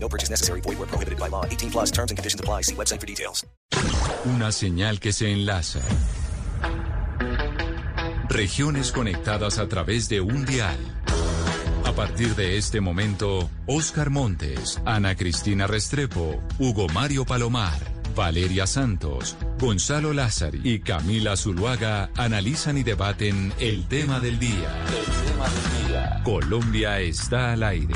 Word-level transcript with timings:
No 0.00 0.08
purchase 0.08 0.30
necessary. 0.30 0.60
Void 0.62 0.88
prohibited 0.88 1.18
by 1.18 1.28
law. 1.28 1.44
18 1.44 1.70
plus 1.70 1.92
and 1.98 2.16
conditions 2.16 2.40
apply. 2.40 2.62
Website 2.76 3.00
for 3.00 3.06
details. 3.06 3.46
Una 4.24 4.52
señal 4.52 5.00
que 5.00 5.12
se 5.12 5.30
enlaza. 5.30 5.80
Regiones 8.28 8.92
conectadas 8.92 9.58
a 9.58 9.68
través 9.68 10.08
de 10.08 10.20
un 10.20 10.44
dial. 10.44 10.78
A 11.84 11.92
partir 11.92 12.36
de 12.36 12.58
este 12.58 12.80
momento, 12.80 13.50
Oscar 13.66 14.10
Montes, 14.10 14.80
Ana 14.84 15.16
Cristina 15.16 15.66
Restrepo, 15.66 16.40
Hugo 16.58 16.86
Mario 16.88 17.24
Palomar, 17.24 17.78
Valeria 18.14 18.66
Santos, 18.66 19.36
Gonzalo 19.58 20.12
Lázari 20.12 20.60
y 20.62 20.80
Camila 20.80 21.36
Zuluaga 21.36 22.10
analizan 22.16 22.76
y 22.76 22.82
debaten 22.82 23.52
el 23.58 23.88
tema 23.88 24.20
del 24.20 24.38
día. 24.38 24.84
El 24.86 25.26
tema 25.26 25.46
del 25.48 25.88
día. 25.88 26.22
Colombia 26.24 27.00
está 27.00 27.52
al 27.52 27.62
aire. 27.62 27.94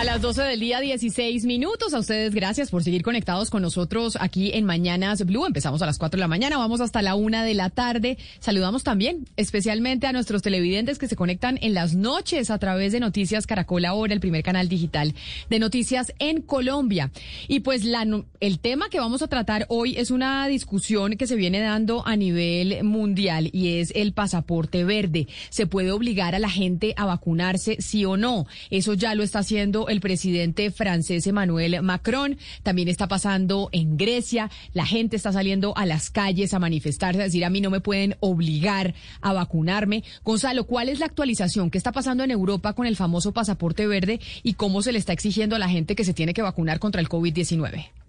A 0.00 0.04
las 0.04 0.22
12 0.22 0.44
del 0.44 0.60
día, 0.60 0.80
16 0.80 1.44
minutos. 1.44 1.92
A 1.92 1.98
ustedes, 1.98 2.34
gracias 2.34 2.70
por 2.70 2.82
seguir 2.82 3.02
conectados 3.02 3.50
con 3.50 3.60
nosotros 3.60 4.16
aquí 4.18 4.50
en 4.54 4.64
Mañanas 4.64 5.26
Blue. 5.26 5.44
Empezamos 5.44 5.82
a 5.82 5.84
las 5.84 5.98
4 5.98 6.16
de 6.16 6.22
la 6.22 6.26
mañana, 6.26 6.56
vamos 6.56 6.80
hasta 6.80 7.02
la 7.02 7.16
1 7.16 7.42
de 7.42 7.52
la 7.52 7.68
tarde. 7.68 8.16
Saludamos 8.38 8.82
también 8.82 9.26
especialmente 9.36 10.06
a 10.06 10.12
nuestros 10.12 10.40
televidentes 10.40 10.98
que 10.98 11.06
se 11.06 11.16
conectan 11.16 11.58
en 11.60 11.74
las 11.74 11.94
noches 11.94 12.50
a 12.50 12.56
través 12.56 12.92
de 12.92 13.00
Noticias 13.00 13.46
Caracol 13.46 13.84
Ahora, 13.84 14.14
el 14.14 14.20
primer 14.20 14.42
canal 14.42 14.70
digital 14.70 15.14
de 15.50 15.58
noticias 15.58 16.14
en 16.18 16.40
Colombia. 16.40 17.10
Y 17.46 17.60
pues 17.60 17.84
la, 17.84 18.06
el 18.40 18.58
tema 18.58 18.88
que 18.88 19.00
vamos 19.00 19.20
a 19.20 19.28
tratar 19.28 19.66
hoy 19.68 19.98
es 19.98 20.10
una 20.10 20.46
discusión 20.46 21.18
que 21.18 21.26
se 21.26 21.36
viene 21.36 21.60
dando 21.60 22.06
a 22.06 22.16
nivel 22.16 22.84
mundial 22.84 23.50
y 23.52 23.80
es 23.80 23.92
el 23.94 24.14
pasaporte 24.14 24.82
verde. 24.82 25.28
¿Se 25.50 25.66
puede 25.66 25.92
obligar 25.92 26.34
a 26.34 26.38
la 26.38 26.48
gente 26.48 26.94
a 26.96 27.04
vacunarse, 27.04 27.76
sí 27.80 28.06
o 28.06 28.16
no? 28.16 28.46
Eso 28.70 28.94
ya 28.94 29.14
lo 29.14 29.22
está 29.22 29.40
haciendo 29.40 29.89
el 29.90 30.00
presidente 30.00 30.70
francés 30.70 31.26
Emmanuel 31.26 31.82
Macron. 31.82 32.38
También 32.62 32.88
está 32.88 33.08
pasando 33.08 33.68
en 33.72 33.96
Grecia. 33.96 34.50
La 34.72 34.86
gente 34.86 35.16
está 35.16 35.32
saliendo 35.32 35.76
a 35.76 35.86
las 35.86 36.10
calles 36.10 36.54
a 36.54 36.58
manifestarse, 36.58 37.20
a 37.20 37.24
decir, 37.24 37.44
a 37.44 37.50
mí 37.50 37.60
no 37.60 37.70
me 37.70 37.80
pueden 37.80 38.16
obligar 38.20 38.94
a 39.20 39.32
vacunarme. 39.32 40.04
Gonzalo, 40.24 40.64
¿cuál 40.64 40.88
es 40.88 40.98
la 40.98 41.06
actualización? 41.06 41.70
¿Qué 41.70 41.78
está 41.78 41.92
pasando 41.92 42.24
en 42.24 42.30
Europa 42.30 42.72
con 42.72 42.86
el 42.86 42.96
famoso 42.96 43.32
pasaporte 43.32 43.86
verde 43.86 44.20
y 44.42 44.54
cómo 44.54 44.82
se 44.82 44.92
le 44.92 44.98
está 44.98 45.12
exigiendo 45.12 45.56
a 45.56 45.58
la 45.58 45.68
gente 45.68 45.94
que 45.94 46.04
se 46.04 46.14
tiene 46.14 46.34
que 46.34 46.42
vacunar 46.42 46.78
contra 46.78 47.00
el 47.00 47.08
COVID-19? 47.08 47.99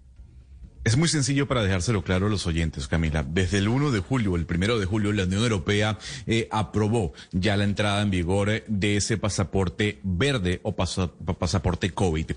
Es 0.84 0.96
muy 0.96 1.06
sencillo 1.06 1.46
para 1.46 1.62
dejárselo 1.62 2.02
claro 2.02 2.26
a 2.26 2.28
los 2.28 2.44
oyentes, 2.48 2.88
Camila. 2.88 3.22
Desde 3.22 3.58
el 3.58 3.68
1 3.68 3.92
de 3.92 4.00
julio, 4.00 4.34
el 4.34 4.46
1 4.50 4.80
de 4.80 4.84
julio, 4.84 5.12
la 5.12 5.22
Unión 5.22 5.44
Europea 5.44 5.96
eh, 6.26 6.48
aprobó 6.50 7.12
ya 7.30 7.56
la 7.56 7.62
entrada 7.62 8.02
en 8.02 8.10
vigor 8.10 8.64
de 8.66 8.96
ese 8.96 9.16
pasaporte 9.16 10.00
verde 10.02 10.58
o 10.64 10.74
pasa, 10.74 11.12
pasaporte 11.38 11.90
COVID. 11.90 12.32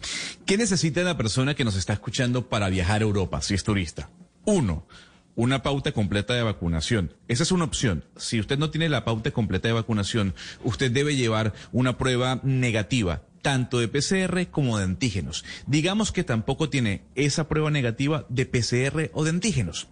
¿Qué 0.45 0.57
necesita 0.57 1.01
la 1.01 1.17
persona 1.17 1.55
que 1.55 1.63
nos 1.63 1.75
está 1.75 1.93
escuchando 1.93 2.47
para 2.47 2.69
viajar 2.69 3.01
a 3.01 3.05
Europa 3.05 3.41
si 3.41 3.55
es 3.55 3.63
turista? 3.63 4.11
Uno, 4.45 4.85
una 5.33 5.63
pauta 5.63 5.91
completa 5.91 6.35
de 6.35 6.43
vacunación. 6.43 7.16
Esa 7.27 7.41
es 7.41 7.51
una 7.51 7.63
opción. 7.63 8.05
Si 8.16 8.39
usted 8.39 8.59
no 8.59 8.69
tiene 8.69 8.89
la 8.89 9.05
pauta 9.05 9.31
completa 9.31 9.69
de 9.69 9.73
vacunación, 9.73 10.35
usted 10.63 10.91
debe 10.91 11.16
llevar 11.16 11.53
una 11.72 11.97
prueba 11.97 12.41
negativa 12.44 13.23
tanto 13.45 13.78
de 13.78 13.88
PCR 13.88 14.47
como 14.50 14.79
de 14.79 14.85
antígenos. 14.85 15.45
Digamos 15.67 16.11
que 16.11 16.23
tampoco 16.23 16.67
tiene 16.67 17.03
esa 17.13 17.47
prueba 17.47 17.69
negativa 17.69 18.25
de 18.28 18.47
PCR 18.47 19.11
o 19.13 19.23
de 19.23 19.29
antígenos. 19.29 19.88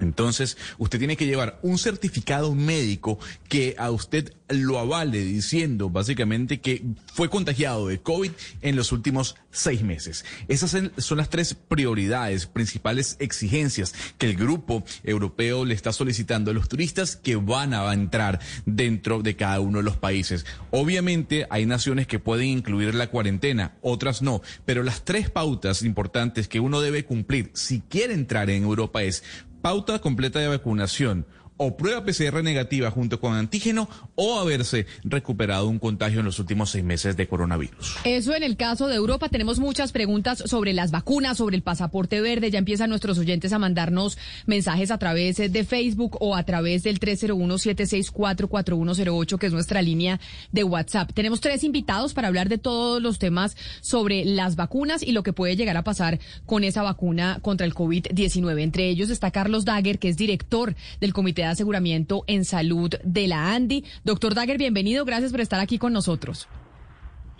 Entonces, 0.00 0.56
usted 0.78 0.98
tiene 0.98 1.16
que 1.16 1.26
llevar 1.26 1.58
un 1.62 1.78
certificado 1.78 2.54
médico 2.54 3.18
que 3.48 3.76
a 3.78 3.90
usted 3.90 4.32
lo 4.48 4.78
avale 4.78 5.20
diciendo 5.20 5.88
básicamente 5.88 6.60
que 6.60 6.84
fue 7.12 7.30
contagiado 7.30 7.88
de 7.88 8.00
COVID 8.00 8.30
en 8.60 8.76
los 8.76 8.92
últimos 8.92 9.36
seis 9.50 9.82
meses. 9.82 10.24
Esas 10.48 10.76
son 10.98 11.18
las 11.18 11.30
tres 11.30 11.54
prioridades, 11.54 12.46
principales 12.46 13.16
exigencias 13.20 13.94
que 14.18 14.26
el 14.26 14.36
grupo 14.36 14.84
europeo 15.02 15.64
le 15.64 15.74
está 15.74 15.92
solicitando 15.92 16.50
a 16.50 16.54
los 16.54 16.68
turistas 16.68 17.16
que 17.16 17.36
van 17.36 17.72
a 17.72 17.92
entrar 17.92 18.40
dentro 18.66 19.22
de 19.22 19.36
cada 19.36 19.60
uno 19.60 19.78
de 19.78 19.84
los 19.84 19.96
países. 19.96 20.44
Obviamente 20.70 21.46
hay 21.50 21.64
naciones 21.66 22.06
que 22.06 22.18
pueden 22.18 22.48
incluir 22.48 22.94
la 22.94 23.08
cuarentena, 23.08 23.76
otras 23.80 24.22
no, 24.22 24.42
pero 24.64 24.82
las 24.82 25.04
tres 25.04 25.30
pautas 25.30 25.82
importantes 25.82 26.48
que 26.48 26.60
uno 26.60 26.80
debe 26.80 27.04
cumplir 27.04 27.50
si 27.54 27.80
quiere 27.80 28.14
entrar 28.14 28.50
en 28.50 28.64
Europa 28.64 29.02
es 29.02 29.22
pauta 29.64 29.98
completa 29.98 30.40
de 30.40 30.48
vacunación 30.48 31.24
o 31.56 31.76
prueba 31.76 32.04
PCR 32.04 32.42
negativa 32.42 32.90
junto 32.90 33.20
con 33.20 33.34
antígeno 33.34 33.88
o 34.16 34.38
haberse 34.38 34.86
recuperado 35.04 35.68
un 35.68 35.78
contagio 35.78 36.20
en 36.20 36.26
los 36.26 36.38
últimos 36.38 36.70
seis 36.70 36.84
meses 36.84 37.16
de 37.16 37.28
coronavirus. 37.28 37.96
Eso 38.04 38.34
en 38.34 38.42
el 38.42 38.56
caso 38.56 38.88
de 38.88 38.96
Europa. 38.96 39.28
Tenemos 39.28 39.58
muchas 39.58 39.92
preguntas 39.92 40.42
sobre 40.46 40.72
las 40.72 40.90
vacunas, 40.90 41.38
sobre 41.38 41.56
el 41.56 41.62
pasaporte 41.62 42.20
verde. 42.20 42.50
Ya 42.50 42.58
empiezan 42.58 42.90
nuestros 42.90 43.18
oyentes 43.18 43.52
a 43.52 43.58
mandarnos 43.58 44.18
mensajes 44.46 44.90
a 44.90 44.98
través 44.98 45.36
de 45.36 45.64
Facebook 45.64 46.16
o 46.20 46.34
a 46.34 46.42
través 46.44 46.82
del 46.82 47.00
301-764-4108, 47.00 49.38
que 49.38 49.46
es 49.46 49.52
nuestra 49.52 49.82
línea 49.82 50.20
de 50.52 50.64
WhatsApp. 50.64 51.12
Tenemos 51.14 51.40
tres 51.40 51.64
invitados 51.64 52.14
para 52.14 52.28
hablar 52.28 52.48
de 52.48 52.58
todos 52.58 53.00
los 53.00 53.18
temas 53.18 53.56
sobre 53.80 54.24
las 54.24 54.56
vacunas 54.56 55.02
y 55.02 55.12
lo 55.12 55.22
que 55.22 55.32
puede 55.32 55.56
llegar 55.56 55.76
a 55.76 55.84
pasar 55.84 56.18
con 56.46 56.64
esa 56.64 56.82
vacuna 56.82 57.38
contra 57.42 57.66
el 57.66 57.74
COVID-19. 57.74 58.60
Entre 58.60 58.88
ellos 58.88 59.10
está 59.10 59.30
Carlos 59.30 59.64
Dagger, 59.64 59.98
que 59.98 60.08
es 60.08 60.16
director 60.16 60.74
del 61.00 61.12
Comité 61.12 61.43
de 61.46 61.52
Aseguramiento 61.52 62.24
en 62.26 62.44
Salud 62.44 62.90
de 63.02 63.28
la 63.28 63.54
ANDI. 63.54 63.84
Doctor 64.04 64.34
Dagger, 64.34 64.58
bienvenido. 64.58 65.04
Gracias 65.04 65.32
por 65.32 65.40
estar 65.40 65.60
aquí 65.60 65.78
con 65.78 65.92
nosotros. 65.92 66.48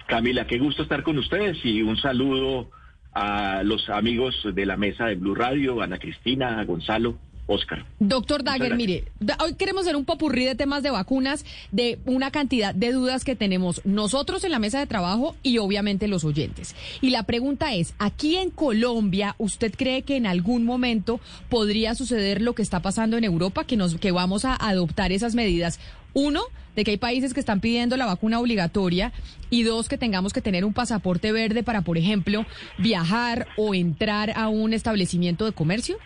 Camila, 0.06 0.46
qué 0.46 0.58
gusto 0.58 0.82
estar 0.82 1.02
con 1.02 1.18
ustedes 1.18 1.58
y 1.64 1.82
un 1.82 1.96
saludo 1.96 2.70
a 3.12 3.62
los 3.62 3.88
amigos 3.88 4.34
de 4.52 4.66
la 4.66 4.76
mesa 4.76 5.06
de 5.06 5.14
Blue 5.14 5.34
Radio, 5.34 5.80
Ana 5.80 5.98
Cristina, 5.98 6.62
Gonzalo. 6.64 7.16
Oscar. 7.46 7.84
Doctor 7.98 8.42
Dagger, 8.42 8.74
mire, 8.74 9.04
hoy 9.42 9.54
queremos 9.54 9.82
hacer 9.82 9.96
un 9.96 10.04
popurrí 10.04 10.44
de 10.44 10.54
temas 10.54 10.82
de 10.82 10.90
vacunas, 10.90 11.44
de 11.72 11.98
una 12.06 12.30
cantidad 12.30 12.74
de 12.74 12.92
dudas 12.92 13.24
que 13.24 13.36
tenemos 13.36 13.82
nosotros 13.84 14.44
en 14.44 14.50
la 14.50 14.58
mesa 14.58 14.78
de 14.78 14.86
trabajo 14.86 15.36
y 15.42 15.58
obviamente 15.58 16.08
los 16.08 16.24
oyentes. 16.24 16.74
Y 17.00 17.10
la 17.10 17.24
pregunta 17.24 17.74
es, 17.74 17.94
aquí 17.98 18.36
en 18.36 18.50
Colombia, 18.50 19.34
¿usted 19.38 19.74
cree 19.76 20.02
que 20.02 20.16
en 20.16 20.26
algún 20.26 20.64
momento 20.64 21.20
podría 21.48 21.94
suceder 21.94 22.40
lo 22.40 22.54
que 22.54 22.62
está 22.62 22.80
pasando 22.80 23.16
en 23.16 23.24
Europa, 23.24 23.64
que, 23.64 23.76
nos, 23.76 23.96
que 23.96 24.12
vamos 24.12 24.44
a 24.44 24.56
adoptar 24.56 25.12
esas 25.12 25.34
medidas? 25.34 25.80
Uno, 26.14 26.42
de 26.76 26.84
que 26.84 26.92
hay 26.92 26.96
países 26.96 27.34
que 27.34 27.40
están 27.40 27.60
pidiendo 27.60 27.96
la 27.96 28.06
vacuna 28.06 28.40
obligatoria 28.40 29.12
y 29.50 29.62
dos, 29.62 29.88
que 29.88 29.98
tengamos 29.98 30.32
que 30.32 30.40
tener 30.40 30.64
un 30.64 30.72
pasaporte 30.72 31.32
verde 31.32 31.62
para, 31.62 31.82
por 31.82 31.98
ejemplo, 31.98 32.46
viajar 32.78 33.48
o 33.56 33.74
entrar 33.74 34.32
a 34.36 34.48
un 34.48 34.72
establecimiento 34.72 35.44
de 35.44 35.52
comercio. 35.52 35.98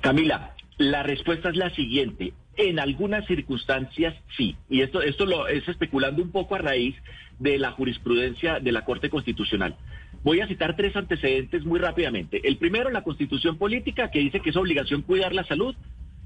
Camila, 0.00 0.54
la 0.78 1.02
respuesta 1.02 1.48
es 1.48 1.56
la 1.56 1.70
siguiente. 1.70 2.32
En 2.56 2.78
algunas 2.78 3.26
circunstancias 3.26 4.14
sí. 4.36 4.56
Y 4.68 4.82
esto, 4.82 5.00
esto 5.00 5.24
lo 5.26 5.48
es 5.48 5.66
especulando 5.68 6.22
un 6.22 6.30
poco 6.30 6.54
a 6.54 6.58
raíz 6.58 6.94
de 7.38 7.58
la 7.58 7.72
jurisprudencia 7.72 8.60
de 8.60 8.72
la 8.72 8.84
Corte 8.84 9.10
Constitucional. 9.10 9.76
Voy 10.22 10.40
a 10.40 10.46
citar 10.46 10.76
tres 10.76 10.94
antecedentes 10.94 11.64
muy 11.64 11.80
rápidamente. 11.80 12.40
El 12.46 12.56
primero, 12.56 12.90
la 12.90 13.02
constitución 13.02 13.58
política, 13.58 14.10
que 14.10 14.20
dice 14.20 14.40
que 14.40 14.50
es 14.50 14.56
obligación 14.56 15.02
cuidar 15.02 15.34
la 15.34 15.44
salud, 15.44 15.74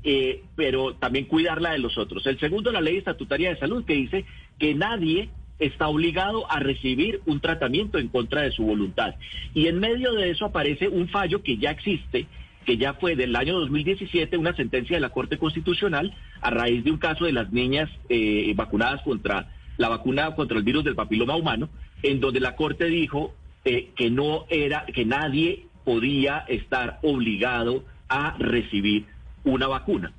eh, 0.03 0.43
pero 0.55 0.95
también 0.95 1.25
cuidarla 1.25 1.73
de 1.73 1.79
los 1.79 1.97
otros. 1.97 2.27
El 2.27 2.39
segundo, 2.39 2.71
la 2.73 2.81
ley 2.81 2.97
estatutaria 2.97 3.51
de 3.51 3.59
salud, 3.59 3.85
que 3.85 3.95
dice 3.95 4.25
que 4.59 4.75
nadie 4.75 5.31
está 5.59 5.89
obligado 5.89 6.51
a 6.51 6.61
recibir 6.61 7.21
un 7.25 7.41
tratamiento 7.41 7.99
en 7.99 8.09
contra 8.09 8.43
de 8.43 8.53
su 8.53 8.65
voluntad. 8.65 9.15
Y 9.55 9.69
en 9.69 9.81
medio 9.81 10.13
de 10.13 10.31
eso 10.31 10.45
aparece 10.45 10.89
un 10.89 11.09
fallo 11.09 11.43
que 11.43 11.57
ya 11.57 11.71
existe, 11.71 12.27
que 12.67 12.77
ya 12.77 12.95
fue 12.95 13.15
del 13.15 13.35
año 13.37 13.59
2017 13.61 14.37
una 14.37 14.55
sentencia 14.55 14.97
de 14.97 15.01
la 15.01 15.11
Corte 15.11 15.39
Constitucional 15.39 16.15
a 16.41 16.51
raíz 16.51 16.85
de 16.85 16.91
un 16.91 16.99
caso 16.99 17.25
de 17.25 17.33
las 17.33 17.53
niñas 17.53 17.89
eh, 18.09 18.53
vacunadas 18.57 19.01
contra 19.03 19.53
la 19.79 19.89
vacuna 19.89 20.35
contra 20.35 20.59
el 20.59 20.65
virus 20.65 20.85
del 20.85 20.97
papiloma 20.97 21.37
humano, 21.37 21.69
en 22.03 22.21
donde 22.21 22.41
la 22.41 22.57
Corte 22.57 22.87
dijo 22.87 23.35
eh, 23.65 23.91
que 23.95 24.11
no 24.11 24.47
era, 24.49 24.85
que 24.87 25.05
nadie 25.05 25.67
podía 25.85 26.39
estar 26.49 26.99
obligado 27.03 27.85
a 28.09 28.37
recibir 28.39 29.07
una 29.45 29.69
vacuna. 29.69 30.13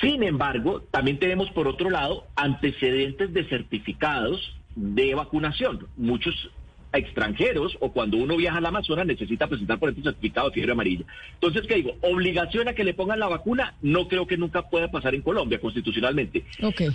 Sin 0.00 0.24
embargo, 0.24 0.80
también 0.90 1.20
tenemos 1.20 1.50
por 1.50 1.68
otro 1.68 1.88
lado 1.88 2.26
antecedentes 2.34 3.32
de 3.32 3.44
certificados 3.44 4.56
de 4.74 5.14
vacunación. 5.14 5.86
Muchos 5.96 6.50
a 6.94 6.98
extranjeros 6.98 7.76
o 7.80 7.92
cuando 7.92 8.16
uno 8.16 8.36
viaja 8.36 8.58
al 8.58 8.66
Amazonas 8.66 9.04
necesita 9.04 9.48
presentar, 9.48 9.80
por 9.80 9.88
ejemplo, 9.88 10.12
certificado 10.12 10.48
de 10.48 10.54
fiebre 10.54 10.72
amarilla. 10.72 11.04
Entonces, 11.34 11.66
¿qué 11.66 11.74
digo? 11.74 11.96
Obligación 12.02 12.68
a 12.68 12.74
que 12.74 12.84
le 12.84 12.94
pongan 12.94 13.18
la 13.18 13.26
vacuna, 13.26 13.74
no 13.82 14.06
creo 14.06 14.28
que 14.28 14.36
nunca 14.36 14.70
pueda 14.70 14.90
pasar 14.92 15.14
en 15.16 15.22
Colombia 15.22 15.60
constitucionalmente. 15.60 16.44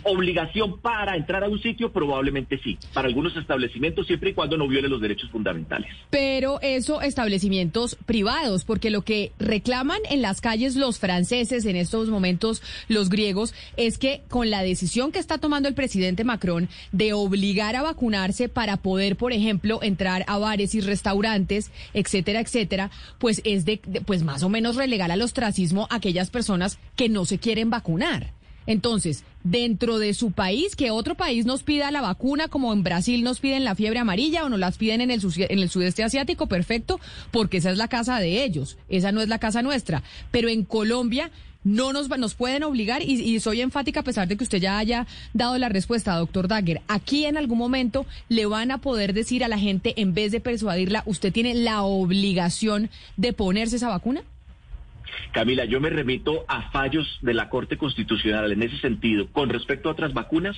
Obligación 0.04 0.80
para 0.80 1.18
entrar 1.18 1.44
a 1.44 1.50
un 1.50 1.62
sitio, 1.62 1.92
probablemente 1.92 2.60
sí. 2.64 2.78
Para 2.94 3.10
algunos 3.10 3.36
establecimientos, 3.36 4.08
siempre 4.08 4.30
y 4.30 4.34
cuando 4.34 4.58
no 4.58 4.70
viole 4.70 4.88
los 4.88 5.02
derechos 5.02 5.30
fundamentales. 5.32 5.92
Pero 6.10 6.62
eso, 6.62 7.02
establecimientos 7.02 7.98
privados, 8.06 8.64
porque 8.64 8.92
lo 8.92 9.02
que 9.02 9.34
reclaman 9.38 10.00
en 10.10 10.22
las 10.22 10.40
calles 10.40 10.78
los 10.78 10.98
franceses, 10.98 11.66
en 11.66 11.76
estos 11.76 12.08
momentos 12.08 12.64
los 12.88 13.10
griegos, 13.10 13.54
es 13.76 13.98
que 13.98 14.22
con 14.30 14.50
la 14.50 14.64
decisión 14.64 15.12
que 15.12 15.20
está 15.20 15.40
tomando 15.40 15.68
el 15.68 15.76
presidente 15.76 16.24
Macron 16.24 16.70
de 16.94 17.12
obligar 17.12 17.76
a 17.76 17.82
vacunarse 17.82 18.48
para 18.48 18.78
poder, 18.78 19.18
por 19.18 19.34
ejemplo, 19.34 19.82
entrar 19.90 20.24
a 20.28 20.38
bares 20.38 20.74
y 20.76 20.80
restaurantes, 20.80 21.72
etcétera, 21.94 22.40
etcétera, 22.40 22.92
pues 23.18 23.42
es 23.44 23.66
de, 23.66 23.82
pues 24.06 24.24
más 24.24 24.44
o 24.44 24.50
menos 24.50 24.78
relegar 24.78 25.12
al 25.12 25.22
ostracismo 25.22 25.88
a 25.90 25.96
aquellas 25.96 26.30
personas 26.30 26.80
que 26.96 27.10
no 27.10 27.26
se 27.26 27.40
quieren 27.40 27.70
vacunar. 27.70 28.34
Entonces, 28.70 29.24
dentro 29.44 29.98
de 29.98 30.14
su 30.14 30.32
país, 30.32 30.76
que 30.76 30.92
otro 30.92 31.16
país 31.16 31.48
nos 31.48 31.64
pida 31.64 31.90
la 31.90 32.02
vacuna, 32.02 32.50
como 32.50 32.72
en 32.72 32.84
Brasil 32.84 33.24
nos 33.24 33.40
piden 33.40 33.64
la 33.64 33.74
fiebre 33.74 33.98
amarilla 33.98 34.46
o 34.46 34.50
nos 34.50 34.60
las 34.60 34.78
piden 34.78 35.02
en 35.02 35.10
el, 35.10 35.22
en 35.38 35.60
el 35.60 35.70
sudeste 35.72 36.04
asiático, 36.04 36.46
perfecto, 36.46 37.00
porque 37.32 37.58
esa 37.58 37.72
es 37.72 37.78
la 37.78 37.88
casa 37.88 38.20
de 38.20 38.44
ellos, 38.44 38.78
esa 38.88 39.12
no 39.12 39.22
es 39.22 39.28
la 39.28 39.40
casa 39.40 39.64
nuestra. 39.64 40.04
Pero 40.30 40.50
en 40.50 40.66
Colombia 40.66 41.32
no 41.64 41.92
nos, 41.94 42.10
nos 42.18 42.36
pueden 42.36 42.64
obligar, 42.64 43.02
y, 43.02 43.14
y 43.22 43.40
soy 43.40 43.62
enfática 43.62 44.00
a 44.00 44.04
pesar 44.04 44.28
de 44.28 44.38
que 44.38 44.44
usted 44.44 44.60
ya 44.60 44.78
haya 44.78 45.06
dado 45.34 45.58
la 45.58 45.70
respuesta, 45.70 46.16
doctor 46.16 46.48
Dagger, 46.48 46.82
aquí 46.88 47.26
en 47.26 47.38
algún 47.38 47.58
momento 47.58 48.06
le 48.30 48.46
van 48.46 48.72
a 48.72 48.78
poder 48.80 49.14
decir 49.14 49.44
a 49.44 49.48
la 49.48 49.60
gente, 49.60 49.94
en 50.02 50.14
vez 50.14 50.32
de 50.32 50.40
persuadirla, 50.40 51.04
usted 51.06 51.34
tiene 51.34 51.54
la 51.54 51.82
obligación 51.84 52.90
de 53.18 53.34
ponerse 53.34 53.76
esa 53.76 53.90
vacuna. 53.90 54.22
Camila, 55.32 55.66
yo 55.66 55.80
me 55.80 55.90
remito 55.90 56.46
a 56.48 56.72
fallos 56.72 57.20
de 57.22 57.34
la 57.34 57.50
Corte 57.50 57.78
Constitucional 57.78 58.52
en 58.52 58.64
ese 58.64 58.78
sentido 58.80 59.28
con 59.32 59.50
respecto 59.50 59.90
a 59.90 59.92
otras 59.92 60.14
vacunas 60.14 60.56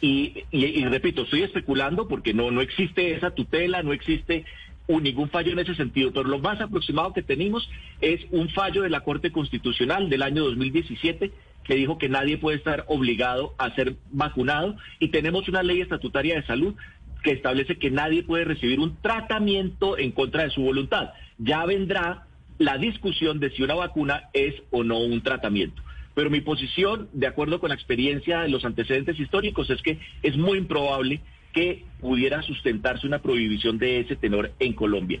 y, 0.00 0.44
y- 0.50 0.64
y 0.66 0.84
repito, 0.86 1.22
estoy 1.22 1.42
especulando 1.42 2.08
porque 2.08 2.32
no, 2.34 2.50
no 2.50 2.60
existe 2.60 3.14
esa 3.14 3.30
tutela, 3.32 3.82
no 3.82 3.92
existe 3.92 4.44
un- 4.86 5.02
ningún 5.02 5.30
fallo 5.30 5.52
en 5.52 5.58
ese 5.60 5.74
sentido, 5.74 6.12
pero 6.12 6.28
lo 6.28 6.38
más 6.38 6.60
aproximado 6.60 7.12
que 7.12 7.22
tenemos 7.22 7.68
es 8.00 8.20
un 8.30 8.48
fallo 8.50 8.82
de 8.82 8.90
la 8.90 9.00
Corte 9.00 9.30
Constitucional 9.30 10.08
del 10.10 10.22
año 10.22 10.44
2017 10.44 11.32
que 11.64 11.74
dijo 11.74 11.98
que 11.98 12.08
nadie 12.08 12.38
puede 12.38 12.56
estar 12.56 12.84
obligado 12.88 13.54
a 13.58 13.74
ser 13.74 13.96
vacunado 14.10 14.76
y 14.98 15.08
tenemos 15.08 15.48
una 15.48 15.62
ley 15.62 15.80
estatutaria 15.80 16.34
de 16.36 16.46
salud 16.46 16.74
que 17.22 17.32
establece 17.32 17.76
que 17.78 17.90
nadie 17.90 18.22
puede 18.22 18.44
recibir 18.44 18.80
un 18.80 18.96
tratamiento 19.00 19.98
en 19.98 20.10
contra 20.12 20.44
de 20.44 20.50
su 20.50 20.62
voluntad. 20.62 21.10
Ya 21.38 21.64
vendrá 21.66 22.24
la 22.58 22.78
discusión 22.78 23.40
de 23.40 23.50
si 23.50 23.62
una 23.62 23.74
vacuna 23.74 24.24
es 24.32 24.54
o 24.70 24.82
no 24.84 24.98
un 25.00 25.20
tratamiento. 25.22 25.82
Pero 26.14 26.30
mi 26.30 26.40
posición, 26.40 27.08
de 27.12 27.26
acuerdo 27.26 27.60
con 27.60 27.68
la 27.68 27.74
experiencia 27.74 28.40
de 28.40 28.48
los 28.48 28.64
antecedentes 28.64 29.20
históricos, 29.20 29.70
es 29.70 29.80
que 29.82 29.98
es 30.22 30.36
muy 30.36 30.58
improbable 30.58 31.20
que 31.52 31.84
pudiera 32.00 32.42
sustentarse 32.42 33.06
una 33.06 33.20
prohibición 33.20 33.78
de 33.78 34.00
ese 34.00 34.16
tenor 34.16 34.52
en 34.58 34.72
Colombia. 34.72 35.20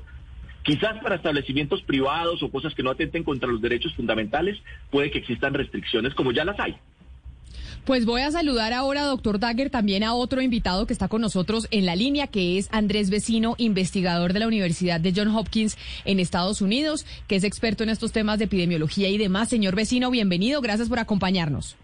Quizás 0.62 1.02
para 1.02 1.16
establecimientos 1.16 1.82
privados 1.82 2.42
o 2.42 2.50
cosas 2.50 2.74
que 2.74 2.82
no 2.82 2.90
atenten 2.90 3.24
contra 3.24 3.48
los 3.48 3.62
derechos 3.62 3.94
fundamentales 3.94 4.58
puede 4.90 5.10
que 5.10 5.18
existan 5.18 5.54
restricciones 5.54 6.14
como 6.14 6.32
ya 6.32 6.44
las 6.44 6.60
hay. 6.60 6.76
Pues 7.84 8.04
voy 8.04 8.20
a 8.20 8.30
saludar 8.30 8.74
ahora, 8.74 9.04
doctor 9.04 9.38
Dagger, 9.38 9.70
también 9.70 10.04
a 10.04 10.14
otro 10.14 10.42
invitado 10.42 10.86
que 10.86 10.92
está 10.92 11.08
con 11.08 11.22
nosotros 11.22 11.66
en 11.70 11.86
la 11.86 11.96
línea, 11.96 12.26
que 12.26 12.58
es 12.58 12.68
Andrés 12.72 13.08
Vecino, 13.08 13.54
investigador 13.56 14.34
de 14.34 14.40
la 14.40 14.46
Universidad 14.46 15.00
de 15.00 15.14
John 15.16 15.34
Hopkins 15.34 15.78
en 16.04 16.20
Estados 16.20 16.60
Unidos, 16.60 17.06
que 17.26 17.36
es 17.36 17.44
experto 17.44 17.82
en 17.82 17.88
estos 17.88 18.12
temas 18.12 18.38
de 18.38 18.44
epidemiología 18.44 19.08
y 19.08 19.16
demás. 19.16 19.48
Señor 19.48 19.74
Vecino, 19.74 20.10
bienvenido, 20.10 20.60
gracias 20.60 20.90
por 20.90 20.98
acompañarnos. 20.98 21.76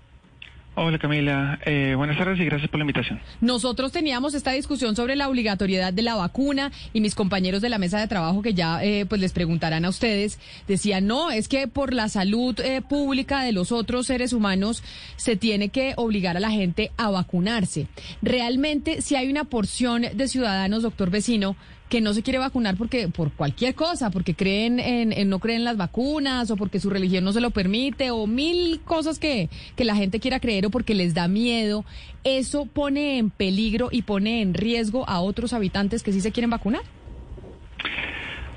Hola 0.79 0.99
Camila, 0.99 1.59
Eh, 1.65 1.95
buenas 1.97 2.19
tardes 2.19 2.39
y 2.39 2.45
gracias 2.45 2.69
por 2.71 2.79
la 2.79 2.83
invitación. 2.85 3.19
Nosotros 3.41 3.93
teníamos 3.93 4.35
esta 4.35 4.53
discusión 4.53 4.95
sobre 4.95 5.17
la 5.17 5.27
obligatoriedad 5.27 5.91
de 5.91 6.03
la 6.03 6.17
vacuna 6.17 6.71
y 6.93 7.01
mis 7.01 7.15
compañeros 7.15 7.63
de 7.63 7.71
la 7.71 7.79
mesa 7.79 7.99
de 7.99 8.07
trabajo 8.07 8.43
que 8.43 8.53
ya 8.53 8.85
eh, 8.85 9.07
pues 9.07 9.23
les 9.23 9.33
preguntarán 9.33 9.87
a 9.87 9.89
ustedes 9.89 10.39
decían 10.69 11.07
no 11.07 11.31
es 11.31 11.49
que 11.49 11.67
por 11.67 11.95
la 11.95 12.11
salud 12.11 12.61
eh, 12.61 12.83
pública 12.83 13.43
de 13.43 13.53
los 13.53 13.73
otros 13.73 14.07
seres 14.07 14.35
humanos 14.35 14.83
se 15.17 15.35
tiene 15.35 15.71
que 15.71 15.95
obligar 15.97 16.37
a 16.37 16.41
la 16.41 16.51
gente 16.51 16.91
a 16.99 17.09
vacunarse. 17.11 17.87
Realmente 18.21 19.01
si 19.01 19.17
hay 19.17 19.31
una 19.31 19.45
porción 19.45 20.05
de 20.13 20.29
ciudadanos, 20.29 20.83
doctor 20.83 21.09
vecino, 21.09 21.57
que 21.89 22.01
no 22.01 22.13
se 22.15 22.23
quiere 22.23 22.39
vacunar 22.41 22.77
porque 22.77 23.09
por 23.09 23.31
cualquier 23.33 23.75
cosa, 23.77 24.11
porque 24.11 24.35
creen 24.35 24.81
en, 24.81 25.13
en- 25.13 25.29
no 25.29 25.39
creen 25.39 25.59
en 25.59 25.65
las 25.65 25.77
vacunas 25.77 26.51
o 26.51 26.57
porque 26.57 26.81
su 26.81 26.91
religión 26.91 27.23
no 27.23 27.33
se 27.33 27.41
lo 27.41 27.51
permite 27.51 28.11
o 28.11 28.27
mil 28.27 28.81
cosas 28.81 29.19
que, 29.21 29.49
que 29.77 29.85
la 29.85 29.95
gente 29.95 30.19
quiera 30.19 30.41
creer 30.41 30.67
o 30.67 30.71
porque 30.71 30.95
les 30.95 31.15
da 31.15 31.29
miedo, 31.29 31.85
eso 32.25 32.67
pone 32.67 33.19
en 33.19 33.31
peligro 33.31 33.89
y 33.93 34.03
pone 34.03 34.43
en 34.43 34.53
riesgo 34.55 35.09
a 35.09 35.21
otros 35.21 35.53
habitantes 35.53 36.03
que 36.03 36.13
sí 36.13 36.21
se 36.21 36.33
quieren 36.33 36.51
vacunar. 36.51 36.83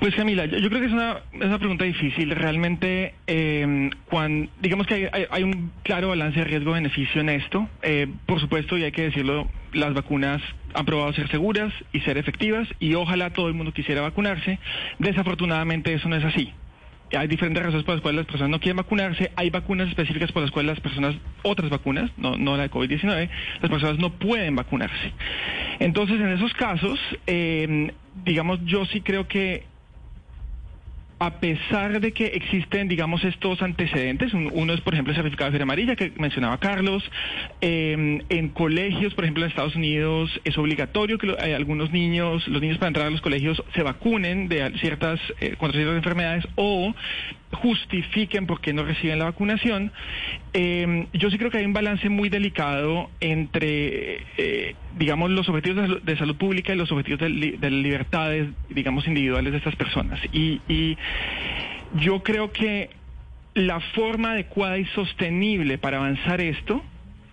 Pues 0.00 0.14
Camila, 0.14 0.46
yo, 0.46 0.68
creo 0.70 0.80
que 0.80 0.86
es 0.86 0.92
una, 0.92 1.18
es 1.32 1.42
una 1.44 1.58
pregunta 1.58 1.84
difícil. 1.84 2.30
Realmente, 2.30 3.14
eh, 3.26 3.90
cuan- 4.08 4.48
digamos 4.62 4.86
que 4.86 4.94
hay, 4.94 5.06
hay- 5.12 5.26
hay 5.30 5.42
un 5.42 5.70
claro 5.82 6.08
balance 6.08 6.38
de 6.38 6.44
riesgo-beneficio 6.46 7.20
en 7.20 7.28
esto. 7.28 7.68
Eh, 7.82 8.06
por 8.24 8.40
supuesto, 8.40 8.78
y 8.78 8.84
hay 8.84 8.92
que 8.92 9.02
decirlo, 9.02 9.46
las 9.74 9.92
vacunas 9.92 10.40
han 10.72 10.86
probado 10.86 11.12
ser 11.12 11.28
seguras 11.28 11.70
y 11.92 12.00
ser 12.00 12.16
efectivas 12.16 12.66
y 12.78 12.94
ojalá 12.94 13.30
todo 13.34 13.48
el 13.48 13.54
mundo 13.54 13.72
quisiera 13.74 14.00
vacunarse. 14.00 14.58
Desafortunadamente 14.98 15.92
eso 15.92 16.08
no 16.08 16.16
es 16.16 16.24
así. 16.24 16.50
Hay 17.14 17.26
diferentes 17.28 17.62
razones 17.62 17.84
por 17.84 17.96
las 17.96 18.02
cuales 18.02 18.18
las 18.18 18.26
personas 18.26 18.50
no 18.50 18.60
quieren 18.60 18.76
vacunarse. 18.78 19.32
Hay 19.36 19.50
vacunas 19.50 19.88
específicas 19.88 20.32
por 20.32 20.42
las 20.42 20.50
cuales 20.50 20.70
las 20.70 20.80
personas, 20.80 21.14
otras 21.42 21.68
vacunas, 21.68 22.10
no, 22.16 22.36
no 22.38 22.56
la 22.56 22.62
de 22.62 22.70
COVID-19, 22.70 23.28
las 23.60 23.70
personas 23.70 23.98
no 23.98 24.10
pueden 24.14 24.56
vacunarse. 24.56 25.12
Entonces, 25.80 26.18
en 26.20 26.28
esos 26.28 26.54
casos, 26.54 26.98
eh, 27.26 27.92
digamos, 28.24 28.60
yo 28.64 28.86
sí 28.86 29.00
creo 29.02 29.26
que 29.28 29.68
a 31.22 31.38
pesar 31.38 32.00
de 32.00 32.12
que 32.12 32.28
existen, 32.28 32.88
digamos, 32.88 33.22
estos 33.24 33.60
antecedentes, 33.60 34.32
un- 34.32 34.50
uno 34.54 34.72
es, 34.72 34.80
por 34.80 34.94
ejemplo, 34.94 35.12
el 35.12 35.16
certificado 35.16 35.50
de 35.50 35.52
fiebre 35.52 35.64
amarilla 35.64 35.94
que 35.94 36.12
mencionaba 36.16 36.58
Carlos, 36.58 37.04
eh, 37.60 38.22
en 38.30 38.48
colegios, 38.48 39.12
por 39.12 39.24
ejemplo, 39.24 39.44
en 39.44 39.50
Estados 39.50 39.76
Unidos 39.76 40.30
es 40.44 40.56
obligatorio 40.56 41.18
que 41.18 41.26
lo- 41.26 41.38
eh, 41.38 41.54
algunos 41.54 41.92
niños, 41.92 42.48
los 42.48 42.62
niños 42.62 42.78
para 42.78 42.88
entrar 42.88 43.06
a 43.06 43.10
los 43.10 43.20
colegios 43.20 43.62
se 43.74 43.82
vacunen 43.82 44.48
de 44.48 44.72
ciertas, 44.78 45.20
eh, 45.42 45.56
contra 45.58 45.78
ciertas 45.78 45.98
enfermedades 45.98 46.48
o 46.54 46.94
justifiquen 47.52 48.46
por 48.46 48.62
qué 48.62 48.72
no 48.72 48.84
reciben 48.84 49.18
la 49.18 49.26
vacunación. 49.26 49.92
Eh, 50.54 51.06
yo 51.12 51.30
sí 51.30 51.36
creo 51.36 51.50
que 51.50 51.58
hay 51.58 51.66
un 51.66 51.72
balance 51.74 52.08
muy 52.08 52.30
delicado 52.30 53.10
entre, 53.20 54.22
eh, 54.38 54.74
digamos, 54.98 55.30
los 55.30 55.48
objetivos 55.48 56.04
de 56.04 56.16
salud, 56.16 56.36
pública 56.36 56.72
y 56.72 56.76
los 56.76 56.90
objetivos 56.92 57.20
de, 57.20 57.56
de 57.58 57.70
libertades, 57.70 58.48
digamos, 58.68 59.06
individuales 59.06 59.52
de 59.52 59.58
estas 59.58 59.76
personas. 59.76 60.20
Y, 60.32 60.60
y 60.68 60.96
yo 61.94 62.22
creo 62.22 62.52
que 62.52 62.90
la 63.54 63.80
forma 63.80 64.32
adecuada 64.32 64.78
y 64.78 64.84
sostenible 64.86 65.78
para 65.78 65.98
avanzar 65.98 66.40
esto 66.40 66.82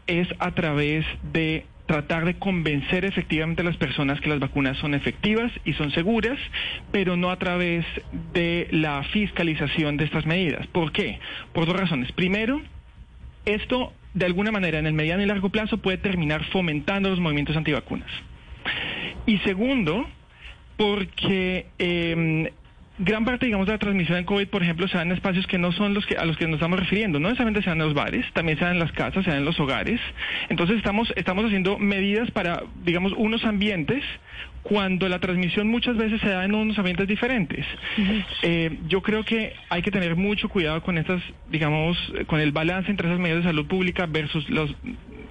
es 0.07 0.27
a 0.39 0.51
través 0.51 1.05
de 1.31 1.65
tratar 1.85 2.25
de 2.25 2.37
convencer 2.37 3.05
efectivamente 3.05 3.61
a 3.61 3.65
las 3.65 3.77
personas 3.77 4.19
que 4.19 4.29
las 4.29 4.39
vacunas 4.39 4.77
son 4.77 4.93
efectivas 4.93 5.51
y 5.63 5.73
son 5.73 5.91
seguras, 5.91 6.37
pero 6.91 7.15
no 7.15 7.31
a 7.31 7.37
través 7.37 7.85
de 8.33 8.67
la 8.71 9.03
fiscalización 9.03 9.97
de 9.97 10.05
estas 10.05 10.25
medidas. 10.25 10.67
¿Por 10.67 10.91
qué? 10.91 11.19
Por 11.53 11.65
dos 11.65 11.75
razones. 11.75 12.11
Primero, 12.11 12.61
esto 13.45 13.93
de 14.17 14.25
alguna 14.25 14.51
manera 14.51 14.79
en 14.79 14.87
el 14.87 14.93
mediano 14.93 15.21
y 15.21 15.27
largo 15.27 15.49
plazo 15.49 15.77
puede 15.77 15.97
terminar 15.97 16.43
fomentando 16.45 17.09
los 17.09 17.19
movimientos 17.19 17.55
antivacunas. 17.55 18.09
Y 19.27 19.37
segundo, 19.39 20.07
porque 20.75 21.67
eh, 21.77 22.51
gran 22.97 23.25
parte, 23.25 23.45
digamos, 23.45 23.67
de 23.67 23.73
la 23.73 23.77
transmisión 23.77 24.15
del 24.15 24.25
COVID, 24.25 24.47
por 24.47 24.63
ejemplo, 24.63 24.87
se 24.87 24.97
da 24.97 25.03
en 25.03 25.11
espacios 25.11 25.45
que 25.45 25.57
no 25.59 25.71
son 25.71 25.93
los 25.93 26.05
que 26.05 26.17
a 26.17 26.25
los 26.25 26.35
que 26.37 26.47
nos 26.47 26.55
estamos 26.55 26.79
refiriendo. 26.79 27.19
No 27.19 27.29
necesariamente 27.29 27.61
se 27.61 27.69
dan 27.69 27.79
en 27.79 27.85
los 27.85 27.93
bares, 27.93 28.25
también 28.33 28.57
se 28.57 28.65
dan 28.65 28.73
en 28.73 28.79
las 28.79 28.91
casas, 28.91 29.23
se 29.23 29.29
dan 29.29 29.39
en 29.39 29.45
los 29.45 29.59
hogares. 29.59 29.99
Entonces 30.49 30.77
estamos, 30.77 31.13
estamos 31.15 31.45
haciendo 31.45 31.77
medidas 31.77 32.31
para, 32.31 32.63
digamos, 32.83 33.13
unos 33.17 33.43
ambientes 33.43 34.03
cuando 34.67 35.07
la 35.07 35.19
transmisión 35.19 35.69
muchas 35.69 35.95
veces 35.95 36.19
se 36.19 36.27
da 36.27 36.43
en 36.43 36.53
unos 36.53 36.77
ambientes 36.77 37.07
diferentes. 37.07 37.65
Eh, 38.41 38.77
yo 38.89 39.01
creo 39.01 39.23
que 39.23 39.53
hay 39.69 39.81
que 39.81 39.91
tener 39.91 40.17
mucho 40.17 40.49
cuidado 40.49 40.81
con 40.83 40.97
estas, 40.97 41.21
digamos, 41.49 41.97
con 42.27 42.41
el 42.41 42.51
balance 42.51 42.91
entre 42.91 43.07
esas 43.07 43.19
medidas 43.19 43.43
de 43.43 43.49
salud 43.49 43.65
pública 43.65 44.07
versus 44.07 44.49
los 44.49 44.75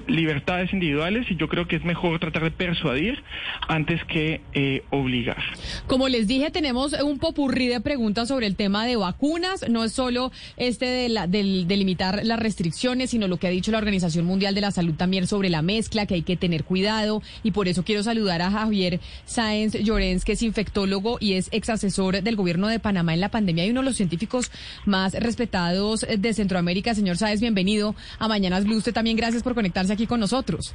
libertades 0.06 0.72
individuales 0.72 1.26
y 1.30 1.36
yo 1.36 1.48
creo 1.48 1.66
que 1.66 1.76
es 1.76 1.84
mejor 1.84 2.18
tratar 2.18 2.44
de 2.44 2.50
persuadir 2.50 3.22
antes 3.68 4.04
que 4.04 4.40
eh, 4.52 4.82
obligar. 4.90 5.42
Como 5.86 6.08
les 6.08 6.26
dije, 6.26 6.50
tenemos 6.50 6.92
un 7.02 7.18
popurrí 7.18 7.68
de 7.68 7.80
preguntas 7.80 8.28
sobre 8.28 8.46
el 8.46 8.56
tema 8.56 8.86
de 8.86 8.96
vacunas. 8.96 9.68
No 9.68 9.84
es 9.84 9.92
solo 9.92 10.32
este 10.56 10.86
de, 10.86 11.08
la, 11.08 11.26
del, 11.26 11.66
de 11.66 11.76
limitar 11.76 12.20
las 12.24 12.38
restricciones, 12.38 13.10
sino 13.10 13.28
lo 13.28 13.36
que 13.38 13.46
ha 13.46 13.50
dicho 13.50 13.72
la 13.72 13.78
Organización 13.78 14.24
Mundial 14.24 14.54
de 14.54 14.60
la 14.60 14.70
Salud 14.70 14.94
también 14.94 15.26
sobre 15.26 15.50
la 15.50 15.62
mezcla, 15.62 16.06
que 16.06 16.14
hay 16.14 16.22
que 16.22 16.36
tener 16.36 16.64
cuidado. 16.64 17.22
Y 17.42 17.50
por 17.50 17.68
eso 17.68 17.84
quiero 17.84 18.02
saludar 18.02 18.42
a 18.42 18.50
Javier 18.50 19.00
Sáenz 19.24 19.74
Llorens, 19.74 20.24
que 20.24 20.32
es 20.32 20.42
infectólogo 20.42 21.18
y 21.20 21.34
es 21.34 21.48
ex 21.52 21.68
asesor 21.70 22.22
del 22.22 22.36
gobierno 22.36 22.68
de 22.68 22.78
Panamá 22.78 23.14
en 23.14 23.20
la 23.20 23.30
pandemia 23.30 23.66
y 23.66 23.70
uno 23.70 23.80
de 23.80 23.86
los 23.86 23.96
científicos 23.96 24.50
más 24.84 25.14
respetados 25.14 26.06
de 26.16 26.34
Centroamérica. 26.34 26.94
Señor 26.94 27.16
Sáenz, 27.16 27.40
bienvenido 27.40 27.94
a 28.18 28.28
Mañanas 28.28 28.64
Blue. 28.64 28.76
Usted 28.76 28.92
también 28.92 29.16
gracias 29.16 29.42
por 29.42 29.54
conectarse 29.54 29.95
aquí 29.96 30.06
con 30.06 30.20
nosotros. 30.20 30.74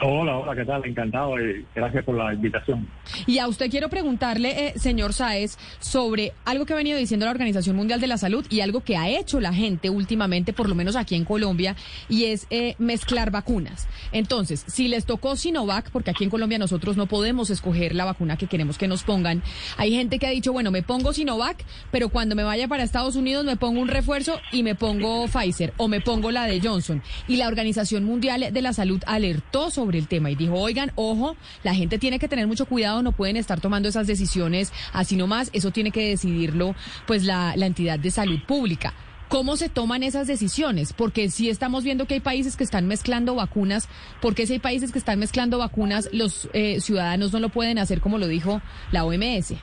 Hola, 0.00 0.38
hola, 0.38 0.54
¿qué 0.54 0.64
tal? 0.64 0.84
Encantado 0.84 1.40
y 1.40 1.66
gracias 1.74 2.04
por 2.04 2.14
la 2.14 2.32
invitación. 2.32 2.88
Y 3.26 3.38
a 3.38 3.48
usted 3.48 3.68
quiero 3.68 3.88
preguntarle, 3.88 4.68
eh, 4.68 4.74
señor 4.78 5.12
Sáez, 5.12 5.58
sobre 5.80 6.34
algo 6.44 6.66
que 6.66 6.72
ha 6.72 6.76
venido 6.76 6.96
diciendo 6.96 7.26
la 7.26 7.32
Organización 7.32 7.74
Mundial 7.74 8.00
de 8.00 8.06
la 8.06 8.16
Salud 8.16 8.46
y 8.48 8.60
algo 8.60 8.82
que 8.82 8.96
ha 8.96 9.08
hecho 9.08 9.40
la 9.40 9.52
gente 9.52 9.90
últimamente, 9.90 10.52
por 10.52 10.68
lo 10.68 10.76
menos 10.76 10.94
aquí 10.94 11.16
en 11.16 11.24
Colombia, 11.24 11.74
y 12.08 12.26
es 12.26 12.46
eh, 12.50 12.76
mezclar 12.78 13.32
vacunas. 13.32 13.88
Entonces, 14.12 14.64
si 14.68 14.86
les 14.86 15.04
tocó 15.04 15.34
Sinovac, 15.34 15.90
porque 15.90 16.12
aquí 16.12 16.22
en 16.22 16.30
Colombia 16.30 16.58
nosotros 16.58 16.96
no 16.96 17.06
podemos 17.06 17.50
escoger 17.50 17.96
la 17.96 18.04
vacuna 18.04 18.36
que 18.36 18.46
queremos 18.46 18.78
que 18.78 18.86
nos 18.86 19.02
pongan, 19.02 19.42
hay 19.78 19.90
gente 19.90 20.20
que 20.20 20.28
ha 20.28 20.30
dicho, 20.30 20.52
bueno, 20.52 20.70
me 20.70 20.84
pongo 20.84 21.12
Sinovac, 21.12 21.64
pero 21.90 22.08
cuando 22.08 22.36
me 22.36 22.44
vaya 22.44 22.68
para 22.68 22.84
Estados 22.84 23.16
Unidos 23.16 23.44
me 23.44 23.56
pongo 23.56 23.80
un 23.80 23.88
refuerzo 23.88 24.38
y 24.52 24.62
me 24.62 24.76
pongo 24.76 25.26
Pfizer 25.26 25.72
o 25.76 25.88
me 25.88 26.00
pongo 26.00 26.30
la 26.30 26.46
de 26.46 26.60
Johnson. 26.60 27.02
Y 27.26 27.34
la 27.34 27.48
Organización 27.48 28.04
Mundial 28.04 28.52
de 28.52 28.62
la 28.62 28.72
Salud 28.72 29.02
alertó 29.04 29.70
sobre 29.70 29.87
el 29.96 30.08
tema 30.08 30.30
y 30.30 30.34
dijo, 30.34 30.54
oigan, 30.54 30.92
ojo, 30.94 31.36
la 31.62 31.74
gente 31.74 31.98
tiene 31.98 32.18
que 32.18 32.28
tener 32.28 32.46
mucho 32.46 32.66
cuidado, 32.66 33.02
no 33.02 33.12
pueden 33.12 33.36
estar 33.36 33.60
tomando 33.60 33.88
esas 33.88 34.06
decisiones 34.06 34.72
así 34.92 35.16
nomás, 35.16 35.50
eso 35.52 35.70
tiene 35.70 35.90
que 35.90 36.08
decidirlo 36.08 36.74
pues 37.06 37.24
la, 37.24 37.54
la 37.56 37.66
entidad 37.66 37.98
de 37.98 38.10
salud 38.10 38.40
pública. 38.46 38.94
¿Cómo 39.28 39.56
se 39.56 39.68
toman 39.68 40.02
esas 40.02 40.26
decisiones? 40.26 40.94
Porque 40.94 41.28
si 41.28 41.50
estamos 41.50 41.84
viendo 41.84 42.06
que 42.06 42.14
hay 42.14 42.20
países 42.20 42.56
que 42.56 42.64
están 42.64 42.88
mezclando 42.88 43.34
vacunas, 43.34 43.86
porque 44.22 44.46
si 44.46 44.54
hay 44.54 44.58
países 44.58 44.90
que 44.90 44.98
están 44.98 45.18
mezclando 45.18 45.58
vacunas, 45.58 46.08
los 46.14 46.48
eh, 46.54 46.80
ciudadanos 46.80 47.32
no 47.34 47.38
lo 47.38 47.50
pueden 47.50 47.78
hacer 47.78 48.00
como 48.00 48.16
lo 48.16 48.26
dijo 48.26 48.62
la 48.90 49.04
OMS. 49.04 49.54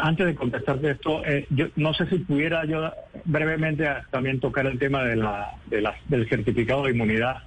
Antes 0.00 0.26
de 0.26 0.34
contestarte 0.34 0.90
esto, 0.92 1.24
eh, 1.24 1.46
yo 1.50 1.66
no 1.74 1.92
sé 1.94 2.06
si 2.06 2.18
pudiera 2.18 2.64
yo 2.66 2.92
brevemente 3.24 3.88
también 4.10 4.38
tocar 4.38 4.66
el 4.66 4.78
tema 4.78 5.02
de 5.02 5.16
la, 5.16 5.54
de 5.66 5.80
la, 5.80 5.96
del 6.06 6.28
certificado 6.28 6.84
de 6.84 6.92
inmunidad 6.92 7.38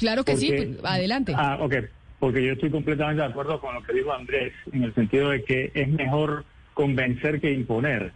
Claro 0.00 0.24
que 0.24 0.36
sí, 0.36 0.50
pues, 0.50 0.82
adelante. 0.82 1.34
Ah, 1.36 1.58
ok, 1.60 1.74
porque 2.18 2.42
yo 2.42 2.54
estoy 2.54 2.70
completamente 2.70 3.22
de 3.22 3.28
acuerdo 3.28 3.60
con 3.60 3.74
lo 3.74 3.82
que 3.82 3.92
dijo 3.92 4.12
Andrés, 4.12 4.52
en 4.72 4.84
el 4.84 4.94
sentido 4.94 5.28
de 5.28 5.44
que 5.44 5.70
es 5.74 5.88
mejor 5.88 6.44
convencer 6.72 7.38
que 7.40 7.52
imponer, 7.52 8.12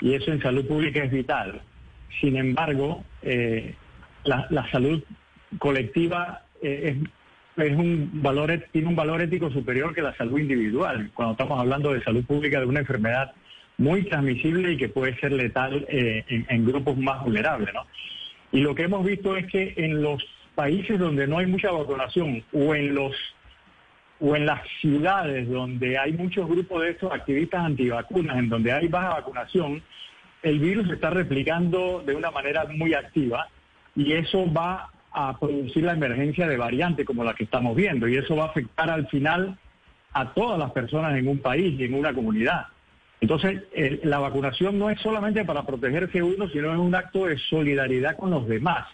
y 0.00 0.14
eso 0.14 0.30
en 0.30 0.40
salud 0.40 0.64
pública 0.66 1.02
es 1.02 1.10
vital. 1.10 1.60
Sin 2.20 2.36
embargo, 2.36 3.04
eh, 3.22 3.74
la, 4.22 4.70
salud 4.70 5.02
colectiva 5.58 6.42
eh, 6.62 6.96
es, 7.56 7.66
es, 7.66 7.76
un 7.76 8.10
valor, 8.22 8.66
tiene 8.70 8.86
un 8.86 8.96
valor 8.96 9.20
ético 9.20 9.50
superior 9.50 9.92
que 9.92 10.02
la 10.02 10.16
salud 10.16 10.38
individual, 10.38 11.10
cuando 11.14 11.32
estamos 11.32 11.58
hablando 11.58 11.92
de 11.92 12.02
salud 12.04 12.24
pública 12.24 12.60
de 12.60 12.66
una 12.66 12.80
enfermedad 12.80 13.32
muy 13.76 14.04
transmisible 14.04 14.72
y 14.72 14.76
que 14.76 14.88
puede 14.88 15.18
ser 15.18 15.32
letal 15.32 15.84
eh, 15.88 16.24
en, 16.28 16.46
en 16.48 16.64
grupos 16.64 16.96
más 16.96 17.24
vulnerables. 17.24 17.74
¿no? 17.74 17.86
Y 18.52 18.60
lo 18.60 18.74
que 18.76 18.84
hemos 18.84 19.04
visto 19.04 19.36
es 19.36 19.46
que 19.46 19.74
en 19.76 20.00
los 20.00 20.24
países 20.54 20.98
donde 20.98 21.26
no 21.26 21.38
hay 21.38 21.46
mucha 21.46 21.70
vacunación 21.70 22.44
o 22.52 22.74
en 22.74 22.94
los 22.94 23.12
o 24.20 24.36
en 24.36 24.46
las 24.46 24.60
ciudades 24.80 25.48
donde 25.48 25.98
hay 25.98 26.12
muchos 26.12 26.48
grupos 26.48 26.82
de 26.82 26.90
estos 26.90 27.12
activistas 27.12 27.64
antivacunas, 27.64 28.38
en 28.38 28.48
donde 28.48 28.72
hay 28.72 28.86
baja 28.88 29.14
vacunación, 29.14 29.82
el 30.42 30.60
virus 30.60 30.86
se 30.86 30.94
está 30.94 31.10
replicando 31.10 32.02
de 32.06 32.14
una 32.14 32.30
manera 32.30 32.64
muy 32.66 32.94
activa 32.94 33.48
y 33.96 34.12
eso 34.12 34.50
va 34.52 34.90
a 35.12 35.38
producir 35.38 35.84
la 35.84 35.92
emergencia 35.92 36.46
de 36.46 36.56
variantes 36.56 37.06
como 37.06 37.24
la 37.24 37.34
que 37.34 37.44
estamos 37.44 37.76
viendo 37.76 38.08
y 38.08 38.16
eso 38.16 38.36
va 38.36 38.44
a 38.44 38.48
afectar 38.48 38.88
al 38.90 39.06
final 39.08 39.58
a 40.12 40.32
todas 40.32 40.58
las 40.58 40.70
personas 40.72 41.16
en 41.16 41.28
un 41.28 41.38
país 41.38 41.78
y 41.78 41.84
en 41.84 41.94
una 41.94 42.12
comunidad. 42.14 42.66
Entonces, 43.20 43.62
la 44.02 44.18
vacunación 44.18 44.78
no 44.78 44.90
es 44.90 45.00
solamente 45.00 45.44
para 45.44 45.64
protegerse 45.64 46.22
uno, 46.22 46.48
sino 46.48 46.72
es 46.72 46.78
un 46.78 46.94
acto 46.94 47.26
de 47.26 47.38
solidaridad 47.38 48.16
con 48.16 48.30
los 48.30 48.46
demás. 48.46 48.86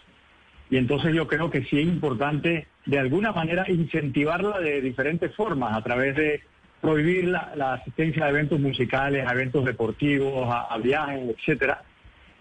Y 0.71 0.77
entonces 0.77 1.13
yo 1.13 1.27
creo 1.27 1.51
que 1.51 1.65
sí 1.65 1.81
es 1.81 1.87
importante 1.87 2.69
de 2.87 2.99
alguna 2.99 3.33
manera 3.33 3.65
incentivarla 3.69 4.61
de 4.61 4.81
diferentes 4.81 5.35
formas, 5.35 5.77
a 5.77 5.83
través 5.83 6.15
de 6.15 6.41
prohibir 6.81 7.27
la, 7.27 7.75
asistencia 7.75 8.25
a 8.25 8.31
eventos 8.31 8.59
musicales, 8.61 9.27
a 9.27 9.33
eventos 9.33 9.65
deportivos, 9.65 10.49
a, 10.49 10.79
viajes, 10.79 11.37
etcétera, 11.37 11.83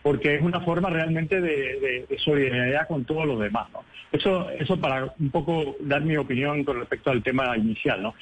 porque 0.03 0.35
es 0.35 0.41
una 0.41 0.61
forma 0.61 0.89
realmente 0.89 1.41
de, 1.41 2.05
solidaridad 2.23 2.87
con 2.87 3.03
todos 3.03 3.25
los 3.25 3.39
demás. 3.39 3.67
¿no? 3.73 3.83
Eso, 4.11 4.49
eso 4.51 4.79
para 4.79 5.13
un 5.19 5.31
poco 5.31 5.75
dar 5.81 6.01
mi 6.01 6.15
opinión 6.15 6.63
con 6.63 6.79
respecto 6.79 7.09
al 7.09 7.23
tema 7.23 7.57
inicial. 7.57 8.01
¿no? 8.01 8.13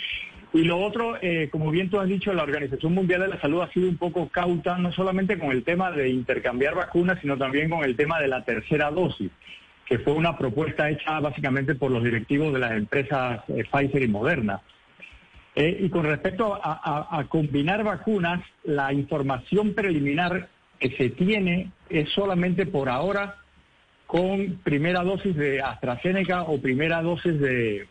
Y 0.53 0.63
lo 0.63 0.79
otro, 0.79 1.17
eh, 1.21 1.49
como 1.51 1.69
bien 1.69 1.89
tú 1.89 1.99
has 1.99 2.07
dicho, 2.07 2.33
la 2.33 2.43
Organización 2.43 2.93
Mundial 2.93 3.21
de 3.21 3.27
la 3.27 3.41
Salud 3.41 3.61
ha 3.61 3.71
sido 3.71 3.89
un 3.89 3.97
poco 3.97 4.29
cauta, 4.29 4.77
no 4.77 4.91
solamente 4.93 5.37
con 5.37 5.51
el 5.51 5.63
tema 5.63 5.91
de 5.91 6.09
intercambiar 6.09 6.75
vacunas, 6.75 7.19
sino 7.21 7.37
también 7.37 7.69
con 7.69 7.83
el 7.83 7.97
tema 7.97 8.19
de 8.19 8.29
la 8.29 8.43
tercera 8.45 8.89
dosis 8.89 9.29
que 9.87 9.99
fue 9.99 10.13
una 10.13 10.37
propuesta 10.37 10.89
hecha 10.89 11.19
básicamente 11.19 11.75
por 11.75 11.91
los 11.91 12.03
directivos 12.03 12.53
de 12.53 12.59
las 12.59 12.71
empresas 12.71 13.41
eh, 13.47 13.63
Pfizer 13.71 14.03
y 14.03 14.07
Moderna. 14.07 14.61
Eh, 15.55 15.79
y 15.81 15.89
con 15.89 16.05
respecto 16.05 16.59
a, 16.61 17.25
combinar 17.29 17.83
vacunas, 17.83 18.43
la 18.63 18.93
información 18.93 19.73
preliminar 19.73 20.49
que 20.77 20.91
se 20.91 21.09
tiene 21.09 21.71
es 21.89 22.09
solamente 22.09 22.67
por 22.67 22.89
ahora 22.89 23.37
con 24.05 24.59
primera 24.63 25.03
dosis 25.03 25.35
de 25.35 25.61
AstraZeneca 25.61 26.43
o 26.43 26.61
primera 26.61 27.01
dosis 27.01 27.39
de 27.39 27.87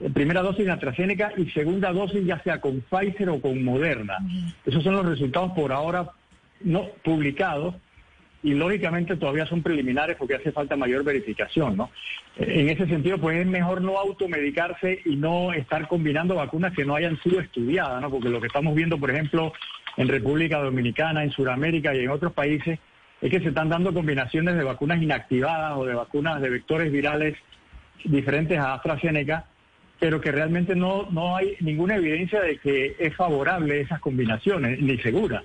eh, 0.00 0.10
primera 0.12 0.42
dosis 0.42 0.66
de 0.66 0.72
AstraZeneca 0.72 1.32
y 1.36 1.48
segunda 1.50 1.92
dosis 1.92 2.26
ya 2.26 2.42
sea 2.42 2.60
con 2.60 2.80
Pfizer 2.80 3.28
o 3.28 3.40
con 3.40 3.62
Moderna. 3.62 4.18
Esos 4.64 4.82
son 4.82 4.94
los 4.94 5.06
resultados 5.06 5.52
por 5.52 5.70
ahora 5.70 6.08
no 6.60 6.88
publicados 7.04 7.76
y 8.46 8.54
lógicamente 8.54 9.16
todavía 9.16 9.44
son 9.44 9.60
preliminares 9.60 10.16
porque 10.16 10.36
hace 10.36 10.52
falta 10.52 10.76
mayor 10.76 11.02
verificación, 11.02 11.76
¿no? 11.76 11.90
En 12.36 12.70
ese 12.70 12.86
sentido, 12.86 13.18
pues 13.18 13.38
es 13.38 13.46
mejor 13.46 13.82
no 13.82 13.98
automedicarse 13.98 15.00
y 15.04 15.16
no 15.16 15.52
estar 15.52 15.88
combinando 15.88 16.36
vacunas 16.36 16.72
que 16.72 16.84
no 16.84 16.94
hayan 16.94 17.20
sido 17.22 17.40
estudiadas, 17.40 18.00
¿no? 18.00 18.08
Porque 18.08 18.28
lo 18.28 18.40
que 18.40 18.46
estamos 18.46 18.76
viendo, 18.76 18.98
por 18.98 19.10
ejemplo, 19.10 19.52
en 19.96 20.06
República 20.06 20.60
Dominicana, 20.60 21.24
en 21.24 21.32
Sudamérica 21.32 21.92
y 21.92 22.04
en 22.04 22.10
otros 22.10 22.34
países, 22.34 22.78
es 23.20 23.30
que 23.32 23.40
se 23.40 23.48
están 23.48 23.68
dando 23.68 23.92
combinaciones 23.92 24.54
de 24.54 24.62
vacunas 24.62 25.02
inactivadas 25.02 25.72
o 25.76 25.84
de 25.84 25.94
vacunas 25.94 26.40
de 26.40 26.50
vectores 26.50 26.92
virales 26.92 27.36
diferentes 28.04 28.56
a 28.60 28.74
AstraZeneca, 28.74 29.46
pero 29.98 30.20
que 30.20 30.30
realmente 30.30 30.76
no, 30.76 31.08
no 31.10 31.34
hay 31.34 31.56
ninguna 31.58 31.96
evidencia 31.96 32.40
de 32.42 32.58
que 32.58 32.94
es 32.96 33.16
favorable 33.16 33.80
esas 33.80 33.98
combinaciones, 33.98 34.80
ni 34.80 34.98
segura. 34.98 35.42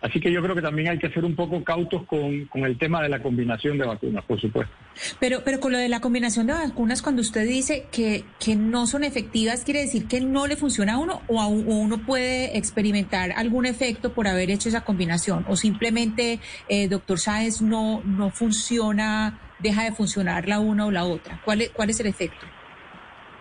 Así 0.00 0.20
que 0.20 0.30
yo 0.30 0.40
creo 0.42 0.54
que 0.54 0.62
también 0.62 0.88
hay 0.88 0.98
que 0.98 1.10
ser 1.10 1.24
un 1.24 1.34
poco 1.34 1.62
cautos 1.64 2.04
con, 2.04 2.44
con, 2.46 2.64
el 2.64 2.78
tema 2.78 3.02
de 3.02 3.08
la 3.08 3.20
combinación 3.20 3.78
de 3.78 3.84
vacunas, 3.84 4.24
por 4.24 4.40
supuesto. 4.40 4.72
Pero, 5.18 5.42
pero 5.44 5.58
con 5.58 5.72
lo 5.72 5.78
de 5.78 5.88
la 5.88 6.00
combinación 6.00 6.46
de 6.46 6.52
vacunas, 6.52 7.02
cuando 7.02 7.20
usted 7.20 7.46
dice 7.46 7.86
que, 7.90 8.24
que 8.38 8.54
no 8.54 8.86
son 8.86 9.02
efectivas, 9.02 9.64
¿quiere 9.64 9.80
decir 9.80 10.06
que 10.06 10.20
no 10.20 10.46
le 10.46 10.56
funciona 10.56 10.94
a 10.94 10.98
uno 10.98 11.22
o, 11.26 11.40
a, 11.40 11.48
uno 11.48 11.98
puede 11.98 12.56
experimentar 12.56 13.32
algún 13.32 13.66
efecto 13.66 14.12
por 14.12 14.28
haber 14.28 14.50
hecho 14.50 14.68
esa 14.68 14.84
combinación? 14.84 15.44
¿O 15.48 15.56
simplemente, 15.56 16.38
eh, 16.68 16.86
doctor 16.86 17.18
Sáez, 17.18 17.60
no, 17.60 18.00
no 18.04 18.30
funciona, 18.30 19.40
deja 19.58 19.82
de 19.82 19.92
funcionar 19.92 20.46
la 20.46 20.60
una 20.60 20.86
o 20.86 20.92
la 20.92 21.04
otra? 21.04 21.40
¿Cuál 21.44 21.62
es, 21.62 21.70
cuál 21.70 21.90
es 21.90 21.98
el 21.98 22.06
efecto? 22.06 22.46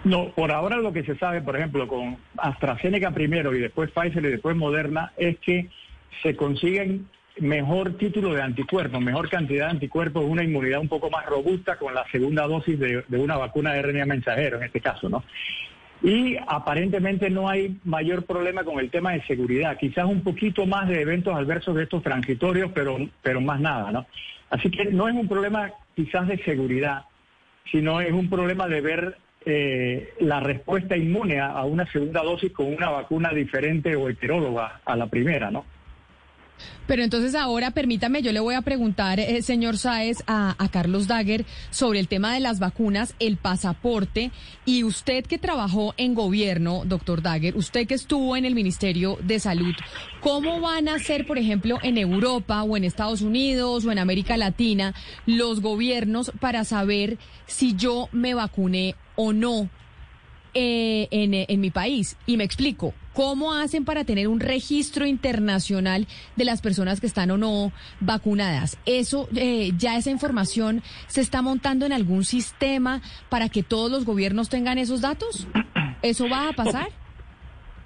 No, 0.04 0.30
por 0.32 0.52
ahora 0.52 0.78
lo 0.78 0.92
que 0.92 1.04
se 1.04 1.18
sabe, 1.18 1.42
por 1.42 1.56
ejemplo, 1.56 1.88
con 1.88 2.18
AstraZeneca 2.38 3.12
primero 3.12 3.56
y 3.56 3.60
después 3.60 3.92
Pfizer 3.92 4.26
y 4.26 4.32
después 4.32 4.56
Moderna, 4.56 5.12
es 5.18 5.38
que 5.40 5.70
se 6.22 6.36
consiguen 6.36 7.08
mejor 7.40 7.98
título 7.98 8.34
de 8.34 8.42
anticuerpos, 8.42 9.02
mejor 9.02 9.30
cantidad 9.30 9.66
de 9.66 9.72
anticuerpos, 9.72 10.26
una 10.26 10.44
inmunidad 10.44 10.80
un 10.80 10.88
poco 10.88 11.10
más 11.10 11.26
robusta 11.26 11.78
con 11.78 11.94
la 11.94 12.06
segunda 12.12 12.48
dosis 12.48 12.80
de, 12.80 13.04
una 13.10 13.38
vacuna 13.38 13.74
de 13.74 13.82
RNA 13.82 14.06
mensajero, 14.06 14.58
en 14.58 14.64
este 14.64 14.82
caso, 14.82 15.10
¿no? 15.10 15.24
Y 16.04 16.38
aparentemente 16.48 17.30
no 17.30 17.50
hay 17.50 17.78
mayor 17.84 18.24
problema 18.26 18.64
con 18.64 18.80
el 18.80 18.92
tema 18.92 19.14
de 19.14 19.24
seguridad, 19.24 19.78
quizás 19.78 20.06
un 20.06 20.22
poquito 20.22 20.66
más 20.66 20.88
de 20.88 21.02
eventos 21.02 21.34
adversos 21.34 21.76
de 21.76 21.84
estos 21.84 22.04
transitorios, 22.04 22.72
pero, 22.74 22.98
pero 23.24 23.42
más 23.42 23.60
nada, 23.60 23.92
¿no? 23.92 24.06
Así 24.50 24.70
que 24.70 24.86
no 24.86 25.08
es 25.08 25.16
un 25.16 25.28
problema 25.28 25.72
quizás 25.96 26.28
de 26.28 26.38
seguridad, 26.44 27.06
sino 27.72 28.00
es 28.00 28.14
un 28.14 28.30
problema 28.30 28.68
de 28.68 28.82
ver 28.82 29.18
eh, 29.46 30.14
la 30.20 30.40
respuesta 30.40 30.96
inmune 30.96 31.40
a 31.40 31.64
una 31.64 31.86
segunda 31.92 32.22
dosis 32.22 32.52
con 32.52 32.72
una 32.72 32.90
vacuna 32.90 33.32
diferente 33.32 33.96
o 33.96 34.08
heteróloga 34.08 34.82
a 34.86 34.96
la 34.96 35.08
primera, 35.08 35.50
¿no? 35.50 35.66
Pero 36.88 37.04
entonces 37.04 37.36
ahora 37.36 37.72
permítame, 37.72 38.22
yo 38.22 38.32
le 38.32 38.40
voy 38.40 38.56
a 38.56 38.62
preguntar, 38.62 39.20
eh, 39.20 39.42
señor 39.42 39.78
Sáez, 39.78 40.24
a, 40.28 40.56
Carlos 40.72 41.08
Dagger 41.08 41.46
sobre 41.70 42.00
el 42.00 42.08
tema 42.08 42.34
de 42.34 42.40
las 42.40 42.60
vacunas, 42.60 43.16
el 43.20 43.38
pasaporte, 43.38 44.32
y 44.66 44.84
usted 44.84 45.26
que 45.26 45.38
trabajó 45.38 45.94
en 45.98 46.14
gobierno, 46.14 46.84
doctor 46.86 47.22
Dagger, 47.22 47.58
usted 47.58 47.88
que 47.88 47.94
estuvo 47.94 48.36
en 48.36 48.46
el 48.46 48.56
Ministerio 48.56 49.18
de 49.24 49.40
Salud, 49.40 49.74
¿cómo 50.22 50.62
van 50.62 50.88
a 50.88 51.00
ser, 51.00 51.26
por 51.26 51.38
ejemplo, 51.38 51.80
en 51.84 51.98
Europa 51.98 52.64
o 52.64 52.78
en 52.78 52.84
Estados 52.84 53.22
Unidos 53.22 53.86
o 53.86 53.92
en 53.92 54.00
América 54.00 54.38
Latina 54.38 54.94
los 55.26 55.62
gobiernos 55.62 56.32
para 56.40 56.64
saber 56.64 57.18
si 57.46 57.76
yo 57.76 58.10
me 58.12 58.34
vacuné 58.34 58.96
o 59.16 59.34
no 59.34 59.70
eh, 60.54 61.08
en 61.12 61.62
mi 61.62 61.72
país? 61.72 62.18
Y 62.26 62.38
me 62.38 62.44
explico. 62.44 62.94
¿Cómo 63.18 63.56
hacen 63.56 63.84
para 63.84 64.04
tener 64.04 64.28
un 64.28 64.40
registro 64.40 65.08
internacional 65.08 66.06
de 66.36 66.46
las 66.46 66.62
personas 66.62 67.02
que 67.02 67.08
están 67.08 67.32
o 67.32 67.38
no 67.40 67.72
vacunadas? 68.00 68.78
Eso, 68.86 69.28
eh, 69.36 69.72
ya 69.76 69.98
esa 69.98 70.12
información 70.12 70.84
se 71.08 71.22
está 71.22 71.42
montando 71.42 71.88
en 71.88 71.94
algún 71.94 72.26
sistema 72.26 73.02
para 73.30 73.50
que 73.50 73.64
todos 73.64 73.90
los 73.90 74.06
gobiernos 74.06 74.50
tengan 74.50 74.78
esos 74.78 75.02
datos. 75.02 75.48
¿Eso 76.04 76.30
va 76.30 76.50
a 76.50 76.54
pasar? 76.54 76.90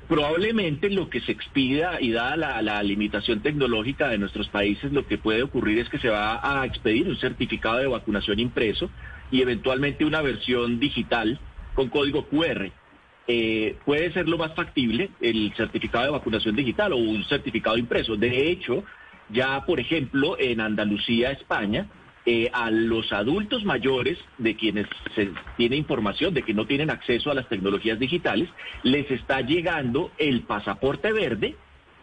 Probablemente 0.09 0.89
lo 0.89 1.09
que 1.09 1.21
se 1.21 1.31
expida 1.31 2.01
y 2.01 2.11
dada 2.11 2.35
la, 2.35 2.61
la, 2.61 2.83
limitación 2.83 3.39
tecnológica 3.39 4.09
de 4.09 4.17
nuestros 4.17 4.49
países, 4.49 4.91
lo 4.91 5.07
que 5.07 5.17
puede 5.17 5.43
ocurrir 5.43 5.79
es 5.79 5.87
que 5.87 5.99
se 5.99 6.09
va 6.09 6.41
a 6.43 6.65
expedir 6.65 7.07
un 7.07 7.15
certificado 7.15 7.77
de 7.77 7.87
vacunación 7.87 8.37
impreso 8.41 8.89
y 9.31 9.41
eventualmente 9.41 10.03
una 10.03 10.21
versión 10.21 10.77
digital 10.81 11.39
con 11.73 11.87
código 11.87 12.27
QR. 12.27 12.80
Eh, 13.27 13.77
puede 13.85 14.11
ser 14.13 14.27
lo 14.27 14.37
más 14.37 14.53
factible 14.55 15.11
el 15.21 15.53
certificado 15.55 16.05
de 16.05 16.11
vacunación 16.11 16.55
digital 16.55 16.93
o 16.93 16.97
un 16.97 17.23
certificado 17.25 17.77
impreso. 17.77 18.15
De 18.15 18.49
hecho, 18.49 18.83
ya 19.29 19.63
por 19.65 19.79
ejemplo 19.79 20.37
en 20.39 20.59
Andalucía, 20.59 21.31
España, 21.31 21.87
eh, 22.25 22.49
a 22.53 22.69
los 22.69 23.11
adultos 23.13 23.65
mayores 23.65 24.19
de 24.37 24.55
quienes 24.55 24.85
se 25.15 25.31
tiene 25.57 25.75
información 25.75 26.33
de 26.33 26.43
que 26.43 26.53
no 26.53 26.67
tienen 26.67 26.91
acceso 26.91 27.31
a 27.31 27.33
las 27.33 27.49
tecnologías 27.49 27.97
digitales, 27.97 28.47
les 28.83 29.09
está 29.09 29.41
llegando 29.41 30.11
el 30.19 30.41
pasaporte 30.41 31.11
verde 31.11 31.55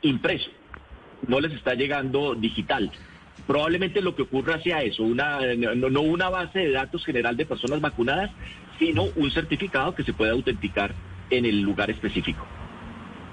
impreso, 0.03 0.51
no 1.27 1.41
les 1.41 1.53
está 1.53 1.75
llegando 1.75 2.35
digital. 2.35 2.91
Probablemente 3.47 4.03
lo 4.03 4.17
que 4.17 4.23
ocurra 4.23 4.61
sea 4.61 4.83
eso, 4.83 5.05
una, 5.05 5.39
no, 5.55 5.89
no 5.89 6.01
una 6.01 6.29
base 6.29 6.59
de 6.59 6.73
datos 6.73 7.05
general 7.05 7.37
de 7.37 7.47
personas 7.47 7.81
vacunadas, 7.81 8.33
sino 8.79 9.05
un 9.17 9.31
certificado 9.31 9.95
que 9.95 10.05
se 10.05 10.13
pueda 10.13 10.33
autenticar 10.33 10.95
en 11.31 11.45
el 11.45 11.61
lugar 11.61 11.91
específico. 11.91 12.47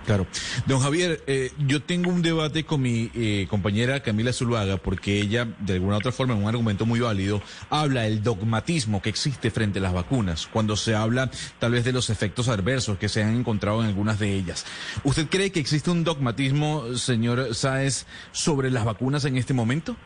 Claro. 0.05 0.27
Don 0.67 0.79
Javier, 0.81 1.23
eh, 1.25 1.51
yo 1.57 1.81
tengo 1.81 2.11
un 2.11 2.21
debate 2.21 2.63
con 2.63 2.81
mi 2.81 3.09
eh, 3.15 3.47
compañera 3.49 4.01
Camila 4.01 4.31
Zuluaga 4.33 4.77
porque 4.77 5.19
ella, 5.19 5.47
de 5.59 5.73
alguna 5.73 5.97
otra 5.97 6.11
forma, 6.11 6.35
en 6.35 6.43
un 6.43 6.47
argumento 6.47 6.85
muy 6.85 6.99
válido, 6.99 7.41
habla 7.71 8.03
del 8.03 8.21
dogmatismo 8.21 9.01
que 9.01 9.09
existe 9.09 9.49
frente 9.49 9.79
a 9.79 9.81
las 9.81 9.93
vacunas, 9.93 10.47
cuando 10.47 10.75
se 10.75 10.93
habla 10.93 11.31
tal 11.57 11.71
vez 11.71 11.85
de 11.85 11.91
los 11.91 12.11
efectos 12.11 12.49
adversos 12.49 12.99
que 12.99 13.09
se 13.09 13.23
han 13.23 13.35
encontrado 13.35 13.81
en 13.81 13.87
algunas 13.87 14.19
de 14.19 14.35
ellas. 14.35 14.65
¿Usted 15.03 15.27
cree 15.27 15.51
que 15.51 15.59
existe 15.59 15.89
un 15.89 16.03
dogmatismo, 16.03 16.95
señor 16.95 17.55
Sáez, 17.55 18.05
sobre 18.31 18.69
las 18.69 18.85
vacunas 18.85 19.25
en 19.25 19.37
este 19.37 19.55
momento? 19.55 19.97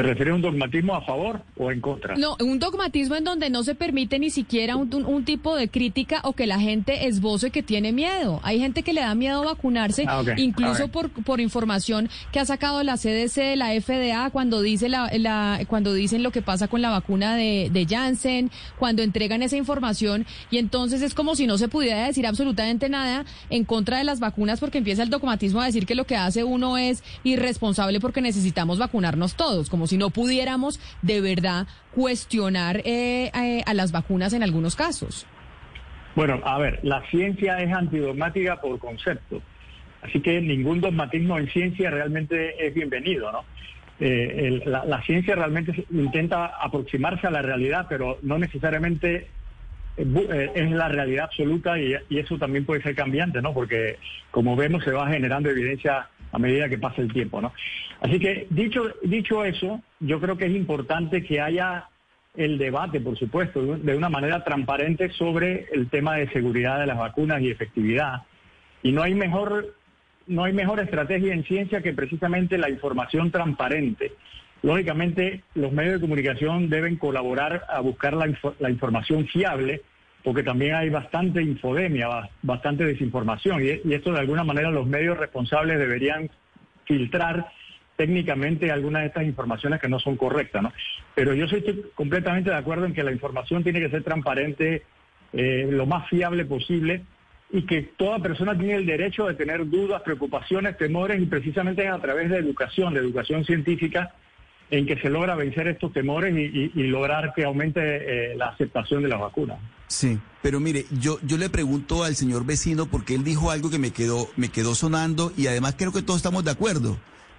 ¿Te 0.00 0.06
refieres 0.08 0.32
a 0.32 0.36
un 0.36 0.42
dogmatismo 0.42 0.94
a 0.94 1.02
favor 1.02 1.42
o 1.58 1.70
en 1.70 1.80
contra? 1.82 2.14
No, 2.16 2.36
un 2.42 2.58
dogmatismo 2.58 3.16
en 3.16 3.24
donde 3.24 3.50
no 3.50 3.62
se 3.62 3.74
permite 3.74 4.18
ni 4.18 4.30
siquiera 4.30 4.76
un, 4.76 4.92
un, 4.94 5.04
un, 5.04 5.24
tipo 5.26 5.54
de 5.56 5.68
crítica 5.68 6.20
o 6.24 6.32
que 6.32 6.46
la 6.46 6.58
gente 6.58 7.06
esboce 7.06 7.50
que 7.50 7.62
tiene 7.62 7.92
miedo. 7.92 8.40
Hay 8.42 8.58
gente 8.58 8.82
que 8.82 8.94
le 8.94 9.02
da 9.02 9.14
miedo 9.14 9.44
vacunarse, 9.44 10.04
Ah, 10.08 10.22
incluso 10.38 10.88
por, 10.88 11.10
por 11.10 11.40
información 11.40 12.08
que 12.32 12.40
ha 12.40 12.46
sacado 12.46 12.82
la 12.82 12.96
CDC, 12.96 13.56
la 13.56 13.78
FDA, 13.78 14.30
cuando 14.30 14.62
dice 14.62 14.88
la, 14.88 15.10
la- 15.18 15.60
cuando 15.68 15.92
dicen 15.92 16.22
lo 16.22 16.30
que 16.30 16.40
pasa 16.40 16.66
con 16.68 16.80
la 16.80 16.88
vacuna 16.88 17.36
de, 17.36 17.68
de 17.70 17.84
Janssen, 17.86 18.50
cuando 18.78 19.02
entregan 19.02 19.42
esa 19.42 19.56
información 19.58 20.24
y 20.50 20.56
entonces 20.56 21.02
es 21.02 21.12
como 21.12 21.34
si 21.36 21.46
no 21.46 21.58
se 21.58 21.68
pudiera 21.68 22.06
decir 22.06 22.26
absolutamente 22.26 22.88
nada 22.88 23.26
en 23.50 23.64
contra 23.66 23.98
de 23.98 24.04
las 24.04 24.18
vacunas 24.18 24.60
porque 24.60 24.78
empieza 24.78 25.02
el 25.02 25.10
dogmatismo 25.10 25.60
a 25.60 25.66
decir 25.66 25.84
que 25.84 25.94
lo 25.94 26.04
que 26.06 26.16
hace 26.16 26.42
uno 26.42 26.78
es 26.78 27.02
irresponsable 27.22 28.00
porque 28.00 28.22
necesitamos 28.22 28.78
vacunarnos 28.78 29.34
todos, 29.34 29.68
como 29.68 29.86
si 29.90 29.98
no 29.98 30.10
pudiéramos 30.10 30.80
de 31.02 31.20
verdad 31.20 31.66
cuestionar 31.90 32.78
eh, 32.84 33.30
eh, 33.34 33.62
a 33.66 33.74
las 33.74 33.90
vacunas 33.90 34.32
en 34.32 34.44
algunos 34.44 34.76
casos. 34.76 35.26
Bueno, 36.14 36.40
a 36.44 36.58
ver, 36.58 36.78
la 36.82 37.02
ciencia 37.10 37.60
es 37.60 37.72
antidogmática 37.72 38.60
por 38.60 38.78
concepto. 38.78 39.42
Así 40.02 40.20
que 40.20 40.40
ningún 40.40 40.80
dogmatismo 40.80 41.38
en 41.38 41.48
ciencia 41.48 41.90
realmente 41.90 42.64
es 42.64 42.72
bienvenido, 42.72 43.32
¿no? 43.32 43.44
Eh, 43.98 44.62
la, 44.64 45.02
ciencia 45.02 45.34
realmente 45.34 45.84
intenta 45.90 46.46
aproximarse 46.46 47.26
a 47.26 47.30
la 47.30 47.42
realidad, 47.42 47.86
pero 47.88 48.18
no 48.22 48.38
necesariamente 48.38 49.26
es 49.96 50.70
la 50.70 50.88
realidad 50.88 51.24
absoluta 51.24 51.78
y 51.78 51.98
eso 52.08 52.38
también 52.38 52.64
puede 52.64 52.80
ser 52.80 52.94
cambiante, 52.94 53.42
¿no? 53.42 53.52
Porque 53.52 53.98
como 54.30 54.56
vemos 54.56 54.84
se 54.84 54.92
va 54.92 55.08
generando 55.08 55.50
evidencia 55.50 56.08
a 56.32 56.38
medida 56.38 56.68
que 56.68 56.78
pasa 56.78 57.02
el 57.02 57.12
tiempo, 57.12 57.40
¿no? 57.40 57.52
Así 58.00 58.18
que 58.18 58.46
dicho 58.50 58.82
dicho 59.02 59.44
eso, 59.44 59.82
yo 60.00 60.20
creo 60.20 60.36
que 60.36 60.46
es 60.46 60.54
importante 60.54 61.22
que 61.22 61.40
haya 61.40 61.88
el 62.36 62.58
debate, 62.58 63.00
por 63.00 63.18
supuesto, 63.18 63.76
de 63.76 63.96
una 63.96 64.08
manera 64.08 64.44
transparente 64.44 65.10
sobre 65.10 65.66
el 65.72 65.88
tema 65.88 66.16
de 66.16 66.28
seguridad 66.30 66.78
de 66.78 66.86
las 66.86 66.98
vacunas 66.98 67.42
y 67.42 67.50
efectividad. 67.50 68.22
Y 68.82 68.92
no 68.92 69.02
hay 69.02 69.14
mejor 69.14 69.74
no 70.26 70.44
hay 70.44 70.52
mejor 70.52 70.78
estrategia 70.80 71.34
en 71.34 71.44
ciencia 71.44 71.82
que 71.82 71.92
precisamente 71.92 72.56
la 72.56 72.70
información 72.70 73.32
transparente. 73.32 74.12
Lógicamente, 74.62 75.42
los 75.54 75.72
medios 75.72 75.94
de 75.94 76.00
comunicación 76.00 76.68
deben 76.68 76.96
colaborar 76.96 77.64
a 77.68 77.80
buscar 77.80 78.14
la, 78.14 78.32
la 78.60 78.70
información 78.70 79.26
fiable, 79.26 79.82
porque 80.22 80.42
también 80.42 80.74
hay 80.74 80.90
bastante 80.90 81.42
infodemia, 81.42 82.08
ba- 82.08 82.28
bastante 82.42 82.84
desinformación, 82.84 83.62
y, 83.64 83.92
esto 83.94 84.12
de 84.12 84.20
alguna 84.20 84.44
manera 84.44 84.70
los 84.70 84.86
medios 84.86 85.18
responsables 85.18 85.78
deberían 85.78 86.30
filtrar 86.84 87.46
técnicamente 87.96 88.70
algunas 88.70 89.02
de 89.02 89.08
estas 89.08 89.24
informaciones 89.24 89.80
que 89.80 89.88
no 89.88 89.98
son 89.98 90.16
correctas, 90.16 90.62
¿no? 90.62 90.72
Pero 91.14 91.34
yo 91.34 91.44
estoy 91.44 91.84
completamente 91.94 92.50
de 92.50 92.56
acuerdo 92.56 92.86
en 92.86 92.94
que 92.94 93.02
la 93.02 93.12
información 93.12 93.62
tiene 93.62 93.80
que 93.80 93.90
ser 93.90 94.02
transparente, 94.02 94.82
eh, 95.32 95.68
lo 95.70 95.86
más 95.86 96.08
fiable 96.08 96.44
posible, 96.44 97.02
y 97.52 97.62
que 97.66 97.82
toda 97.82 98.18
persona 98.20 98.56
tiene 98.56 98.76
el 98.76 98.86
derecho 98.86 99.26
de 99.26 99.34
tener 99.34 99.68
dudas, 99.68 100.02
preocupaciones, 100.02 100.78
temores, 100.78 101.20
y 101.20 101.26
precisamente 101.26 101.88
a 101.88 101.98
través 101.98 102.30
de 102.30 102.38
educación, 102.38 102.94
de 102.94 103.00
educación 103.00 103.44
científica, 103.44 104.14
en 104.70 104.86
que 104.86 104.96
se 105.00 105.10
logra 105.10 105.34
vencer 105.34 105.66
estos 105.68 105.92
temores 105.92 106.34
y, 106.36 106.42
y- 106.42 106.72
y 106.74 106.82
lograr 106.88 107.32
que 107.34 107.44
aumente 107.44 107.80
eh, 107.82 108.36
la 108.36 108.48
aceptación 108.48 109.02
de 109.02 109.08
las 109.08 109.20
vacunas. 109.20 109.58
Sí, 109.88 110.18
pero 110.42 110.60
mire, 110.60 110.86
yo, 111.00 111.18
yo 111.22 111.36
le 111.36 111.50
pregunto 111.50 112.04
al 112.04 112.14
señor 112.14 112.44
vecino 112.46 112.86
porque 112.86 113.14
él 113.14 113.24
dijo 113.24 113.50
algo 113.50 113.70
que 113.70 113.78
me 113.78 113.90
quedó, 113.90 114.28
me 114.36 114.48
quedó 114.48 114.74
sonando 114.76 115.32
y 115.36 115.48
además 115.48 115.74
creo 115.76 115.92
que 115.92 116.02
todos 116.02 116.18
estamos 116.18 116.44
de 116.44 116.52
acuerdo, 116.52 116.96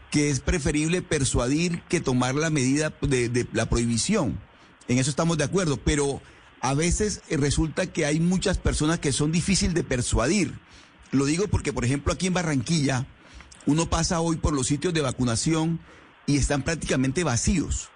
que 0.10 0.30
es 0.30 0.42
preferible 0.42 1.02
persuadir 1.02 1.82
que 1.88 2.02
tomar 2.02 2.36
la 2.36 2.50
medida 2.50 2.92
de, 3.02 3.30
de 3.30 3.48
la 3.54 3.68
prohibición. 3.70 4.38
En 4.90 4.98
eso 4.98 5.10
estamos 5.10 5.38
de 5.38 5.46
acuerdo, 5.46 5.78
pero 5.78 6.22
a 6.60 6.74
veces 6.74 7.22
resulta 7.30 7.88
que 7.88 8.06
hay 8.06 8.20
muchas 8.20 8.58
personas 8.58 9.00
que 9.00 9.14
son 9.14 9.32
difíciles 9.32 9.74
de 9.74 9.84
persuadir. 9.86 10.54
Lo 11.12 11.24
digo 11.26 11.48
porque, 11.48 11.72
por 11.72 11.86
ejemplo, 11.86 12.12
aquí 12.12 12.28
en 12.28 12.34
Barranquilla, 12.34 13.06
uno 13.66 13.86
pasa 13.90 14.20
hoy 14.20 14.36
por 14.36 14.52
los 14.54 14.68
sitios 14.68 14.94
de 14.94 15.00
vacunación 15.02 15.80
y 16.26 16.38
están 16.38 16.64
prácticamente 16.64 17.24
vacíos, 17.24 17.90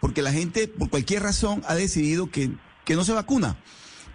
porque 0.00 0.22
la 0.22 0.32
gente, 0.32 0.68
por 0.68 0.90
cualquier 0.90 1.22
razón, 1.22 1.62
ha 1.66 1.74
decidido 1.74 2.30
que, 2.30 2.50
que 2.84 2.96
no 2.96 3.04
se 3.04 3.12
vacuna. 3.12 3.56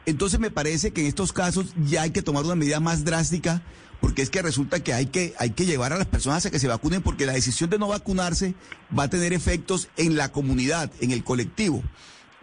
Entonces 0.06 0.39
me 0.39 0.52
parece 0.52 0.91
que 0.91 1.02
en 1.02 1.08
estos 1.08 1.32
casos 1.32 1.73
ya 1.86 2.02
hay 2.02 2.12
que 2.12 2.21
tomar 2.21 2.43
una 2.43 2.56
medida 2.56 2.80
más 2.80 3.06
drástica, 3.06 3.63
porque 4.02 4.21
es 4.21 4.30
que 4.30 4.41
resulta 4.41 4.82
que 4.82 4.93
hay 4.93 5.06
que, 5.06 5.34
hay 5.39 5.52
que 5.52 5.65
llevar 5.65 5.93
a 5.93 5.97
las 5.97 6.08
personas 6.08 6.45
a 6.45 6.52
que 6.52 6.60
se 6.60 6.67
vacunen, 6.67 7.02
porque 7.02 7.26
la 7.26 7.34
decisión 7.34 7.69
de 7.69 7.80
no 7.80 7.88
vacunarse 7.88 8.54
va 8.97 9.04
a 9.04 9.10
tener 9.10 9.32
efectos 9.32 9.88
en 9.95 10.17
la 10.17 10.32
comunidad, 10.32 10.91
en 10.99 11.12
el 11.12 11.23
colectivo. 11.23 11.82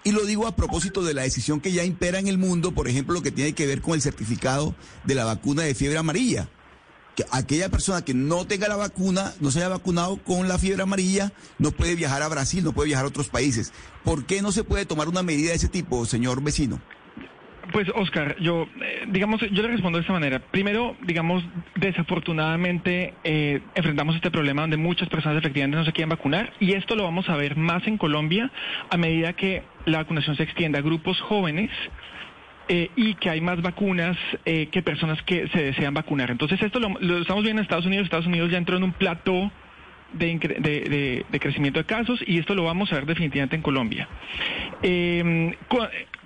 Y 0.03 0.13
lo 0.13 0.25
digo 0.25 0.47
a 0.47 0.57
propósito 0.57 1.03
de 1.03 1.13
la 1.13 1.23
decisión 1.23 1.61
que 1.61 1.73
ya 1.73 1.85
impera 1.85 2.19
en 2.19 2.29
el 2.29 2.39
mundo, 2.39 2.73
por 2.73 2.89
ejemplo, 2.89 3.13
lo 3.13 3.23
que 3.23 3.31
tiene 3.31 3.53
que 3.53 3.67
ver 3.67 3.83
con 3.83 3.93
el 3.93 4.01
certificado 4.01 4.75
de 5.05 5.15
la 5.15 5.27
vacuna 5.27 5.63
de 5.63 5.75
fiebre 5.75 5.99
amarilla. 5.99 6.49
Que 7.17 7.25
aquella 7.33 7.69
persona 7.69 8.05
que 8.05 8.15
no 8.15 8.47
tenga 8.47 8.69
la 8.69 8.77
vacuna, 8.77 9.33
no 9.41 9.51
se 9.51 9.59
haya 9.59 9.69
vacunado 9.69 10.17
con 10.19 10.49
la 10.49 10.59
fiebre 10.59 10.83
amarilla, 10.83 11.33
no 11.59 11.73
puede 11.73 11.95
viajar 11.95 12.23
a 12.23 12.29
Brasil, 12.29 12.65
no 12.65 12.73
puede 12.73 12.89
viajar 12.89 13.05
a 13.05 13.09
otros 13.09 13.29
países. 13.29 13.73
¿Por 14.05 14.25
qué 14.25 14.43
no 14.43 14.53
se 14.53 14.65
puede 14.65 14.87
tomar 14.87 15.09
una 15.09 15.23
medida 15.23 15.51
de 15.51 15.57
ese 15.57 15.69
tipo, 15.69 16.07
señor 16.07 16.43
vecino? 16.43 16.81
Pues, 17.73 17.89
Oscar, 17.95 18.37
yo, 18.41 18.67
eh, 18.83 19.05
digamos, 19.09 19.41
yo 19.41 19.63
le 19.63 19.69
respondo 19.69 19.99
de 19.99 20.03
esta 20.03 20.13
manera. 20.13 20.41
Primero, 20.41 20.97
digamos, 21.03 21.45
desafortunadamente 21.77 23.15
eh, 23.23 23.61
enfrentamos 23.75 24.17
este 24.17 24.31
problema 24.31 24.63
donde 24.63 24.77
muchas 24.77 25.09
personas 25.09 25.39
efectivamente 25.39 25.77
no 25.77 25.85
se 25.85 25.93
quieren 25.93 26.09
vacunar 26.09 26.53
y 26.59 26.73
esto 26.73 26.97
lo 26.97 27.05
vamos 27.05 27.29
a 27.29 27.37
ver 27.37 27.57
más 27.57 27.87
en 27.87 27.97
Colombia 27.97 28.51
a 28.91 28.97
medida 28.97 29.35
que 29.35 29.63
la 29.85 29.99
vacunación 29.99 30.37
se 30.37 30.43
extienda 30.43 30.81
a 30.81 30.83
grupos 30.83 31.21
jóvenes 31.21 31.71
eh, 32.73 32.89
y 32.95 33.15
que 33.15 33.29
hay 33.29 33.41
más 33.41 33.61
vacunas 33.63 34.17
eh, 34.45 34.69
que 34.71 34.81
personas 34.81 35.21
que 35.25 35.49
se 35.49 35.61
desean 35.61 35.93
vacunar. 35.93 36.31
Entonces 36.31 36.63
esto 36.63 36.79
lo, 36.79 37.19
estamos 37.19 37.43
viendo 37.43 37.61
en 37.61 37.65
Estados 37.65 37.85
Unidos. 37.85 38.05
Estados 38.05 38.29
Unidos 38.29 38.49
ya 38.53 38.59
entró 38.59 38.77
en 38.77 38.85
un 38.85 38.93
plató 38.93 39.51
de, 40.13 41.25
de- 41.29 41.39
crecimiento 41.41 41.81
de 41.81 41.85
casos 41.85 42.23
y 42.25 42.39
esto 42.39 42.55
lo 42.55 42.63
vamos 42.63 42.93
a 42.93 42.95
ver 42.95 43.07
definitivamente 43.07 43.57
en 43.57 43.63
Colombia. 43.63 44.07
Eh, 44.85 45.53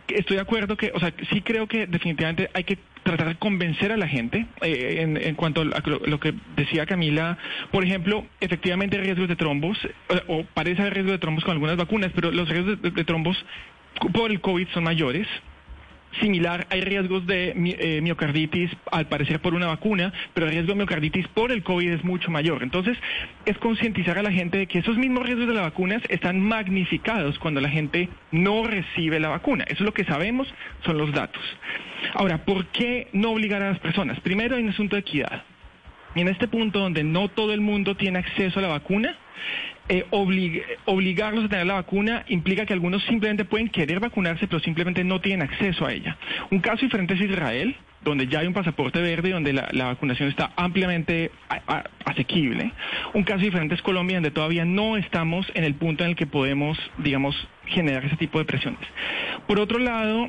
estoy 0.09 0.37
de 0.37 0.43
acuerdo 0.43 0.77
que, 0.77 0.93
o 0.95 1.01
sea, 1.01 1.15
sí 1.33 1.41
creo 1.41 1.67
que 1.67 1.87
definitivamente 1.87 2.51
hay 2.53 2.65
que 2.65 2.77
tratar 3.05 3.29
de 3.29 3.37
convencer 3.37 3.91
a 3.91 3.97
la 3.97 4.07
gente 4.07 4.45
eh, 4.61 4.99
en, 5.01 5.17
en 5.17 5.35
cuanto 5.37 5.63
a 5.63 5.65
lo, 5.65 6.21
que 6.21 6.35
decía 6.57 6.85
Camila. 6.85 7.39
Por 7.73 7.85
ejemplo, 7.85 8.27
efectivamente 8.41 8.99
hay 8.99 9.05
riesgos 9.05 9.29
de 9.29 9.37
trombos, 9.37 9.79
o 10.29 10.45
parece 10.53 10.83
haber 10.83 10.93
riesgo 10.93 11.13
de 11.13 11.19
trombos 11.19 11.43
con 11.43 11.53
algunas 11.53 11.79
vacunas, 11.79 12.13
pero 12.15 12.31
los 12.31 12.51
riesgos 12.51 12.83
de 12.83 13.05
trombos 13.05 13.43
por 14.13 14.31
el 14.31 14.43
COVID 14.43 14.69
son 14.75 14.85
mayores. 14.85 15.27
Similar, 16.21 16.67
hay 16.71 16.81
riesgos 16.81 17.27
de 17.27 17.53
eh, 17.57 18.01
miocarditis, 18.01 18.71
al 18.91 19.07
parecer 19.07 19.41
por 19.41 19.55
una 19.55 19.67
vacuna, 19.67 20.13
pero 20.33 20.47
el 20.47 20.53
riesgo 20.53 20.73
de 20.73 20.77
miocarditis 20.77 21.27
por 21.29 21.51
el 21.51 21.63
COVID 21.63 21.91
es 21.91 22.05
mucho 22.05 22.31
mayor. 22.31 22.63
Entonces, 22.63 22.97
es 23.47 23.59
concientizar 23.59 24.19
a 24.19 24.23
la 24.23 24.31
gente 24.31 24.59
de 24.59 24.67
que 24.67 24.79
esos 24.79 24.97
mismos 24.97 25.25
riesgos 25.25 25.49
de 25.49 25.55
las 25.55 25.65
vacunas 25.65 26.03
están 26.09 26.41
magnificados 26.41 27.39
cuando 27.39 27.61
la 27.61 27.69
gente 27.69 28.09
no 28.31 28.67
recibe 28.67 29.21
la 29.21 29.29
vacuna. 29.29 29.65
Eso 29.65 29.83
es 29.83 29.87
lo 29.87 29.95
que 29.95 30.05
sabemos, 30.05 30.53
son 30.85 30.99
los 30.99 31.13
datos. 31.13 31.43
Ahora, 32.15 32.45
¿por 32.45 32.67
qué 32.67 33.09
no 33.13 33.31
obligar 33.33 33.63
a 33.63 33.71
las 33.71 33.81
personas? 33.81 34.21
Primero, 34.21 34.57
hay 34.57 34.63
un 34.63 34.71
asunto 34.71 34.97
de 34.97 35.01
equidad. 35.01 35.43
Y 36.15 36.21
en 36.21 36.29
este 36.29 36.47
punto 36.47 36.79
donde 36.79 37.03
no 37.03 37.29
todo 37.29 37.53
el 37.53 37.61
mundo 37.61 37.97
tiene 37.97 38.21
acceso 38.21 38.61
a 38.61 38.63
la 38.63 38.69
vacuna, 38.69 39.17
eh, 39.89 40.05
oblig- 40.11 40.63
obligarlos 40.87 41.45
a 41.45 41.49
tener 41.49 41.67
la 41.67 41.75
vacuna 41.75 42.25
implica 42.29 42.65
que 42.67 42.73
algunos 42.73 43.03
simplemente 43.05 43.45
pueden 43.45 43.69
querer 43.69 44.01
vacunarse, 44.01 44.47
pero 44.47 44.61
simplemente 44.61 45.05
no 45.05 45.21
tienen 45.21 45.43
acceso 45.49 45.87
a 45.87 45.93
ella. 45.93 46.17
Un 46.51 46.61
caso 46.61 46.83
diferente 46.87 47.15
es 47.15 47.21
Israel, 47.21 47.77
donde 48.03 48.27
ya 48.27 48.41
hay 48.41 48.47
un 48.47 48.53
pasaporte 48.55 49.01
verde 49.01 49.31
y 49.31 49.33
donde 49.33 49.53
la, 49.53 49.69
vacunación 49.87 50.29
está 50.29 50.53
ampliamente 50.57 51.31
asequible. 52.05 52.71
Un 53.15 53.25
caso 53.25 53.41
diferente 53.41 53.75
es 53.75 53.83
Colombia, 53.83 54.17
donde 54.17 54.31
todavía 54.31 54.65
no 54.65 54.97
estamos 54.97 55.51
en 55.55 55.65
el 55.65 55.75
punto 55.75 56.05
en 56.05 56.11
el 56.11 56.17
que 56.17 56.27
podemos, 56.27 56.79
digamos, 56.99 57.35
generar 57.67 58.05
ese 58.05 58.17
tipo 58.17 58.39
de 58.39 58.45
presiones. 58.45 58.81
Por 59.47 59.59
otro 59.59 59.79
lado, 59.79 60.29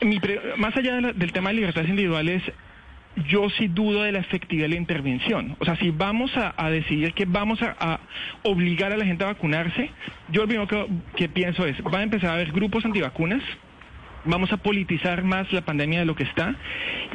mi 0.00 0.20
pre- 0.20 0.40
más 0.58 0.76
allá 0.76 0.96
del 1.12 1.32
tema 1.32 1.50
de 1.50 1.56
libertades 1.56 1.88
individuales, 1.90 2.42
yo 3.28 3.48
sí 3.50 3.68
dudo 3.68 4.02
de 4.02 4.12
la 4.12 4.18
efectividad 4.20 4.64
de 4.64 4.70
la 4.70 4.76
intervención. 4.76 5.56
O 5.58 5.64
sea, 5.64 5.76
si 5.76 5.90
vamos 5.90 6.30
a, 6.36 6.70
decidir 6.70 7.12
que 7.12 7.24
vamos 7.24 7.60
a, 7.62 8.00
obligar 8.42 8.92
a 8.92 8.96
la 8.96 9.04
gente 9.04 9.24
a 9.24 9.28
vacunarse, 9.28 9.90
yo 10.30 10.42
lo 10.42 10.48
primero 10.48 10.68
que, 10.68 10.86
que 11.16 11.28
pienso 11.28 11.66
es, 11.66 11.76
va 11.82 11.98
a 11.98 12.02
empezar 12.02 12.30
a 12.30 12.34
haber 12.34 12.52
grupos 12.52 12.84
antivacunas, 12.84 13.42
vamos 14.24 14.52
a 14.52 14.58
politizar 14.58 15.22
más 15.24 15.50
la 15.52 15.62
pandemia 15.62 16.00
de 16.00 16.04
lo 16.04 16.14
que 16.14 16.24
está 16.24 16.54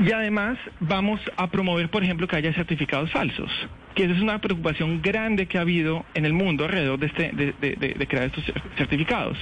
y 0.03 0.11
además 0.11 0.57
vamos 0.79 1.19
a 1.37 1.47
promover, 1.51 1.89
por 1.89 2.03
ejemplo, 2.03 2.27
que 2.27 2.35
haya 2.35 2.51
certificados 2.53 3.11
falsos, 3.11 3.51
que 3.93 4.05
esa 4.05 4.13
es 4.15 4.21
una 4.21 4.39
preocupación 4.39 5.01
grande 5.03 5.45
que 5.45 5.57
ha 5.59 5.61
habido 5.61 6.03
en 6.15 6.25
el 6.25 6.33
mundo 6.33 6.65
alrededor 6.65 6.97
de, 6.99 7.05
este, 7.07 7.31
de- 7.33 7.53
de- 7.61 7.93
de 7.93 8.07
crear 8.07 8.25
estos 8.25 8.43
certificados. 8.77 9.37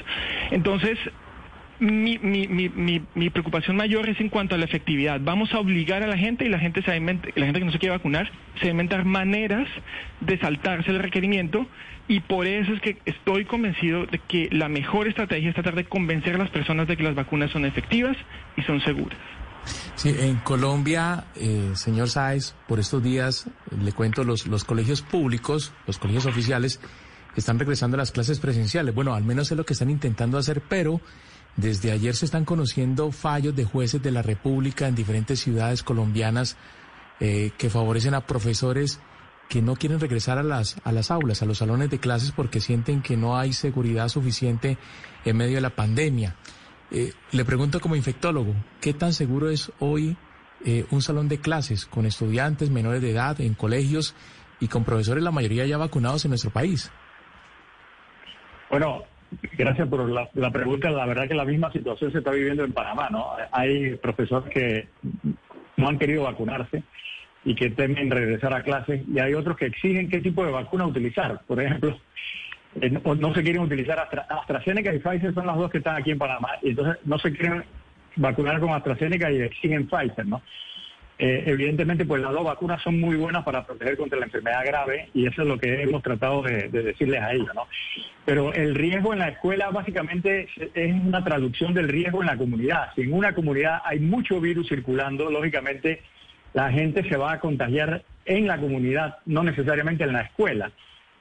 Entonces, 0.51 0.97
mi, 1.79 2.17
mi, 2.17 2.47
mi, 2.47 3.01
mi, 3.15 3.29
preocupación 3.29 3.75
mayor 3.75 4.07
es 4.07 4.19
en 4.19 4.29
cuanto 4.29 4.55
a 4.55 4.57
la 4.57 4.65
efectividad. 4.65 5.19
Vamos 5.21 5.53
a 5.53 5.59
obligar 5.59 6.03
a 6.03 6.07
la 6.07 6.17
gente 6.17 6.45
y 6.45 6.49
la 6.49 6.59
gente, 6.59 6.81
se 6.81 6.87
va 6.87 7.13
la 7.35 7.45
gente 7.45 7.59
que 7.59 7.65
no 7.65 7.71
se 7.71 7.79
quiere 7.79 7.95
vacunar 7.95 8.31
se 8.59 8.65
va 8.65 8.67
a 8.67 8.71
inventar 8.71 9.05
maneras 9.05 9.67
de 10.21 10.37
saltarse 10.39 10.91
el 10.91 10.99
requerimiento 10.99 11.65
y 12.07 12.19
por 12.19 12.45
eso 12.47 12.73
es 12.73 12.81
que 12.81 12.97
estoy 13.05 13.45
convencido 13.45 14.05
de 14.05 14.19
que 14.19 14.49
la 14.51 14.69
mejor 14.69 15.07
estrategia 15.07 15.49
es 15.49 15.55
tratar 15.55 15.75
de 15.75 15.85
convencer 15.85 16.35
a 16.35 16.37
las 16.37 16.49
personas 16.49 16.87
de 16.87 16.97
que 16.97 17.03
las 17.03 17.15
vacunas 17.15 17.51
son 17.51 17.65
efectivas 17.65 18.17
y 18.57 18.61
son 18.63 18.81
seguras. 18.81 19.17
Sí, 19.95 20.13
en 20.19 20.35
Colombia, 20.37 21.25
eh, 21.35 21.71
señor 21.75 22.09
Sáez, 22.09 22.53
por 22.67 22.79
estos 22.79 23.01
días, 23.01 23.49
le 23.81 23.93
cuento, 23.93 24.25
los, 24.25 24.47
los 24.47 24.65
colegios 24.65 25.01
públicos, 25.01 25.73
los 25.87 25.97
colegios 25.97 26.25
oficiales, 26.25 26.81
están 27.37 27.57
regresando 27.57 27.95
a 27.95 27.99
las 27.99 28.11
clases 28.11 28.39
presenciales. 28.39 28.93
Bueno, 28.93 29.13
al 29.13 29.23
menos 29.23 29.49
es 29.51 29.57
lo 29.57 29.65
que 29.65 29.73
están 29.73 29.89
intentando 29.89 30.37
hacer, 30.37 30.61
pero 30.67 30.99
desde 31.55 31.91
ayer 31.91 32.15
se 32.15 32.25
están 32.25 32.45
conociendo 32.45 33.11
fallos 33.11 33.55
de 33.55 33.65
jueces 33.65 34.01
de 34.01 34.11
la 34.11 34.21
República 34.21 34.87
en 34.87 34.95
diferentes 34.95 35.39
ciudades 35.39 35.83
colombianas 35.83 36.57
eh, 37.19 37.51
que 37.57 37.69
favorecen 37.69 38.15
a 38.15 38.25
profesores 38.25 38.99
que 39.49 39.61
no 39.61 39.75
quieren 39.75 39.99
regresar 39.99 40.37
a 40.39 40.43
las, 40.43 40.77
a 40.83 40.91
las 40.91 41.11
aulas, 41.11 41.41
a 41.41 41.45
los 41.45 41.59
salones 41.59 41.89
de 41.89 41.99
clases, 41.99 42.31
porque 42.31 42.59
sienten 42.59 43.01
que 43.01 43.17
no 43.17 43.37
hay 43.37 43.53
seguridad 43.53 44.07
suficiente 44.07 44.77
en 45.25 45.37
medio 45.37 45.55
de 45.55 45.61
la 45.61 45.69
pandemia. 45.69 46.35
Eh, 46.89 47.13
le 47.31 47.45
pregunto 47.45 47.79
como 47.79 47.95
infectólogo, 47.95 48.55
¿qué 48.81 48.93
tan 48.93 49.13
seguro 49.13 49.49
es 49.49 49.71
hoy 49.79 50.17
eh, 50.65 50.85
un 50.91 51.01
salón 51.01 51.27
de 51.27 51.39
clases 51.39 51.85
con 51.85 52.05
estudiantes 52.05 52.69
menores 52.69 53.01
de 53.01 53.11
edad 53.11 53.39
en 53.41 53.53
colegios 53.53 54.15
y 54.59 54.69
con 54.69 54.83
profesores 54.83 55.23
la 55.23 55.31
mayoría 55.31 55.65
ya 55.65 55.77
vacunados 55.77 56.25
en 56.25 56.29
nuestro 56.29 56.51
país? 56.51 56.91
Bueno, 58.69 59.03
gracias 59.57 59.87
por 59.87 60.09
la, 60.09 60.51
pregunta. 60.51 60.89
La 60.91 61.05
verdad 61.05 61.27
que 61.27 61.33
la 61.33 61.45
misma 61.45 61.71
situación 61.71 62.11
se 62.11 62.19
está 62.19 62.31
viviendo 62.31 62.63
en 62.63 62.73
Panamá, 62.73 63.09
¿no? 63.09 63.31
Hay 63.51 63.95
profesores 63.95 64.51
que 64.53 64.87
no 65.77 65.89
han 65.89 65.99
querido 65.99 66.23
vacunarse 66.23 66.83
y 67.45 67.55
que 67.55 67.69
temen 67.71 68.09
regresar 68.09 68.53
a 68.53 68.63
clases 68.63 69.01
y 69.07 69.19
hay 69.19 69.33
otros 69.33 69.57
que 69.57 69.65
exigen 69.65 70.09
qué 70.09 70.19
tipo 70.21 70.45
de 70.45 70.51
vacuna 70.51 70.85
utilizar. 70.85 71.41
Por 71.45 71.61
ejemplo, 71.61 71.97
eh, 72.81 72.89
no, 72.89 73.15
no 73.15 73.33
se 73.33 73.43
quieren 73.43 73.61
utilizar 73.61 73.99
Astra- 73.99 74.27
AstraZeneca 74.29 74.93
y 74.93 74.99
Pfizer 74.99 75.33
son 75.33 75.47
las 75.47 75.57
dos 75.57 75.69
que 75.69 75.79
están 75.79 75.95
aquí 75.97 76.11
en 76.11 76.17
Panamá 76.17 76.49
y 76.61 76.69
entonces 76.69 76.97
no 77.05 77.17
se 77.19 77.31
quieren 77.33 77.63
vacunar 78.15 78.59
con 78.59 78.71
AstraZeneca 78.71 79.31
y 79.31 79.41
exigen 79.41 79.87
Pfizer, 79.87 80.25
¿no? 80.25 80.41
Eh, 81.25 81.43
evidentemente, 81.45 82.03
pues 82.03 82.21
las 82.21 82.33
dos 82.33 82.43
vacunas 82.43 82.81
son 82.81 82.99
muy 82.99 83.15
buenas 83.15 83.45
para 83.45 83.65
proteger 83.65 83.95
contra 83.95 84.19
la 84.19 84.25
enfermedad 84.25 84.65
grave 84.65 85.07
y 85.13 85.25
eso 85.25 85.43
es 85.43 85.47
lo 85.47 85.57
que 85.57 85.83
hemos 85.83 86.03
tratado 86.03 86.41
de, 86.41 86.67
de 86.67 86.83
decirles 86.83 87.21
a 87.21 87.31
ellos, 87.31 87.47
¿no? 87.55 87.65
Pero 88.25 88.51
el 88.53 88.75
riesgo 88.75 89.13
en 89.13 89.19
la 89.19 89.29
escuela 89.29 89.69
básicamente 89.69 90.49
es 90.73 90.93
una 90.93 91.23
traducción 91.23 91.73
del 91.73 91.87
riesgo 91.87 92.19
en 92.19 92.27
la 92.27 92.35
comunidad. 92.35 92.89
Si 92.95 93.03
en 93.03 93.13
una 93.13 93.33
comunidad 93.33 93.79
hay 93.85 93.99
mucho 94.01 94.41
virus 94.41 94.67
circulando, 94.67 95.31
lógicamente 95.31 96.01
la 96.53 96.69
gente 96.73 97.07
se 97.07 97.15
va 97.15 97.31
a 97.31 97.39
contagiar 97.39 98.03
en 98.25 98.45
la 98.45 98.57
comunidad, 98.57 99.19
no 99.25 99.43
necesariamente 99.43 100.03
en 100.03 100.11
la 100.11 100.23
escuela. 100.23 100.71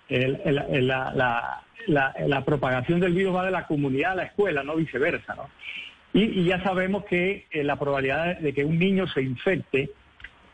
El- 0.09 0.41
el- 0.45 0.65
el- 0.69 0.89
la, 0.89 2.43
propagación 2.45 2.99
del 2.99 3.13
virus 3.15 3.37
va 3.37 3.45
de 3.45 3.53
la 3.53 3.69
comunidad 3.69 4.13
a 4.13 4.17
la 4.17 4.23
escuela, 4.25 4.65
no 4.65 4.75
viceversa. 4.75 5.37
Y, 6.15 6.41
y 6.41 6.45
ya 6.45 6.63
sabemos 6.63 7.05
que 7.05 7.47
eh, 7.51 7.65
la 7.65 7.77
probabilidad 7.77 8.39
de 8.39 8.53
que 8.53 8.65
un 8.65 8.79
niño 8.79 9.07
se 9.09 9.23
infecte 9.23 9.91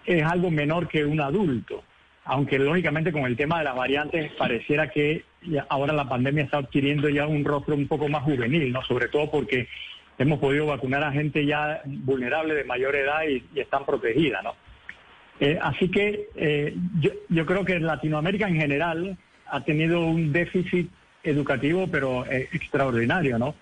es 0.06 0.24
algo 0.24 0.50
menor 0.50 0.88
que 0.88 1.04
un 1.04 1.20
adulto, 1.20 1.82
aunque 2.24 2.58
lógicamente 2.58 3.12
con 3.12 3.24
el 3.24 3.36
tema 3.36 3.58
de 3.58 3.64
las 3.64 3.76
variantes 3.76 4.32
pareciera 4.32 4.88
que 4.90 5.24
ahora 5.68 5.92
la 5.92 6.08
pandemia 6.08 6.44
está 6.44 6.58
adquiriendo 6.58 7.08
ya 7.08 7.26
un 7.26 7.44
rostro 7.44 7.74
un 7.74 7.88
poco 7.88 8.08
más 8.08 8.22
juvenil, 8.22 8.72
¿no? 8.72 8.82
Sobre 8.82 9.08
todo 9.08 9.30
porque 9.30 9.68
hemos 10.16 10.38
podido 10.38 10.66
vacunar 10.66 11.02
a 11.04 11.12
gente 11.12 11.44
ya 11.44 11.82
vulnerable 11.84 12.54
de 12.54 12.64
mayor 12.64 12.96
edad 12.96 13.22
y, 13.28 13.44
están 13.58 13.84
protegidas, 13.84 14.42
¿no? 14.44 14.54
Eh, 15.40 15.58
así 15.60 15.90
que 15.90 16.28
eh, 16.34 16.74
yo, 17.28 17.46
creo 17.46 17.64
que 17.64 17.78
Latinoamérica 17.78 18.48
en 18.48 18.56
general 18.56 19.16
ha 19.46 19.64
tenido 19.64 20.00
un 20.00 20.32
déficit 20.32 20.90
educativo, 21.22 21.86
pero 21.90 22.24
extraordinario, 22.26 23.38
¿no? 23.38 23.54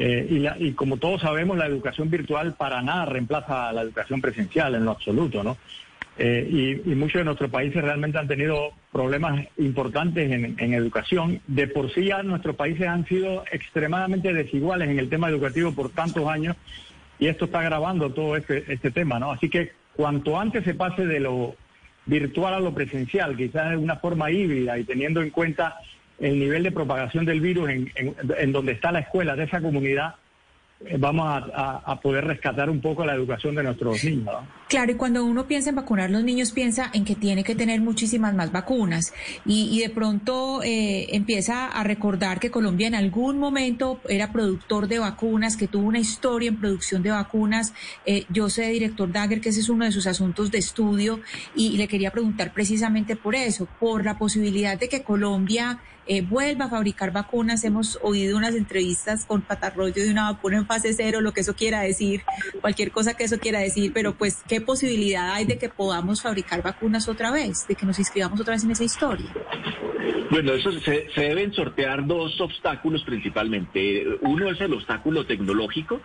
Eh, 0.00 0.26
y, 0.30 0.38
la- 0.38 0.56
y 0.58 0.72
como 0.72 0.96
todos 0.96 1.20
sabemos, 1.20 1.58
la 1.58 1.66
educación 1.66 2.08
virtual 2.08 2.54
para 2.54 2.80
nada 2.82 3.04
reemplaza 3.06 3.68
a 3.68 3.72
la 3.72 3.82
educación 3.82 4.20
presencial 4.20 4.74
en 4.76 4.84
lo 4.84 4.92
absoluto, 4.92 5.42
¿no? 5.42 5.56
Eh, 6.20 6.48
y, 6.84 6.90
y 6.92 6.94
muchos 6.94 7.20
de 7.20 7.24
nuestros 7.24 7.50
países 7.50 7.82
realmente 7.82 8.18
han 8.18 8.26
tenido 8.26 8.70
problemas 8.92 9.46
importantes 9.58 10.30
en, 10.32 10.56
en 10.58 10.74
educación. 10.74 11.40
De 11.46 11.66
por 11.68 11.92
sí 11.92 12.06
ya 12.06 12.22
nuestros 12.22 12.56
países 12.56 12.86
han 12.88 13.06
sido 13.06 13.44
extremadamente 13.52 14.32
desiguales 14.32 14.88
en 14.88 14.98
el 14.98 15.08
tema 15.08 15.28
educativo 15.28 15.72
por 15.72 15.90
tantos 15.90 16.26
años 16.28 16.56
y 17.20 17.26
esto 17.26 17.44
está 17.46 17.60
agravando 17.60 18.10
todo 18.10 18.36
este, 18.36 18.64
este 18.72 18.90
tema, 18.90 19.18
¿no? 19.18 19.30
Así 19.32 19.48
que 19.48 19.72
cuanto 19.94 20.38
antes 20.38 20.64
se 20.64 20.74
pase 20.74 21.06
de 21.06 21.20
lo 21.20 21.54
virtual 22.06 22.54
a 22.54 22.60
lo 22.60 22.72
presencial, 22.72 23.36
quizás 23.36 23.70
de 23.70 23.76
una 23.76 23.96
forma 23.96 24.30
híbrida 24.30 24.78
y 24.78 24.84
teniendo 24.84 25.22
en 25.22 25.30
cuenta 25.30 25.76
el 26.18 26.38
nivel 26.38 26.62
de 26.62 26.72
propagación 26.72 27.24
del 27.24 27.40
virus 27.40 27.70
en, 27.70 27.92
en- 27.96 28.52
donde 28.52 28.72
está 28.72 28.92
la 28.92 29.00
escuela 29.00 29.36
de 29.36 29.44
esa 29.44 29.60
comunidad, 29.60 30.14
eh, 30.84 30.96
vamos 30.96 31.26
a, 31.52 32.00
poder 32.00 32.24
rescatar 32.24 32.70
un 32.70 32.80
poco 32.80 33.04
la 33.04 33.12
educación 33.12 33.56
de 33.56 33.64
nuestros 33.64 34.04
niños. 34.04 34.32
Claro, 34.68 34.92
y 34.92 34.94
cuando 34.94 35.24
uno 35.24 35.48
piensa 35.48 35.70
en 35.70 35.76
vacunar 35.76 36.08
los 36.08 36.22
niños, 36.22 36.52
piensa 36.52 36.90
en 36.92 37.04
que 37.04 37.16
tiene 37.16 37.42
que 37.42 37.56
tener 37.56 37.80
muchísimas 37.80 38.32
más 38.34 38.52
vacunas. 38.52 39.12
Y, 39.44 39.68
y 39.72 39.80
de 39.80 39.90
pronto 39.90 40.62
eh, 40.62 41.16
empieza 41.16 41.66
a 41.66 41.82
recordar 41.82 42.38
que 42.38 42.52
Colombia 42.52 42.86
en 42.86 42.94
algún 42.94 43.38
momento 43.38 44.00
era 44.08 44.30
productor 44.30 44.86
de 44.86 45.00
vacunas, 45.00 45.56
que 45.56 45.66
tuvo 45.66 45.88
una 45.88 45.98
historia 45.98 46.50
en 46.50 46.60
producción 46.60 47.02
de 47.02 47.10
vacunas. 47.10 47.74
Eh, 48.06 48.24
yo 48.28 48.48
sé, 48.48 48.68
director 48.70 49.10
Dagger, 49.10 49.40
que 49.40 49.48
ese 49.48 49.60
es 49.60 49.68
uno 49.68 49.84
de 49.84 49.90
sus 49.90 50.06
asuntos 50.06 50.52
de 50.52 50.58
estudio 50.58 51.18
y 51.56 51.76
le 51.76 51.88
quería 51.88 52.12
preguntar 52.12 52.52
precisamente 52.52 53.16
por 53.16 53.34
eso, 53.34 53.66
por 53.80 54.04
la 54.04 54.16
posibilidad 54.16 54.78
de 54.78 54.88
que 54.88 55.02
Colombia 55.02 55.80
eh, 56.08 56.22
vuelva 56.22 56.64
a 56.64 56.68
fabricar 56.70 57.12
vacunas. 57.12 57.62
Hemos 57.64 57.98
oído 58.02 58.36
unas 58.36 58.54
entrevistas 58.54 59.26
con 59.26 59.42
Patarroyo 59.42 60.02
de 60.02 60.10
una 60.10 60.32
vacuna 60.32 60.56
en 60.56 60.66
fase 60.66 60.94
cero, 60.94 61.20
lo 61.20 61.32
que 61.32 61.42
eso 61.42 61.54
quiera 61.54 61.80
decir, 61.80 62.22
cualquier 62.60 62.90
cosa 62.90 63.14
que 63.14 63.24
eso 63.24 63.38
quiera 63.38 63.60
decir, 63.60 63.92
pero 63.92 64.14
pues, 64.14 64.42
¿qué 64.48 64.60
posibilidad 64.60 65.34
hay 65.34 65.44
de 65.44 65.58
que 65.58 65.68
podamos 65.68 66.22
fabricar 66.22 66.62
vacunas 66.62 67.08
otra 67.08 67.30
vez, 67.30 67.68
de 67.68 67.74
que 67.74 67.84
nos 67.84 67.98
inscribamos 67.98 68.40
otra 68.40 68.54
vez 68.54 68.64
en 68.64 68.70
esa 68.70 68.84
historia? 68.84 69.26
Bueno, 70.30 70.52
eso 70.54 70.72
se, 70.80 71.10
se 71.10 71.20
deben 71.20 71.52
sortear 71.52 72.06
dos 72.06 72.40
obstáculos 72.40 73.02
principalmente. 73.04 74.04
Uno 74.22 74.50
es 74.50 74.60
el 74.60 74.72
obstáculo 74.72 75.26
tecnológico 75.26 76.00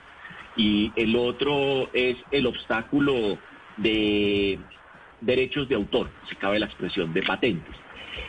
y 0.57 0.91
el 0.95 1.15
otro 1.15 1.89
es 1.93 2.17
el 2.31 2.45
obstáculo 2.45 3.37
de 3.77 4.59
derechos 5.21 5.67
de 5.69 5.75
autor, 5.75 6.09
si 6.29 6.35
cabe 6.35 6.59
la 6.59 6.65
expresión, 6.65 7.13
de 7.13 7.23
patentes. 7.23 7.82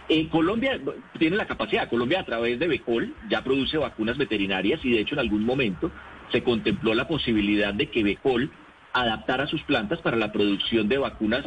Eh, 0.08 0.28
Colombia 0.28 0.80
tiene 1.18 1.36
la 1.36 1.46
capacidad, 1.46 1.88
Colombia 1.88 2.20
a 2.20 2.24
través 2.24 2.58
de 2.58 2.68
Becol 2.68 3.14
ya 3.28 3.42
produce 3.42 3.78
vacunas 3.78 4.18
veterinarias 4.18 4.84
y 4.84 4.90
de 4.90 5.00
hecho 5.00 5.14
en 5.14 5.20
algún 5.20 5.44
momento 5.44 5.90
se 6.30 6.42
contempló 6.42 6.94
la 6.94 7.08
posibilidad 7.08 7.72
de 7.72 7.90
que 7.90 8.02
Becol 8.02 8.50
adaptara 8.92 9.46
sus 9.46 9.62
plantas 9.62 10.00
para 10.00 10.16
la 10.16 10.32
producción 10.32 10.88
de 10.88 10.98
vacunas 10.98 11.44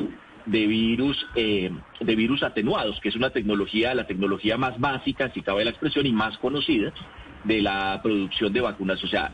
de 0.48 0.66
virus, 0.66 1.26
eh, 1.36 1.72
de 2.00 2.16
virus 2.16 2.42
atenuados, 2.42 3.00
que 3.02 3.10
es 3.10 3.16
una 3.16 3.30
tecnología, 3.30 3.94
la 3.94 4.08
tecnología 4.08 4.58
más 4.58 4.80
básica, 4.80 5.30
si 5.34 5.42
cabe 5.42 5.66
la 5.66 5.72
expresión, 5.72 6.06
y 6.06 6.12
más 6.12 6.38
conocida 6.38 6.94
de 7.44 7.62
la 7.62 8.00
producción 8.02 8.52
de 8.54 8.62
vacunas. 8.62 9.04
O 9.04 9.08
sea, 9.08 9.34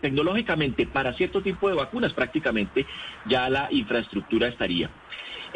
tecnológicamente 0.00 0.86
para 0.86 1.12
cierto 1.14 1.42
tipo 1.42 1.68
de 1.68 1.74
vacunas 1.74 2.12
prácticamente 2.12 2.86
ya 3.26 3.50
la 3.50 3.68
infraestructura 3.70 4.48
estaría. 4.48 4.90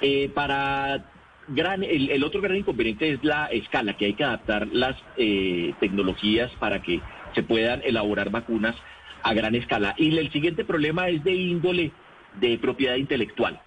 Eh, 0.00 0.30
para 0.35 1.12
gran, 1.48 1.83
el, 1.83 2.22
otro 2.24 2.40
gran 2.40 2.57
inconveniente 2.57 3.11
es 3.11 3.24
la 3.24 3.46
escala, 3.46 3.96
que 3.96 4.07
hay 4.07 4.14
que 4.14 4.24
adaptar 4.24 4.68
las 4.68 4.96
eh, 5.16 5.74
tecnologías 5.81 6.50
para 6.59 6.83
que 6.83 7.00
se 7.35 7.42
puedan 7.42 7.83
elaborar 7.85 8.31
vacunas 8.31 8.76
a 9.22 9.35
gran 9.35 9.55
escala. 9.55 9.94
Y 9.96 10.16
el 10.16 10.31
siguiente 10.33 10.64
problema 10.64 11.09
es 11.09 11.22
de 11.24 11.35
índole 11.35 11.92
de 12.40 12.59
propiedad 12.59 12.96
intelectual. 12.96 13.61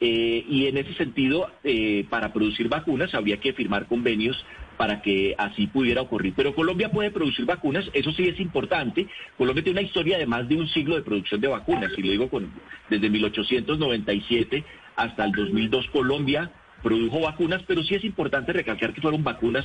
Eh, 0.00 0.44
y 0.48 0.66
en 0.66 0.76
ese 0.76 0.94
sentido, 0.94 1.50
eh, 1.64 2.06
para 2.08 2.32
producir 2.32 2.68
vacunas 2.68 3.14
habría 3.14 3.40
que 3.40 3.52
firmar 3.52 3.86
convenios 3.86 4.44
para 4.76 5.02
que 5.02 5.34
así 5.36 5.66
pudiera 5.66 6.02
ocurrir. 6.02 6.34
Pero 6.36 6.54
Colombia 6.54 6.90
puede 6.90 7.10
producir 7.10 7.44
vacunas, 7.44 7.90
eso 7.92 8.12
sí 8.12 8.28
es 8.28 8.38
importante. 8.38 9.08
Colombia 9.36 9.64
tiene 9.64 9.80
una 9.80 9.88
historia 9.88 10.18
de 10.18 10.26
más 10.26 10.48
de 10.48 10.54
un 10.54 10.68
siglo 10.68 10.94
de 10.94 11.02
producción 11.02 11.40
de 11.40 11.48
vacunas, 11.48 11.90
y 11.96 12.02
lo 12.02 12.12
digo 12.12 12.30
con, 12.30 12.48
desde 12.88 13.10
1897 13.10 14.64
hasta 14.94 15.24
el 15.24 15.32
2002 15.32 15.88
Colombia 15.88 16.52
produjo 16.82 17.20
vacunas, 17.20 17.62
pero 17.66 17.82
sí 17.82 17.94
es 17.94 18.04
importante 18.04 18.52
recalcar 18.52 18.92
que 18.92 19.00
fueron 19.00 19.24
vacunas 19.24 19.64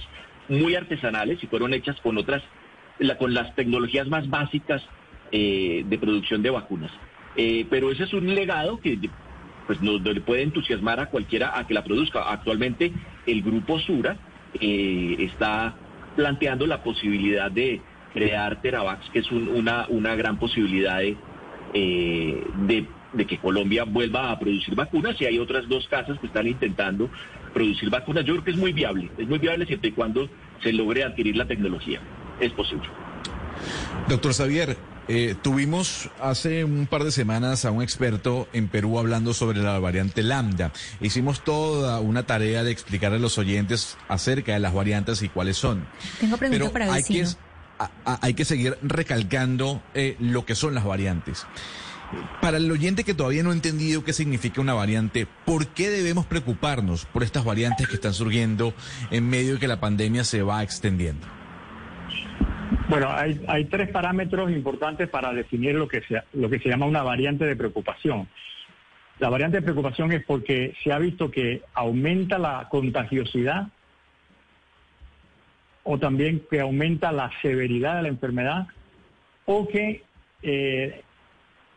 muy 0.50 0.76
artesanales 0.76 1.44
y 1.44 1.48
fueron 1.48 1.74
hechas 1.74 2.00
con 2.02 2.18
otras, 2.18 2.44
con 3.20 3.34
las 3.34 3.56
tecnologías 3.56 4.08
más 4.08 4.30
básicas 4.30 4.82
eh, 5.32 5.84
de 5.86 5.98
producción 5.98 6.42
de 6.42 6.50
vacunas. 6.50 6.92
pero 7.70 7.92
ese 7.92 8.04
es 8.04 8.14
un 8.14 8.34
legado 8.34 8.80
que 8.80 8.98
pues 9.68 9.82
no, 9.82 9.98
le 9.98 10.22
puede 10.22 10.44
entusiasmar 10.44 11.00
a 11.00 11.08
cualquiera 11.08 11.58
a 11.58 11.66
que 11.68 11.74
la 11.74 11.84
produzca. 11.84 12.32
Actualmente 12.32 12.92
el 13.26 13.42
grupo 13.42 13.80
Sura 13.80 14.18
eh, 14.60 15.16
está 15.20 15.76
planteando 16.16 16.68
la 16.68 16.84
posibilidad 16.84 17.50
de 17.50 17.82
crear 18.14 18.62
Teravax, 18.62 19.10
que 19.10 19.20
es 19.20 19.32
una, 19.32 19.88
una 19.90 20.16
gran 20.16 20.38
posibilidad 20.38 21.02
eh, 21.02 22.44
de, 22.68 22.86
de, 23.14 23.26
que 23.26 23.38
Colombia 23.38 23.84
vuelva 23.84 24.32
a 24.32 24.40
producir 24.40 24.76
vacunas 24.76 25.20
y 25.20 25.26
hay 25.26 25.40
otras 25.40 25.68
dos 25.68 25.88
casas 25.88 26.20
que 26.20 26.28
están 26.28 26.48
intentando 26.48 27.10
producir 27.54 27.90
vacunas. 27.90 28.26
Yo 28.26 28.34
creo 28.34 28.44
que 28.44 28.52
es 28.52 28.58
muy 28.58 28.74
viable, 28.74 29.10
es 29.18 29.28
muy 29.28 29.40
viable 29.40 29.66
siempre 29.66 29.90
y 29.90 29.94
cuando 29.94 30.30
se 30.62 30.74
logre 30.74 31.04
adquirir 31.04 31.36
la 31.36 31.48
tecnología. 31.48 32.02
Es 32.40 32.52
posible. 32.54 32.88
Doctor 34.08 34.34
Xavier, 34.34 34.78
eh, 35.08 35.36
tuvimos 35.42 36.10
hace 36.22 36.64
un 36.64 36.88
par 36.88 37.04
de 37.04 37.12
semanas 37.12 37.66
a 37.66 37.72
un 37.72 37.84
experto 37.84 38.48
en 38.54 38.70
Perú 38.70 38.98
hablando 38.98 39.34
sobre 39.34 39.62
la 39.62 39.78
variante 39.80 40.24
lambda. 40.24 40.72
Hicimos 41.02 41.44
toda 41.44 42.00
una 42.00 42.24
tarea 42.24 42.64
de 42.64 42.72
explicar 42.72 43.14
a 43.14 43.20
los 43.20 43.38
oyentes 43.38 43.98
acerca 44.08 44.54
de 44.54 44.60
las 44.60 44.74
variantes 44.74 45.22
y 45.22 45.30
cuáles 45.30 45.58
son. 45.58 45.86
Tengo 46.20 46.38
pregunta 46.38 46.64
Pero 46.64 46.72
para 46.72 46.94
hay 46.94 47.04
que, 47.04 47.26
hay 48.06 48.34
que 48.34 48.46
seguir 48.46 48.78
recalcando 48.82 49.82
eh, 49.94 50.16
lo 50.20 50.46
que 50.46 50.56
son 50.56 50.74
las 50.74 50.86
variantes. 50.86 51.46
Para 52.42 52.58
el 52.58 52.70
oyente 52.72 53.04
que 53.04 53.14
todavía 53.14 53.44
no 53.44 53.52
ha 53.52 53.54
entendido 53.54 54.04
qué 54.04 54.14
significa 54.14 54.62
una 54.62 54.74
variante, 54.74 55.28
¿por 55.46 55.68
qué 55.68 55.90
debemos 55.90 56.26
preocuparnos 56.26 57.06
por 57.06 57.24
estas 57.24 57.46
variantes 57.46 57.88
que 57.88 57.96
están 57.96 58.14
surgiendo 58.14 58.74
en 59.12 59.30
medio 59.30 59.54
de 59.54 59.60
que 59.60 59.68
la 59.68 59.80
pandemia 59.80 60.24
se 60.24 60.44
va 60.44 60.64
extendiendo? 60.64 61.26
Bueno, 62.90 63.10
hay, 63.12 63.66
tres 63.66 63.90
parámetros 63.90 64.52
importantes 64.52 65.10
para 65.10 65.34
definir 65.34 65.76
lo 65.76 65.88
que, 65.88 66.02
se, 66.02 66.22
lo 66.34 66.50
que 66.50 66.60
se 66.60 66.70
llama 66.70 66.86
una 66.86 67.02
variante 67.02 67.46
de 67.46 67.56
preocupación. 67.56 68.28
La 69.20 69.30
variante 69.30 69.58
de 69.58 69.64
preocupación 69.64 70.12
es 70.12 70.26
porque 70.26 70.76
se 70.84 70.92
ha 70.92 71.00
visto 71.00 71.32
que 71.32 71.62
aumenta 71.74 72.38
la 72.38 72.68
contagiosidad 72.70 73.68
o 75.84 75.98
también 75.98 76.44
que 76.50 76.60
aumenta 76.60 77.12
la 77.12 77.32
severidad 77.42 77.98
de 77.98 78.02
la 78.04 78.08
enfermedad 78.10 78.68
o 79.46 79.68
que 79.68 80.04
eh, 80.42 81.04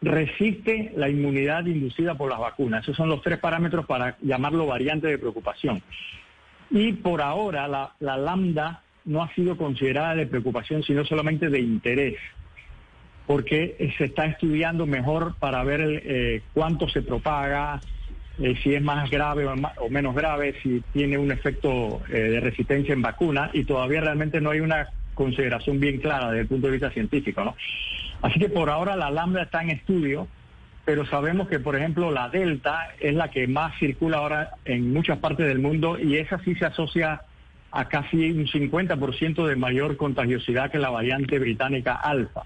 resiste 0.03 0.93
la 0.97 1.09
inmunidad 1.09 1.67
inducida 1.67 2.15
por 2.15 2.31
las 2.31 2.39
vacunas. 2.39 2.83
Esos 2.83 2.97
son 2.97 3.09
los 3.09 3.23
tres 3.23 3.39
parámetros 3.39 3.87
para 3.87 4.17
llamarlo 4.23 4.67
variante 4.67 5.07
de 5.07 5.19
preocupación. 5.19 5.83
Y 6.71 6.93
por 6.95 7.23
ahora 7.23 7.69
la, 7.69 7.93
la 8.01 8.17
lambda 8.17 8.83
no 9.07 9.23
ha 9.23 9.33
sido 9.35 9.57
considerada 9.57 10.15
de 10.15 10.27
preocupación, 10.27 10.83
sino 10.83 11.05
solamente 11.05 11.49
de 11.49 11.61
interés, 11.61 12.17
porque 13.27 13.93
se 13.97 14.05
está 14.05 14.27
estudiando 14.27 14.87
mejor 14.87 15.35
para 15.39 15.63
ver 15.65 15.81
eh, 16.05 16.43
cuánto 16.53 16.89
se 16.89 17.03
propaga, 17.03 17.81
eh, 18.39 18.55
si 18.63 18.75
es 18.75 18.83
más 18.83 19.11
grave 19.11 19.47
o, 19.47 19.89
menos 19.89 20.15
grave, 20.15 20.55
si 20.63 20.83
tiene 20.93 21.17
un 21.17 21.33
efecto 21.33 22.03
eh, 22.09 22.13
de 22.13 22.41
resistencia 22.41 22.93
en 22.93 23.03
vacuna, 23.03 23.51
y 23.53 23.65
todavía 23.65 24.01
realmente 24.01 24.41
no 24.41 24.51
hay 24.51 24.61
una 24.61 24.89
consideración 25.15 25.81
bien 25.81 25.99
clara 25.99 26.27
desde 26.27 26.43
el 26.43 26.49
punto 26.49 26.67
de 26.67 26.73
vista 26.75 26.91
científico. 26.91 27.45
¿no? 27.45 27.57
Así 28.23 28.39
que 28.39 28.49
por 28.49 28.71
ahora 28.71 28.97
la 28.97 29.11
lambda 29.11 29.43
está 29.43 29.63
en 29.63 29.71
estudio, 29.71 30.29
pero 30.85 31.05
sabemos 31.07 31.49
que, 31.49 31.59
por 31.59 31.77
ejemplo, 31.77 32.11
la 32.11 32.29
delta 32.29 32.95
es 33.01 33.15
la 33.15 33.31
que 33.31 33.47
más 33.49 33.77
circula 33.79 34.19
ahora 34.19 34.51
en 34.65 34.93
muchas 34.93 35.19
partes 35.19 35.47
del 35.47 35.59
mundo 35.59 35.99
y 35.99 36.17
esa 36.17 36.39
sí 36.39 36.55
se 36.55 36.65
asocia 36.65 37.23
a 37.73 37.89
casi 37.89 38.31
un 38.31 38.47
50% 38.47 39.47
de 39.47 39.57
mayor 39.57 39.97
contagiosidad 39.97 40.71
que 40.71 40.79
la 40.79 40.91
variante 40.91 41.39
británica 41.39 41.95
alfa. 41.95 42.45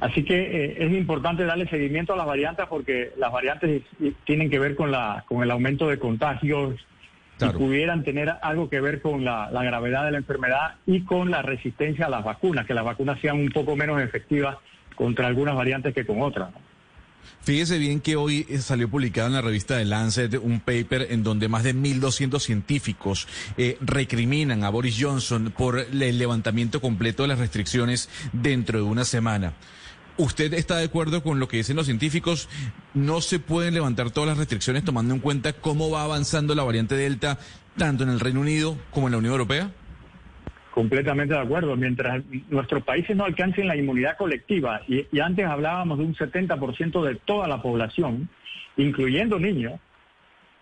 Así 0.00 0.24
que 0.24 0.34
eh, 0.40 0.76
es 0.78 0.92
importante 0.92 1.44
darle 1.44 1.68
seguimiento 1.68 2.14
a 2.14 2.16
las 2.16 2.26
variantes 2.26 2.66
porque 2.68 3.12
las 3.18 3.30
variantes 3.30 3.82
tienen 4.24 4.48
que 4.48 4.58
ver 4.58 4.76
con, 4.76 4.90
la, 4.90 5.24
con 5.26 5.42
el 5.42 5.50
aumento 5.50 5.88
de 5.88 5.98
contagios 5.98 6.74
y 7.40 7.44
pudieran 7.50 8.02
tener 8.02 8.32
algo 8.40 8.70
que 8.70 8.80
ver 8.80 9.02
con 9.02 9.24
la, 9.24 9.50
la, 9.50 9.62
gravedad 9.62 10.04
de 10.04 10.12
la 10.12 10.18
enfermedad 10.18 10.76
y 10.86 11.02
con 11.02 11.30
la 11.30 11.42
resistencia 11.42 12.06
a 12.06 12.08
las 12.08 12.24
vacunas, 12.24 12.66
que 12.66 12.74
las 12.74 12.84
vacunas 12.84 13.20
sean 13.20 13.38
un 13.38 13.50
poco 13.50 13.76
menos 13.76 14.00
efectivas 14.00 14.56
contra 14.98 15.28
algunas 15.28 15.54
variantes 15.54 15.94
que 15.94 16.04
con 16.04 16.20
otras. 16.20 16.50
Fíjese 17.40 17.78
bien 17.78 18.00
que 18.00 18.16
hoy 18.16 18.44
eh, 18.48 18.58
salió 18.58 18.90
publicado 18.90 19.28
en 19.28 19.34
la 19.34 19.40
revista 19.40 19.76
de 19.76 19.84
Lancet 19.84 20.34
un 20.42 20.60
paper 20.60 21.06
en 21.10 21.22
donde 21.22 21.48
más 21.48 21.62
de 21.62 21.74
1.200 21.74 22.40
científicos 22.40 23.28
eh, 23.56 23.78
recriminan 23.80 24.64
a 24.64 24.70
Boris 24.70 24.96
Johnson 25.00 25.54
por 25.56 25.78
el 25.78 26.18
levantamiento 26.18 26.80
completo 26.80 27.22
de 27.22 27.28
las 27.28 27.38
restricciones 27.38 28.10
dentro 28.32 28.78
de 28.78 28.84
una 28.84 29.04
semana. 29.04 29.54
¿Usted 30.16 30.52
está 30.52 30.78
de 30.78 30.84
acuerdo 30.86 31.22
con 31.22 31.38
lo 31.38 31.46
que 31.46 31.58
dicen 31.58 31.76
los 31.76 31.86
científicos? 31.86 32.48
¿No 32.92 33.20
se 33.20 33.38
pueden 33.38 33.74
levantar 33.74 34.10
todas 34.10 34.28
las 34.28 34.38
restricciones 34.38 34.84
tomando 34.84 35.14
en 35.14 35.20
cuenta 35.20 35.52
cómo 35.52 35.90
va 35.90 36.02
avanzando 36.02 36.56
la 36.56 36.64
variante 36.64 36.96
Delta 36.96 37.38
tanto 37.76 38.02
en 38.02 38.10
el 38.10 38.18
Reino 38.18 38.40
Unido 38.40 38.76
como 38.90 39.06
en 39.06 39.12
la 39.12 39.18
Unión 39.18 39.32
Europea? 39.32 39.70
Completamente 40.78 41.34
de 41.34 41.40
acuerdo. 41.40 41.74
Mientras 41.74 42.22
nuestros 42.50 42.84
países 42.84 43.16
no 43.16 43.24
alcancen 43.24 43.66
la 43.66 43.74
inmunidad 43.74 44.16
colectiva, 44.16 44.80
y, 44.86 45.18
antes 45.18 45.44
hablábamos 45.44 45.98
de 45.98 46.04
un 46.04 46.14
70% 46.14 47.02
de 47.02 47.16
toda 47.16 47.48
la 47.48 47.60
población, 47.60 48.28
incluyendo 48.76 49.40
niños, 49.40 49.80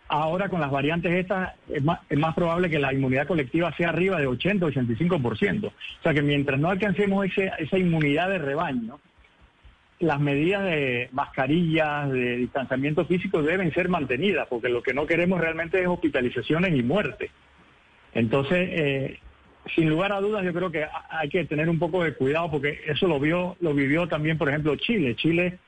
ahora 0.08 0.48
con 0.48 0.62
las 0.62 0.70
variantes 0.70 1.12
estas 1.12 1.52
es 1.68 1.84
más, 1.84 2.00
es 2.08 2.18
más, 2.18 2.34
probable 2.34 2.70
que 2.70 2.78
la 2.78 2.94
inmunidad 2.94 3.26
colectiva 3.26 3.76
sea 3.76 3.90
arriba 3.90 4.18
de 4.18 4.26
80-85%. 4.26 5.66
O 5.66 5.72
sea 6.02 6.14
que 6.14 6.22
mientras 6.22 6.58
no 6.58 6.70
alcancemos 6.70 7.26
ese, 7.26 7.52
esa 7.58 7.76
inmunidad 7.76 8.30
de 8.30 8.38
rebaño, 8.38 8.98
las 9.98 10.18
medidas 10.18 10.64
de 10.64 11.10
mascarillas, 11.12 12.10
de 12.10 12.38
distanciamiento 12.38 13.04
físico 13.04 13.42
deben 13.42 13.70
ser 13.74 13.90
mantenidas, 13.90 14.46
porque 14.48 14.70
lo 14.70 14.82
que 14.82 14.94
no 14.94 15.04
queremos 15.04 15.42
realmente 15.42 15.78
es 15.78 15.86
hospitalizaciones 15.86 16.74
y 16.74 16.82
muerte. 16.82 17.30
Entonces, 18.14 18.66
eh, 18.72 19.20
sin 19.74 19.88
lugar 19.88 20.12
a 20.12 20.20
dudas, 20.20 20.44
yo 20.44 20.52
creo 20.52 20.70
que 20.70 20.86
hay 21.10 21.28
que 21.28 21.44
tener 21.44 21.68
un 21.68 21.78
poco 21.78 22.04
de 22.04 22.14
cuidado 22.14 22.50
porque 22.50 22.80
eso 22.86 23.06
lo 23.06 23.18
vio, 23.18 23.56
lo 23.60 23.74
vivió 23.74 24.06
también, 24.06 24.38
por 24.38 24.48
ejemplo, 24.48 24.76
Chile. 24.76 25.16
Chile 25.16 25.58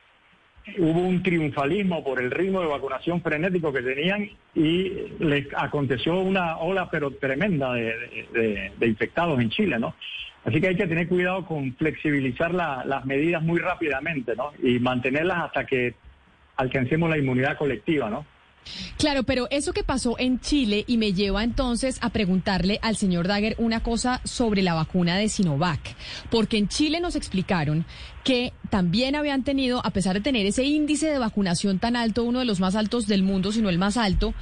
hubo 0.77 1.01
un 1.01 1.23
triunfalismo 1.23 2.05
por 2.05 2.21
el 2.21 2.31
ritmo 2.31 2.61
de 2.61 2.67
vacunación 2.67 3.23
frenético 3.23 3.73
que 3.73 3.83
tenían 3.83 4.29
y 4.55 4.93
les 5.19 5.47
aconteció 5.57 6.21
una 6.21 6.59
ola 6.59 6.91
pero 6.91 7.11
tremenda 7.13 7.73
de, 7.73 8.73
infectados 8.83 9.41
en 9.41 9.51
Chile, 9.51 9.79
¿no? 9.79 9.95
Así 10.45 10.61
que 10.61 10.69
hay 10.69 10.77
que 10.77 10.87
tener 10.87 11.09
cuidado 11.09 11.45
con 11.45 11.75
flexibilizar 11.75 12.55
las 12.55 13.05
medidas 13.05 13.43
muy 13.43 13.59
rápidamente, 13.59 14.35
¿no? 14.37 14.53
Y 14.63 14.79
mantenerlas 14.79 15.45
hasta 15.45 15.67
que 15.67 15.95
alcancemos 16.57 17.11
la 17.11 17.19
inmunidad 17.19 17.57
colectiva, 17.57 18.09
¿no? 18.09 18.25
Claro, 18.97 19.23
pero 19.23 19.47
eso 19.51 19.73
que 19.73 19.85
pasó 19.85 20.17
en 20.19 20.41
Chile 20.41 20.85
y 20.87 20.97
me 20.97 21.13
lleva 21.13 21.45
entonces 21.45 21.99
a 22.01 22.11
preguntarle 22.11 22.79
al 22.83 22.97
señor 22.97 23.29
Dagger 23.29 23.55
una 23.59 23.83
cosa 23.83 24.21
sobre 24.25 24.63
la 24.63 24.75
vacuna 24.75 25.17
de 25.17 25.29
Sinovac, 25.29 25.81
porque 26.31 26.59
en 26.59 26.69
Chile 26.69 27.01
nos 27.01 27.17
explicaron 27.17 27.85
que 28.25 28.53
también 28.71 29.17
habían 29.17 29.45
tenido, 29.45 29.85
a 29.85 29.91
pesar 29.91 30.15
de 30.15 30.21
tener 30.21 30.47
ese 30.47 30.65
índice 30.65 31.07
de 31.09 31.19
vacunación 31.19 31.79
tan 31.79 31.97
alto, 31.97 32.25
uno 32.25 32.41
de 32.41 32.45
los 32.45 32.61
más 32.61 32.75
altos 32.75 33.07
del 33.07 33.23
mundo, 33.23 33.53
sino 33.53 33.69
el 33.69 33.79
más 33.79 33.97
alto, 33.97 34.35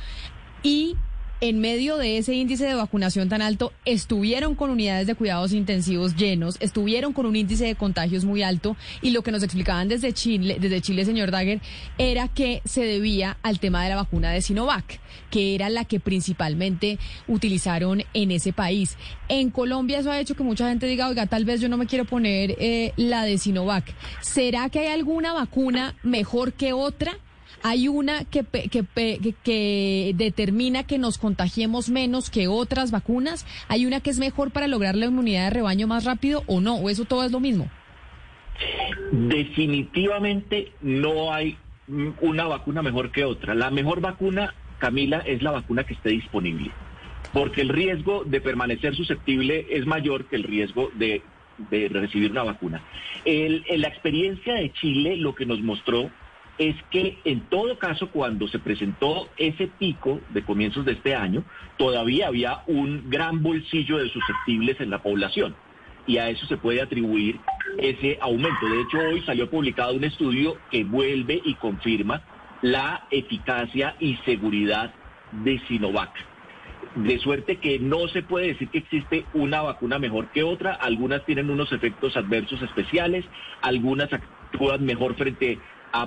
y 0.62 0.96
en 1.40 1.60
medio 1.60 1.96
de 1.98 2.18
ese 2.18 2.34
índice 2.34 2.64
de 2.64 2.74
vacunación 2.74 3.28
tan 3.28 3.42
alto, 3.42 3.72
estuvieron 3.84 4.54
con 4.54 4.70
unidades 4.70 5.06
de 5.06 5.14
cuidados 5.14 5.52
intensivos 5.52 6.16
llenos, 6.16 6.56
estuvieron 6.60 7.12
con 7.12 7.26
un 7.26 7.36
índice 7.36 7.66
de 7.66 7.74
contagios 7.74 8.24
muy 8.24 8.42
alto 8.42 8.76
y 9.02 9.10
lo 9.10 9.22
que 9.22 9.32
nos 9.32 9.42
explicaban 9.42 9.88
desde 9.88 10.12
Chile, 10.12 10.56
desde 10.60 10.80
Chile, 10.80 11.04
señor 11.04 11.30
Dagger, 11.30 11.60
era 11.98 12.28
que 12.28 12.62
se 12.64 12.84
debía 12.84 13.36
al 13.42 13.60
tema 13.60 13.82
de 13.82 13.90
la 13.90 13.96
vacuna 13.96 14.30
de 14.30 14.40
Sinovac, 14.40 14.98
que 15.30 15.54
era 15.54 15.68
la 15.68 15.84
que 15.84 16.00
principalmente 16.00 16.98
utilizaron 17.28 18.02
en 18.14 18.30
ese 18.30 18.52
país. 18.52 18.96
En 19.28 19.50
Colombia 19.50 19.98
eso 19.98 20.10
ha 20.10 20.20
hecho 20.20 20.36
que 20.36 20.42
mucha 20.42 20.68
gente 20.68 20.86
diga, 20.86 21.08
oiga, 21.08 21.26
tal 21.26 21.44
vez 21.44 21.60
yo 21.60 21.68
no 21.68 21.76
me 21.76 21.86
quiero 21.86 22.04
poner 22.04 22.56
eh, 22.58 22.92
la 22.96 23.24
de 23.24 23.38
Sinovac. 23.38 23.84
¿Será 24.22 24.70
que 24.70 24.80
hay 24.80 24.86
alguna 24.86 25.32
vacuna 25.32 25.94
mejor 26.02 26.54
que 26.54 26.72
otra? 26.72 27.18
Hay 27.68 27.88
una 27.88 28.24
que, 28.24 28.44
que, 28.44 28.84
que, 29.42 30.12
determina 30.14 30.84
que 30.84 30.98
nos 30.98 31.18
contagiemos 31.18 31.90
menos 31.90 32.30
que 32.30 32.46
otras 32.46 32.92
vacunas. 32.92 33.44
Hay 33.66 33.86
una 33.86 33.98
que 33.98 34.10
es 34.10 34.20
mejor 34.20 34.52
para 34.52 34.68
lograr 34.68 34.94
la 34.94 35.06
inmunidad 35.06 35.46
de 35.46 35.50
rebaño 35.50 35.88
más 35.88 36.04
rápido 36.04 36.44
o 36.46 36.60
no, 36.60 36.76
o 36.76 36.90
eso 36.90 37.06
todo 37.06 37.24
es 37.24 37.32
lo 37.32 37.40
mismo. 37.40 37.68
Definitivamente 39.10 40.70
no 40.80 41.34
hay 41.34 41.58
una 42.20 42.44
vacuna 42.44 42.82
mejor 42.82 43.10
que 43.10 43.24
otra. 43.24 43.52
La 43.56 43.72
mejor 43.72 44.00
vacuna, 44.00 44.54
Camila, 44.78 45.24
es 45.26 45.42
la 45.42 45.50
vacuna 45.50 45.82
que 45.82 45.94
esté 45.94 46.10
disponible, 46.10 46.70
porque 47.32 47.62
el 47.62 47.70
riesgo 47.70 48.22
de 48.22 48.40
permanecer 48.40 48.94
susceptible 48.94 49.66
es 49.70 49.86
mayor 49.86 50.26
que 50.26 50.36
el 50.36 50.44
riesgo 50.44 50.92
de, 50.94 51.20
recibir 51.90 52.30
una 52.30 52.44
vacuna. 52.44 52.80
en 53.24 53.64
la 53.80 53.88
experiencia 53.88 54.54
de 54.54 54.72
Chile 54.72 55.16
lo 55.16 55.34
que 55.34 55.46
nos 55.46 55.60
mostró 55.62 56.12
es 56.58 56.76
que 56.90 57.18
en 57.24 57.40
todo 57.48 57.78
caso 57.78 58.10
cuando 58.10 58.48
se 58.48 58.58
presentó 58.58 59.28
ese 59.36 59.66
pico 59.66 60.20
de 60.30 60.42
comienzos 60.42 60.84
de 60.84 60.92
este 60.92 61.14
año, 61.14 61.44
todavía 61.76 62.28
había 62.28 62.62
un 62.66 63.10
gran 63.10 63.42
bolsillo 63.42 63.98
de 63.98 64.08
susceptibles 64.08 64.80
en 64.80 64.90
la 64.90 65.02
población 65.02 65.54
y 66.06 66.18
a 66.18 66.28
eso 66.30 66.46
se 66.46 66.56
puede 66.56 66.80
atribuir 66.80 67.38
ese 67.78 68.18
aumento. 68.20 68.68
De 68.68 68.80
hecho, 68.80 68.98
hoy 68.98 69.22
salió 69.22 69.50
publicado 69.50 69.94
un 69.94 70.04
estudio 70.04 70.56
que 70.70 70.84
vuelve 70.84 71.40
y 71.44 71.54
confirma 71.54 72.22
la 72.62 73.06
eficacia 73.10 73.96
y 73.98 74.16
seguridad 74.24 74.94
de 75.32 75.58
Sinovac. 75.66 76.12
De 76.94 77.18
suerte 77.18 77.56
que 77.56 77.78
no 77.78 78.08
se 78.08 78.22
puede 78.22 78.48
decir 78.48 78.68
que 78.68 78.78
existe 78.78 79.26
una 79.34 79.60
vacuna 79.60 79.98
mejor 79.98 80.28
que 80.28 80.42
otra, 80.42 80.72
algunas 80.72 81.24
tienen 81.26 81.50
unos 81.50 81.72
efectos 81.72 82.16
adversos 82.16 82.62
especiales, 82.62 83.24
algunas 83.60 84.10
actúan 84.12 84.84
mejor 84.84 85.14
frente 85.16 85.58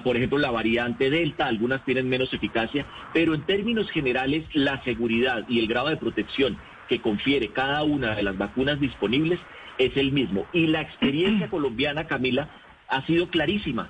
por 0.03 0.15
ejemplo, 0.15 0.37
la 0.37 0.51
variante 0.51 1.09
Delta, 1.09 1.47
algunas 1.47 1.83
tienen 1.85 2.09
menos 2.09 2.33
eficacia, 2.33 2.85
pero 3.13 3.33
en 3.33 3.41
términos 3.43 3.89
generales 3.91 4.43
la 4.53 4.83
seguridad 4.83 5.45
y 5.47 5.59
el 5.59 5.67
grado 5.67 5.89
de 5.89 5.97
protección 5.97 6.57
que 6.87 7.01
confiere 7.01 7.49
cada 7.49 7.83
una 7.83 8.15
de 8.15 8.23
las 8.23 8.37
vacunas 8.37 8.79
disponibles 8.79 9.39
es 9.77 9.95
el 9.97 10.11
mismo. 10.11 10.45
Y 10.53 10.67
la 10.67 10.81
experiencia 10.81 11.47
colombiana, 11.49 12.07
Camila, 12.07 12.49
ha 12.87 13.05
sido 13.05 13.29
clarísima. 13.29 13.89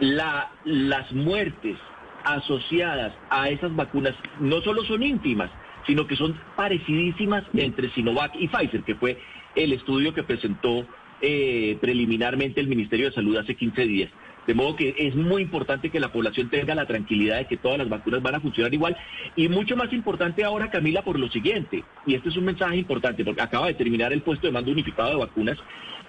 La, 0.00 0.50
las 0.64 1.12
muertes 1.12 1.76
asociadas 2.24 3.12
a 3.30 3.48
esas 3.48 3.74
vacunas 3.74 4.14
no 4.40 4.60
solo 4.62 4.84
son 4.84 5.02
íntimas, 5.02 5.50
sino 5.86 6.06
que 6.06 6.16
son 6.16 6.38
parecidísimas 6.56 7.44
entre 7.54 7.90
Sinovac 7.90 8.34
y 8.34 8.48
Pfizer, 8.48 8.82
que 8.82 8.96
fue 8.96 9.18
el 9.54 9.72
estudio 9.72 10.12
que 10.12 10.22
presentó 10.22 10.86
eh, 11.20 11.78
preliminarmente 11.80 12.60
el 12.60 12.68
Ministerio 12.68 13.06
de 13.06 13.12
Salud 13.12 13.36
hace 13.36 13.54
15 13.54 13.86
días. 13.86 14.10
De 14.46 14.54
modo 14.54 14.76
que 14.76 14.94
es 14.96 15.14
muy 15.14 15.42
importante 15.42 15.90
que 15.90 15.98
la 15.98 16.12
población 16.12 16.48
tenga 16.48 16.74
la 16.74 16.86
tranquilidad 16.86 17.38
de 17.38 17.46
que 17.46 17.56
todas 17.56 17.78
las 17.78 17.88
vacunas 17.88 18.22
van 18.22 18.36
a 18.36 18.40
funcionar 18.40 18.72
igual. 18.72 18.96
Y 19.34 19.48
mucho 19.48 19.76
más 19.76 19.92
importante 19.92 20.44
ahora, 20.44 20.70
Camila, 20.70 21.02
por 21.02 21.18
lo 21.18 21.28
siguiente, 21.28 21.82
y 22.06 22.14
este 22.14 22.28
es 22.28 22.36
un 22.36 22.44
mensaje 22.44 22.76
importante, 22.76 23.24
porque 23.24 23.42
acaba 23.42 23.66
de 23.66 23.74
terminar 23.74 24.12
el 24.12 24.22
puesto 24.22 24.46
de 24.46 24.52
mando 24.52 24.70
unificado 24.70 25.10
de 25.10 25.16
vacunas 25.16 25.58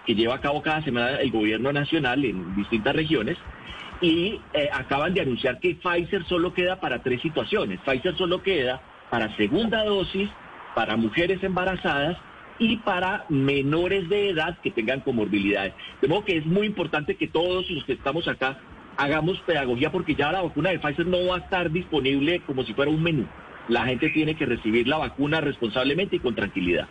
que 0.06 0.16
lleva 0.16 0.36
a 0.36 0.42
cabo 0.42 0.62
cada 0.62 0.84
semana 0.84 1.18
el 1.18 1.32
gobierno 1.32 1.74
nacional 1.74 2.24
en 2.24 2.56
distintas 2.56 2.96
regiones. 2.96 3.38
Y 4.00 4.40
eh, 4.54 4.70
acaban 4.72 5.16
de 5.16 5.22
anunciar 5.22 5.60
que 5.60 5.76
Pfizer 5.76 6.24
solo 6.26 6.54
queda 6.54 6.80
para 6.80 7.02
tres 7.02 7.20
situaciones. 7.22 7.80
Pfizer 7.80 8.16
solo 8.16 8.44
queda 8.44 8.80
para 9.10 9.36
segunda 9.36 9.84
dosis, 9.84 10.30
para 10.76 10.96
mujeres 10.96 11.42
embarazadas 11.44 12.18
y 12.60 12.78
para 12.78 13.26
menores 13.30 14.10
de 14.10 14.30
edad 14.30 14.58
que 14.62 14.72
tengan 14.72 15.02
comorbilidades. 15.02 15.74
De 16.02 16.08
modo 16.08 16.26
que 16.26 16.38
es 16.38 16.46
muy 16.46 16.68
importante 16.68 17.16
que 17.16 17.28
todos 17.28 17.70
los 17.70 17.84
que 17.86 17.94
estamos 17.94 18.28
acá 18.28 18.60
hagamos 18.98 19.40
pedagogía 19.42 19.92
porque 19.92 20.16
ya 20.16 20.32
la 20.32 20.42
vacuna 20.42 20.72
de 20.72 20.80
Pfizer 20.80 21.06
no 21.06 21.28
va 21.28 21.38
a 21.38 21.40
estar 21.40 21.72
disponible 21.72 22.42
como 22.46 22.64
si 22.64 22.74
fuera 22.74 22.92
un 22.92 23.02
menú. 23.02 23.28
La 23.70 23.86
gente 23.86 24.10
tiene 24.10 24.36
que 24.36 24.46
recibir 24.46 24.88
la 24.88 24.98
vacuna 24.98 25.42
responsablemente 25.42 26.16
y 26.16 26.20
con 26.20 26.36
tranquilidad. 26.36 26.88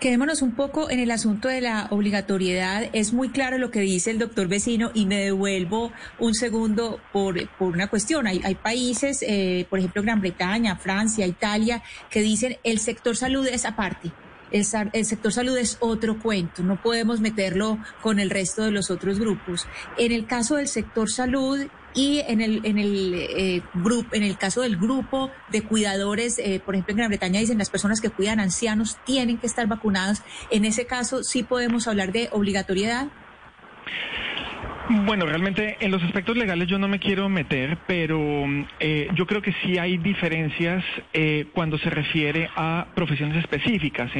Quedémonos 0.00 0.42
un 0.42 0.54
poco 0.54 0.90
en 0.90 1.00
el 1.00 1.10
asunto 1.10 1.48
de 1.48 1.60
la 1.60 1.88
obligatoriedad. 1.90 2.88
Es 2.92 3.12
muy 3.12 3.30
claro 3.30 3.58
lo 3.58 3.70
que 3.70 3.80
dice 3.80 4.12
el 4.12 4.18
doctor 4.18 4.46
vecino 4.46 4.90
y 4.94 5.06
me 5.06 5.16
devuelvo 5.16 5.92
un 6.18 6.34
segundo 6.34 7.00
por, 7.12 7.48
por 7.58 7.72
una 7.72 7.88
cuestión. 7.88 8.26
Hay, 8.26 8.40
hay 8.44 8.54
países, 8.54 9.24
eh, 9.26 9.66
por 9.68 9.80
ejemplo 9.80 10.02
Gran 10.02 10.20
Bretaña, 10.20 10.76
Francia, 10.76 11.26
Italia, 11.26 11.82
que 12.10 12.20
dicen 12.20 12.56
el 12.62 12.78
sector 12.78 13.16
salud 13.16 13.46
es 13.46 13.64
aparte 13.64 14.12
el, 14.50 14.64
sector 15.04 15.32
salud 15.32 15.56
es 15.56 15.78
otro 15.80 16.18
cuento, 16.18 16.62
no 16.62 16.80
podemos 16.80 17.20
meterlo 17.20 17.78
con 18.02 18.18
el 18.18 18.30
resto 18.30 18.64
de 18.64 18.70
los 18.70 18.90
otros 18.90 19.18
grupos. 19.18 19.66
En 19.98 20.12
el 20.12 20.26
caso 20.26 20.56
del 20.56 20.68
sector 20.68 21.10
salud 21.10 21.66
y 21.94 22.20
en 22.28 22.40
el 22.40 22.60
en 22.64 22.78
el 22.78 23.14
eh, 23.14 23.62
grupo 23.74 24.14
en 24.14 24.22
el 24.22 24.36
caso 24.36 24.60
del 24.60 24.76
grupo 24.76 25.30
de 25.50 25.62
cuidadores, 25.62 26.38
eh, 26.38 26.60
por 26.64 26.74
ejemplo 26.74 26.92
en 26.92 26.98
Gran 26.98 27.08
Bretaña 27.08 27.40
dicen 27.40 27.58
las 27.58 27.70
personas 27.70 28.00
que 28.00 28.10
cuidan 28.10 28.38
ancianos 28.38 28.98
tienen 29.04 29.38
que 29.38 29.46
estar 29.46 29.66
vacunadas. 29.66 30.22
En 30.50 30.64
ese 30.64 30.86
caso 30.86 31.24
sí 31.24 31.42
podemos 31.42 31.88
hablar 31.88 32.12
de 32.12 32.28
obligatoriedad. 32.32 33.08
Bueno, 34.88 35.26
realmente 35.26 35.76
en 35.80 35.90
los 35.90 36.00
aspectos 36.04 36.36
legales 36.36 36.68
yo 36.68 36.78
no 36.78 36.86
me 36.86 37.00
quiero 37.00 37.28
meter, 37.28 37.76
pero 37.88 38.44
eh, 38.78 39.08
yo 39.14 39.26
creo 39.26 39.42
que 39.42 39.52
sí 39.64 39.78
hay 39.78 39.98
diferencias 39.98 40.84
eh, 41.12 41.46
cuando 41.52 41.76
se 41.76 41.90
refiere 41.90 42.48
a 42.54 42.86
profesiones 42.94 43.36
específicas. 43.38 44.12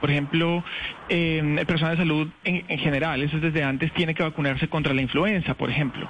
por 0.00 0.10
ejemplo, 0.10 0.64
el 1.10 1.66
personal 1.66 1.96
de 1.96 2.02
salud 2.02 2.28
en, 2.44 2.78
general, 2.78 3.22
eso 3.22 3.38
desde 3.38 3.62
antes, 3.62 3.92
tiene 3.92 4.14
que 4.14 4.22
vacunarse 4.22 4.68
contra 4.68 4.94
la 4.94 5.02
influenza, 5.02 5.54
por 5.54 5.68
ejemplo, 5.68 6.08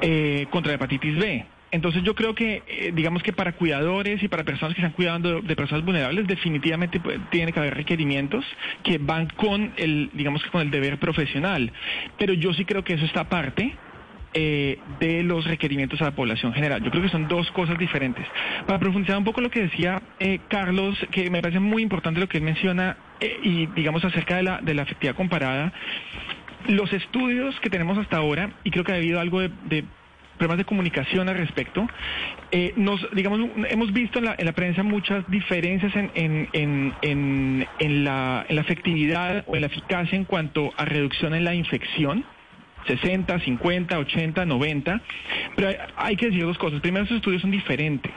eh, 0.00 0.46
contra 0.50 0.70
la 0.70 0.76
hepatitis 0.76 1.16
B. 1.18 1.44
Entonces 1.72 2.02
yo 2.02 2.14
creo 2.14 2.34
que, 2.34 2.62
eh, 2.66 2.92
digamos 2.94 3.22
que 3.22 3.32
para 3.32 3.52
cuidadores 3.52 4.22
y 4.22 4.28
para 4.28 4.44
personas 4.44 4.74
que 4.74 4.80
están 4.80 4.92
cuidando 4.92 5.40
de, 5.40 5.56
personas 5.56 5.84
vulnerables, 5.84 6.26
definitivamente 6.26 6.98
pues, 7.00 7.18
tiene 7.30 7.52
que 7.52 7.60
haber 7.60 7.74
requerimientos 7.74 8.44
que 8.82 8.98
van 8.98 9.28
con 9.28 9.72
el, 9.76 10.10
digamos 10.12 10.42
que 10.42 10.50
con 10.50 10.62
el 10.62 10.70
deber 10.70 10.98
profesional. 10.98 11.72
Pero 12.18 12.32
yo 12.32 12.52
sí 12.54 12.64
creo 12.64 12.82
que 12.82 12.94
eso 12.94 13.04
está 13.04 13.20
aparte. 13.20 13.76
Eh, 14.32 14.78
de 15.00 15.24
los 15.24 15.44
requerimientos 15.44 16.00
a 16.02 16.04
la 16.04 16.10
población 16.14 16.52
general. 16.52 16.80
Yo 16.84 16.92
creo 16.92 17.02
que 17.02 17.08
son 17.08 17.26
dos 17.26 17.50
cosas 17.50 17.76
diferentes. 17.76 18.24
Para 18.64 18.78
profundizar 18.78 19.18
un 19.18 19.24
poco 19.24 19.40
lo 19.40 19.50
que 19.50 19.62
decía 19.62 20.00
eh, 20.20 20.38
Carlos, 20.46 20.96
que 21.10 21.28
me 21.30 21.42
parece 21.42 21.58
muy 21.58 21.82
importante 21.82 22.20
lo 22.20 22.28
que 22.28 22.38
él 22.38 22.44
menciona 22.44 22.96
y 23.42 23.66
digamos 23.74 24.04
acerca 24.04 24.36
de 24.36 24.44
la, 24.44 24.60
de 24.60 24.74
la 24.74 24.82
efectividad 24.82 25.16
comparada, 25.16 25.72
los 26.68 26.92
estudios 26.92 27.58
que 27.58 27.70
tenemos 27.70 27.98
hasta 27.98 28.18
ahora, 28.18 28.50
y 28.62 28.70
creo 28.70 28.84
que 28.84 28.92
ha 28.92 28.96
habido 28.96 29.18
algo 29.18 29.40
de 29.40 29.84
problemas 30.40 30.58
de 30.58 30.64
comunicación 30.64 31.28
al 31.28 31.36
respecto. 31.36 31.86
Eh, 32.50 32.74
digamos, 33.12 33.40
hemos 33.68 33.92
visto 33.92 34.18
en 34.18 34.24
la, 34.24 34.34
en 34.38 34.46
la 34.46 34.52
prensa 34.52 34.82
muchas 34.82 35.30
diferencias 35.30 35.92
en, 35.94 36.96
la, 38.04 38.46
efectividad 38.48 39.44
o 39.46 39.54
en 39.54 39.60
la 39.60 39.66
eficacia 39.66 40.16
en 40.16 40.24
cuanto 40.24 40.72
a 40.78 40.86
reducción 40.86 41.34
en 41.34 41.44
la 41.44 41.54
infección. 41.54 42.24
60, 42.86 43.38
50, 43.40 43.98
80, 43.98 44.46
90. 44.46 45.02
Pero 45.56 45.68
hay 45.96 46.16
que 46.16 46.26
decir 46.26 46.42
dos 46.44 46.56
cosas. 46.56 46.80
Primero, 46.80 47.04
esos 47.04 47.18
estudios 47.18 47.42
son 47.42 47.50
diferentes. 47.50 48.14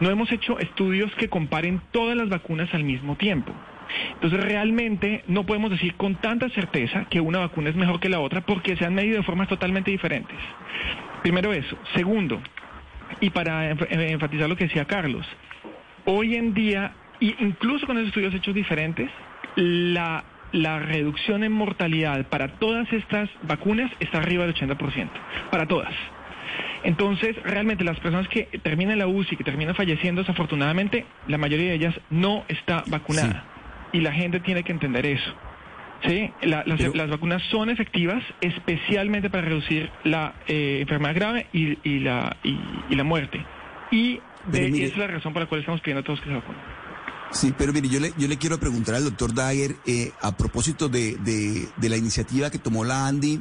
No 0.00 0.08
hemos 0.08 0.32
hecho 0.32 0.58
estudios 0.58 1.14
que 1.16 1.28
comparen 1.28 1.82
todas 1.90 2.16
las 2.16 2.30
vacunas 2.30 2.72
al 2.72 2.84
mismo 2.84 3.16
tiempo. 3.16 3.52
Entonces 4.14 4.42
realmente 4.42 5.22
no 5.28 5.44
podemos 5.44 5.70
decir 5.70 5.94
con 5.96 6.16
tanta 6.16 6.48
certeza 6.48 7.04
que 7.10 7.20
una 7.20 7.40
vacuna 7.40 7.68
es 7.70 7.76
mejor 7.76 8.00
que 8.00 8.08
la 8.08 8.20
otra 8.20 8.40
porque 8.40 8.76
se 8.76 8.84
han 8.84 8.94
medido 8.94 9.18
de 9.18 9.22
formas 9.22 9.48
totalmente 9.48 9.90
diferentes. 9.90 10.36
Primero 11.26 11.52
eso. 11.52 11.76
Segundo, 11.96 12.40
y 13.18 13.30
para 13.30 13.72
eh, 13.72 13.76
enfatizar 14.12 14.48
lo 14.48 14.54
que 14.54 14.68
decía 14.68 14.84
Carlos, 14.84 15.26
hoy 16.04 16.36
en 16.36 16.54
día, 16.54 16.92
incluso 17.18 17.84
con 17.84 17.96
esos 17.96 18.10
estudios 18.10 18.32
hechos 18.32 18.54
diferentes, 18.54 19.10
la, 19.56 20.22
la 20.52 20.78
reducción 20.78 21.42
en 21.42 21.50
mortalidad 21.50 22.28
para 22.28 22.46
todas 22.60 22.92
estas 22.92 23.28
vacunas 23.42 23.90
está 23.98 24.18
arriba 24.18 24.46
del 24.46 24.54
80%, 24.54 25.08
para 25.50 25.66
todas. 25.66 25.92
Entonces, 26.84 27.34
realmente 27.42 27.82
las 27.82 27.98
personas 27.98 28.28
que 28.28 28.44
terminan 28.62 28.96
la 28.96 29.08
UCI, 29.08 29.34
que 29.34 29.42
terminan 29.42 29.74
falleciendo, 29.74 30.20
desafortunadamente, 30.20 31.06
la 31.26 31.38
mayoría 31.38 31.70
de 31.70 31.74
ellas 31.74 32.00
no 32.08 32.44
está 32.46 32.84
vacunada. 32.86 33.42
Y 33.90 33.98
la 33.98 34.12
gente 34.12 34.38
tiene 34.38 34.62
que 34.62 34.70
entender 34.70 35.04
eso. 35.04 35.34
Sí, 36.04 36.30
La- 36.42 36.62
las, 36.66 36.78
Pero- 36.78 36.94
las 36.94 37.10
vacunas 37.10 37.42
son 37.50 37.70
efectivas, 37.70 38.22
especialmente 38.40 39.30
para 39.30 39.48
reducir 39.48 39.90
la 40.04 40.34
eh, 40.46 40.78
enfermedad 40.82 41.14
grave 41.14 41.46
y, 41.52 41.78
y 41.88 42.00
la, 42.00 42.36
y, 42.44 42.58
y 42.90 42.94
la 42.94 43.04
muerte. 43.04 43.44
Y 43.90 44.20
de, 44.46 44.70
mire- 44.70 44.84
esa 44.86 44.94
es 44.94 44.98
la 44.98 45.06
razón 45.08 45.32
por 45.32 45.42
la 45.42 45.48
cual 45.48 45.60
estamos 45.60 45.80
pidiendo 45.80 46.00
a 46.00 46.04
todos 46.04 46.20
que 46.20 46.26
se 46.28 46.34
vacunen. 46.34 46.60
Sí, 47.32 47.52
pero 47.56 47.72
mire, 47.72 47.88
yo 47.88 47.98
le, 47.98 48.12
yo 48.16 48.28
le 48.28 48.36
quiero 48.36 48.58
preguntar 48.60 48.94
al 48.94 49.04
doctor 49.04 49.34
Dagger 49.34 49.74
eh, 49.86 50.12
a 50.22 50.36
propósito 50.36 50.88
de, 50.88 51.16
de, 51.16 51.66
de 51.76 51.88
la 51.88 51.96
iniciativa 51.96 52.50
que 52.50 52.58
tomó 52.58 52.84
la 52.84 53.06
ANDI 53.08 53.40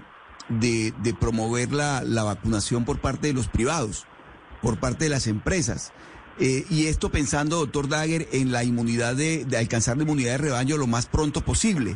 de, 0.50 0.92
de 1.04 1.14
promover 1.14 1.72
la, 1.72 2.02
la 2.04 2.24
vacunación 2.24 2.84
por 2.86 3.00
parte 3.00 3.28
de 3.28 3.34
los 3.34 3.48
privados, 3.48 4.08
por 4.62 4.80
parte 4.80 5.04
de 5.06 5.10
las 5.12 5.28
empresas. 5.28 5.94
Eh, 6.40 6.66
y 6.70 6.88
esto 6.88 7.12
pensando, 7.12 7.58
doctor 7.58 7.88
Dagger, 7.88 8.28
en 8.32 8.52
la 8.52 8.64
inmunidad 8.64 9.16
de 9.16 9.46
alcanzar 9.58 9.98
la 9.98 10.04
inmunidad 10.04 10.32
de 10.32 10.38
rebaño 10.40 10.78
lo 10.78 10.88
más 10.88 11.06
pronto 11.06 11.42
posible. 11.42 11.96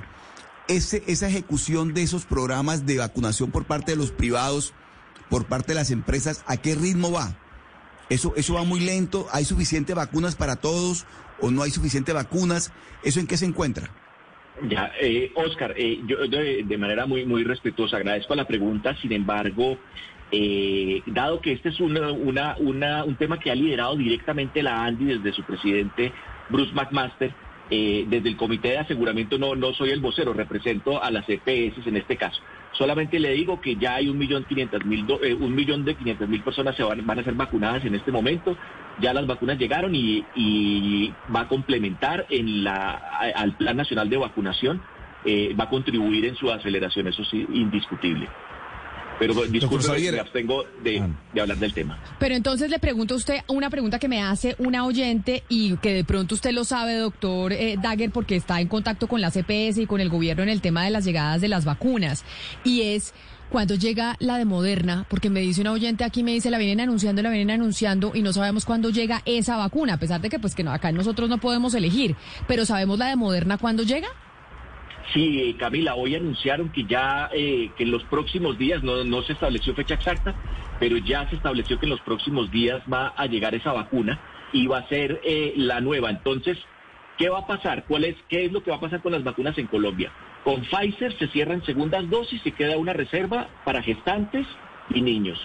Ese, 0.69 1.03
esa 1.07 1.27
ejecución 1.27 1.93
de 1.93 2.03
esos 2.03 2.25
programas 2.25 2.85
de 2.85 2.97
vacunación 2.99 3.51
por 3.51 3.65
parte 3.65 3.91
de 3.91 3.97
los 3.97 4.11
privados, 4.11 4.73
por 5.29 5.45
parte 5.45 5.73
de 5.73 5.75
las 5.75 5.91
empresas, 5.91 6.43
¿a 6.47 6.57
qué 6.57 6.75
ritmo 6.75 7.11
va? 7.11 7.35
Eso, 8.09 8.33
eso 8.37 8.53
va 8.53 8.63
muy 8.63 8.79
lento, 8.79 9.27
hay 9.33 9.45
suficientes 9.45 9.95
vacunas 9.95 10.35
para 10.35 10.55
todos 10.55 11.05
o 11.41 11.51
no 11.51 11.63
hay 11.63 11.71
suficientes 11.71 12.13
vacunas, 12.15 12.71
¿eso 13.03 13.19
en 13.19 13.27
qué 13.27 13.35
se 13.35 13.45
encuentra? 13.45 13.89
Ya, 14.69 14.91
eh, 15.01 15.31
Oscar, 15.35 15.73
eh, 15.77 16.01
yo 16.05 16.17
de, 16.27 16.77
manera 16.77 17.05
muy, 17.05 17.25
muy 17.25 17.43
respetuosa 17.43 17.97
agradezco 17.97 18.35
la 18.35 18.45
pregunta, 18.45 18.95
sin 19.01 19.11
embargo, 19.13 19.77
eh, 20.31 21.01
dado 21.07 21.41
que 21.41 21.53
este 21.53 21.69
es 21.69 21.79
una, 21.79 22.11
una- 22.11 23.03
un 23.05 23.15
tema 23.15 23.39
que 23.39 23.49
ha 23.51 23.55
liderado 23.55 23.95
directamente 23.95 24.61
la 24.61 24.83
ANDI 24.85 25.05
desde 25.17 25.33
su 25.33 25.43
presidente 25.43 26.11
Bruce 26.49 26.73
McMaster, 26.73 27.33
eh, 27.69 28.05
desde 28.07 28.29
el 28.29 28.37
Comité 28.37 28.69
de 28.69 28.77
Aseguramiento 28.79 29.37
no, 29.37 29.55
no 29.55 29.73
soy 29.73 29.91
el 29.91 29.99
vocero, 29.99 30.33
represento 30.33 31.01
a 31.03 31.11
las 31.11 31.27
EPS 31.29 31.85
en 31.85 31.97
este 31.97 32.17
caso. 32.17 32.41
Solamente 32.71 33.19
le 33.19 33.31
digo 33.33 33.61
que 33.61 33.75
ya 33.75 33.95
hay 33.95 34.09
un 34.09 34.17
millón 34.17 34.43
quinientas 34.45 34.85
mil, 34.85 35.05
eh, 35.21 35.33
un 35.33 35.53
millón 35.53 35.85
de 35.85 35.95
quinientas 35.95 36.27
mil 36.27 36.41
personas 36.41 36.75
se 36.75 36.83
van, 36.83 37.05
van 37.05 37.19
a 37.19 37.23
ser 37.23 37.33
vacunadas 37.33 37.85
en 37.85 37.95
este 37.95 38.11
momento. 38.11 38.57
Ya 38.99 39.13
las 39.13 39.27
vacunas 39.27 39.57
llegaron 39.57 39.93
y, 39.95 41.13
va 41.33 41.41
a 41.41 41.47
complementar 41.47 42.25
en 42.29 42.63
la, 42.63 42.91
al 43.35 43.55
Plan 43.55 43.77
Nacional 43.77 44.09
de 44.09 44.17
Vacunación, 44.17 44.81
eh, 45.25 45.55
va 45.59 45.65
a 45.65 45.69
contribuir 45.69 46.25
en 46.25 46.35
su 46.35 46.51
aceleración, 46.51 47.07
eso 47.07 47.23
sí, 47.23 47.45
indiscutible. 47.53 48.27
Pero 49.19 49.33
disculpe, 49.45 49.85
Xavier. 49.85 50.13
me 50.13 50.19
abstengo 50.21 50.63
de, 50.83 51.03
de 51.33 51.41
hablar 51.41 51.57
del 51.57 51.73
tema. 51.73 51.99
Pero 52.19 52.35
entonces 52.35 52.69
le 52.69 52.79
pregunto 52.79 53.13
a 53.13 53.17
usted 53.17 53.41
una 53.47 53.69
pregunta 53.69 53.99
que 53.99 54.07
me 54.07 54.21
hace 54.21 54.55
una 54.59 54.85
oyente 54.85 55.43
y 55.49 55.75
que 55.77 55.93
de 55.93 56.03
pronto 56.03 56.35
usted 56.35 56.51
lo 56.51 56.63
sabe, 56.63 56.95
doctor 56.95 57.51
eh, 57.53 57.75
Dagger, 57.81 58.11
porque 58.11 58.35
está 58.35 58.61
en 58.61 58.67
contacto 58.67 59.07
con 59.07 59.21
la 59.21 59.29
CPS 59.29 59.81
y 59.81 59.85
con 59.85 59.99
el 59.99 60.09
gobierno 60.09 60.43
en 60.43 60.49
el 60.49 60.61
tema 60.61 60.85
de 60.85 60.91
las 60.91 61.03
llegadas 61.03 61.41
de 61.41 61.49
las 61.49 61.65
vacunas. 61.65 62.23
Y 62.63 62.81
es 62.81 63.13
cuando 63.49 63.75
llega 63.75 64.15
la 64.19 64.37
de 64.37 64.45
Moderna, 64.45 65.05
porque 65.09 65.29
me 65.29 65.39
dice 65.39 65.61
una 65.61 65.71
oyente 65.71 66.03
aquí, 66.03 66.23
me 66.23 66.31
dice, 66.31 66.51
la 66.51 66.57
vienen 66.57 66.81
anunciando, 66.81 67.21
la 67.21 67.29
vienen 67.29 67.51
anunciando 67.51 68.11
y 68.13 68.21
no 68.21 68.31
sabemos 68.31 68.63
cuándo 68.63 68.89
llega 68.89 69.21
esa 69.25 69.57
vacuna, 69.57 69.95
a 69.95 69.97
pesar 69.97 70.21
de 70.21 70.29
que 70.29 70.39
pues 70.39 70.55
que 70.55 70.63
no, 70.63 70.71
acá 70.71 70.91
nosotros 70.91 71.29
no 71.29 71.39
podemos 71.39 71.73
elegir, 71.73 72.15
pero 72.47 72.65
sabemos 72.65 72.99
la 72.99 73.07
de 73.07 73.15
Moderna 73.15 73.57
cuándo 73.57 73.83
llega. 73.83 74.07
Sí, 75.13 75.55
Camila, 75.57 75.95
hoy 75.95 76.15
anunciaron 76.15 76.69
que 76.69 76.85
ya 76.85 77.29
eh, 77.33 77.71
que 77.75 77.83
en 77.83 77.91
los 77.91 78.03
próximos 78.03 78.57
días, 78.57 78.83
no, 78.83 79.03
no 79.03 79.23
se 79.23 79.33
estableció 79.33 79.73
fecha 79.73 79.95
exacta, 79.95 80.35
pero 80.79 80.97
ya 80.97 81.27
se 81.29 81.35
estableció 81.35 81.79
que 81.79 81.87
en 81.87 81.91
los 81.91 82.01
próximos 82.01 82.51
días 82.51 82.81
va 82.91 83.13
a 83.15 83.25
llegar 83.25 83.55
esa 83.55 83.73
vacuna 83.73 84.19
y 84.53 84.67
va 84.67 84.79
a 84.79 84.87
ser 84.87 85.19
eh, 85.23 85.53
la 85.55 85.81
nueva. 85.81 86.09
Entonces, 86.09 86.57
¿qué 87.17 87.29
va 87.29 87.39
a 87.39 87.47
pasar? 87.47 87.85
¿Cuál 87.87 88.05
es, 88.05 88.15
¿Qué 88.29 88.45
es 88.45 88.51
lo 88.51 88.61
que 88.61 88.71
va 88.71 88.77
a 88.77 88.81
pasar 88.81 89.01
con 89.01 89.11
las 89.11 89.23
vacunas 89.23 89.57
en 89.57 89.67
Colombia? 89.67 90.11
Con 90.43 90.61
Pfizer 90.61 91.17
se 91.17 91.27
cierran 91.27 91.63
segundas 91.65 92.09
dosis 92.09 92.41
y 92.45 92.51
queda 92.51 92.77
una 92.77 92.93
reserva 92.93 93.49
para 93.65 93.81
gestantes 93.81 94.45
y 94.93 95.01
niños. 95.01 95.39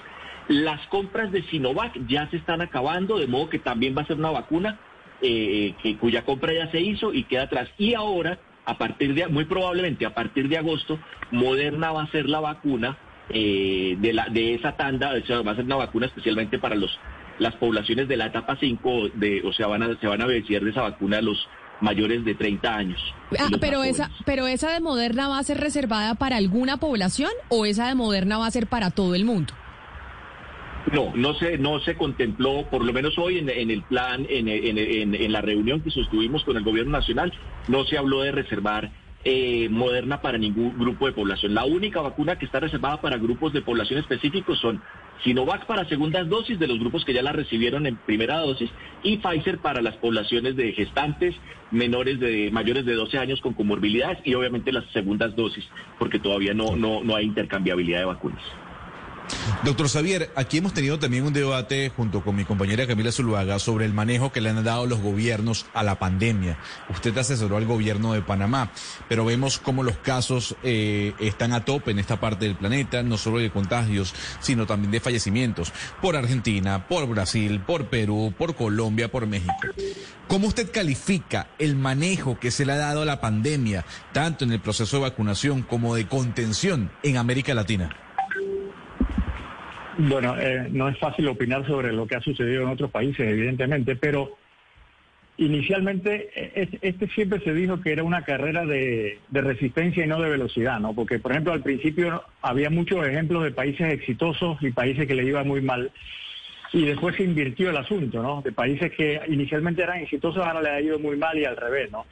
Las 0.49 0.87
compras 0.89 1.33
de 1.33 1.43
Sinovac 1.45 1.99
ya 2.07 2.29
se 2.31 2.37
están 2.37 2.61
acabando, 2.61 3.19
de 3.19 3.27
modo 3.27 3.49
que 3.49 3.59
también 3.59 3.97
va 3.97 4.03
a 4.03 4.07
ser 4.07 4.19
una 4.19 4.31
vacuna 4.31 4.79
eh, 5.23 5.75
que, 5.83 5.97
cuya 5.97 6.25
compra 6.25 6.53
ya 6.53 6.71
se 6.71 6.81
hizo 6.81 7.15
y 7.15 7.25
queda 7.25 7.45
atrás. 7.45 7.69
Y 7.79 7.95
ahora, 7.95 8.39
a 8.65 8.79
partir 8.79 9.15
de, 9.15 9.29
muy 9.29 9.45
probablemente 9.45 10.07
a 10.07 10.15
partir 10.15 10.49
de 10.49 10.59
agosto, 10.59 10.99
Moderna 11.31 11.93
va 11.93 12.03
a 12.03 12.11
ser 12.11 12.29
la 12.29 12.41
vacuna 12.41 12.97
eh, 13.29 13.97
de, 13.99 14.13
la, 14.13 14.29
de 14.29 14.55
esa 14.55 14.73
tanda, 14.73 15.13
o 15.13 15.27
sea, 15.27 15.43
va 15.43 15.53
a 15.53 15.57
ser 15.57 15.65
una 15.65 15.77
vacuna 15.77 16.07
especialmente 16.07 16.59
para 16.59 16.75
los 16.75 16.99
las 17.39 17.55
poblaciones 17.57 18.07
de 18.07 18.17
la 18.17 18.27
etapa 18.27 18.57
5, 18.59 19.09
de, 19.15 19.43
o 19.45 19.53
sea, 19.53 19.67
van 19.67 19.83
a, 19.83 19.99
se 19.99 20.07
van 20.07 20.23
a 20.23 20.27
beneficiar 20.27 20.63
de 20.63 20.71
esa 20.71 20.83
vacuna 20.83 21.21
los 21.21 21.49
mayores 21.81 22.25
de 22.25 22.35
30 22.35 22.77
años. 22.77 23.01
Ah, 23.39 23.49
pero 23.61 23.83
esa, 23.83 24.11
pero 24.25 24.47
esa 24.47 24.73
de 24.73 24.81
Moderna 24.81 25.29
va 25.29 25.39
a 25.39 25.43
ser 25.43 25.59
reservada 25.59 26.15
para 26.15 26.37
alguna 26.37 26.77
población 26.77 27.31
o 27.49 27.67
esa 27.67 27.89
de 27.89 27.95
Moderna 27.95 28.39
va 28.39 28.47
a 28.47 28.51
ser 28.51 28.69
para 28.69 28.91
todo 28.91 29.15
el 29.15 29.25
mundo. 29.25 29.53
No, 30.93 31.13
no 31.15 31.35
se, 31.35 31.59
no 31.59 31.81
se 31.81 31.97
contempló, 31.97 32.67
por 32.71 32.85
lo 32.85 32.93
menos 32.93 33.19
hoy 33.19 33.39
en, 33.39 33.49
el 33.49 33.83
plan, 33.83 34.27
en 34.29 35.33
la 35.33 35.41
reunión 35.41 35.81
que 35.81 35.91
sostuvimos 35.91 36.45
con 36.45 36.57
el 36.57 36.63
gobierno 36.63 36.93
nacional, 36.93 37.33
no 37.69 37.85
se 37.85 37.97
habló 37.97 38.21
de 38.21 38.33
reservar 38.33 38.91
eh, 39.27 39.69
Moderna 39.71 40.21
para 40.21 40.37
ningún 40.37 40.79
grupo 40.79 41.07
de 41.07 41.13
población. 41.13 41.55
La 41.55 41.65
única 41.65 42.03
vacuna 42.03 42.37
que 42.37 42.45
está 42.45 42.61
reservada 42.61 43.01
para 43.01 43.17
grupos 43.17 43.55
de 43.55 43.63
población 43.63 43.99
específicos 43.99 44.59
son 44.61 44.83
Sinovac 45.23 45.65
para 45.65 45.89
segundas 45.89 46.29
dosis 46.29 46.59
de 46.59 46.67
los 46.67 46.79
grupos 46.79 47.07
que 47.07 47.15
ya 47.15 47.23
la 47.23 47.33
recibieron 47.33 47.87
en 47.87 47.97
primera 47.97 48.41
dosis 48.41 48.69
y 49.03 49.17
Pfizer 49.17 49.61
para 49.61 49.81
las 49.81 49.97
poblaciones 49.97 50.57
de 50.57 50.73
gestantes 50.73 51.35
menores 51.71 52.21
de 52.21 52.51
mayores 52.53 52.85
de 52.85 52.95
12 52.95 53.17
años 53.17 53.41
con 53.41 53.55
comorbilidades 53.55 54.19
y 54.25 54.35
obviamente 54.35 54.73
las 54.73 54.85
segundas 54.93 55.35
dosis, 55.35 55.65
porque 55.99 56.19
todavía 56.19 56.53
no, 56.53 56.77
no, 56.77 57.03
no 57.03 57.17
hay 57.17 57.25
intercambiabilidad 57.25 58.01
de 58.01 58.05
vacunas. 58.05 58.43
Doctor 59.65 59.89
Xavier, 59.89 60.31
aquí 60.37 60.59
hemos 60.59 60.75
tenido 60.75 60.99
también 60.99 61.25
un 61.25 61.33
debate 61.33 61.91
junto 61.97 62.23
con 62.23 62.37
mi 62.37 62.45
compañera 62.45 62.87
Camila 62.87 63.13
Zuluaga 63.13 63.59
sobre 63.59 63.87
el 63.87 63.95
manejo 63.95 64.31
que 64.31 64.43
le 64.43 64.51
han 64.51 64.63
dado 64.63 64.87
los 64.87 65.01
gobiernos 65.01 65.67
a 65.73 65.83
la 65.83 65.99
pandemia. 65.99 66.59
Usted 66.91 67.17
asesoró 67.17 67.57
al 67.57 67.65
gobierno 67.65 68.13
de 68.13 68.21
Panamá, 68.21 68.73
pero 69.09 69.25
vemos 69.25 69.59
cómo 69.59 69.83
los 69.83 69.97
casos 69.97 70.55
eh, 70.63 71.15
están 71.19 71.53
a 71.55 71.65
tope 71.65 71.93
en 71.93 71.99
esta 71.99 72.21
parte 72.21 72.45
del 72.45 72.57
planeta, 72.57 73.03
no 73.03 73.17
solo 73.17 73.39
de 73.39 73.51
contagios, 73.51 74.15
sino 74.41 74.67
también 74.67 74.91
de 74.91 75.01
fallecimientos, 75.01 75.73
por 76.03 76.17
Argentina, 76.17 76.87
por 76.87 77.07
Brasil, 77.09 77.61
por 77.61 77.87
Perú, 77.87 78.35
por 78.37 78.55
Colombia, 78.55 79.11
por 79.11 79.27
México. 79.27 79.55
¿Cómo 80.29 80.49
usted 80.49 80.71
califica 80.71 81.49
el 81.59 81.75
manejo 81.75 82.39
que 82.39 82.51
se 82.51 82.67
le 82.67 82.73
ha 82.73 82.77
dado 82.77 83.03
a 83.03 83.07
la 83.07 83.21
pandemia, 83.21 83.87
tanto 84.13 84.45
en 84.45 84.53
el 84.53 84.61
proceso 84.61 84.97
de 84.97 85.03
vacunación 85.05 85.63
como 85.63 85.95
de 85.95 86.07
contención 86.07 86.91
en 87.03 87.17
América 87.17 87.55
Latina? 87.55 88.04
Bueno, 89.99 90.37
eh, 90.39 90.69
no 90.71 90.89
es 90.89 90.99
fácil 90.99 91.29
opinar 91.29 91.67
sobre 91.67 91.93
lo 91.93 92.07
que 92.07 92.17
ha 92.17 92.21
sucedido 92.21 92.63
en 92.63 92.69
otros 92.69 92.91
países, 92.91 93.21
evidentemente, 93.29 93.95
pero 93.97 94.37
inicialmente 95.37 96.31
eh, 96.35 96.53
es- 96.55 96.79
este 96.83 97.09
siempre 97.09 97.41
se 97.41 97.53
dijo 97.55 97.81
que 97.81 97.93
era 97.93 98.03
una 98.03 98.23
carrera 98.23 98.65
de, 98.65 99.19
de 99.29 99.41
resistencia 99.41 100.05
y 100.05 100.09
no 100.09 100.21
de 100.21 100.31
velocidad, 100.31 100.81
¿no? 100.81 100.95
Porque, 100.95 101.19
por 101.19 101.33
ejemplo, 101.33 101.53
al 101.53 101.63
principio 101.63 102.25
había 102.43 102.71
muchos 102.71 103.07
ejemplos 103.07 103.45
de 103.45 103.51
países 103.53 103.93
exitosos 103.93 104.59
y 104.63 104.71
países 104.71 105.07
que 105.07 105.15
le 105.15 105.25
iba 105.25 105.45
muy 105.45 105.61
mal. 105.61 105.91
Y 106.73 106.85
después 106.87 107.15
se 107.17 107.23
invirtió 107.23 107.71
el 107.71 107.77
asunto, 107.77 108.21
¿no? 108.21 108.43
De 108.43 108.51
países 108.51 108.91
que 108.93 109.21
inicialmente 109.29 109.83
eran 109.83 109.99
exitosos, 110.01 110.45
ahora 110.45 110.61
le 110.61 110.71
ha 110.71 110.81
ido 110.81 110.99
muy 110.99 111.17
mal 111.17 111.39
y 111.39 111.45
al 111.45 111.57
revés, 111.57 111.91
¿no? 111.93 112.05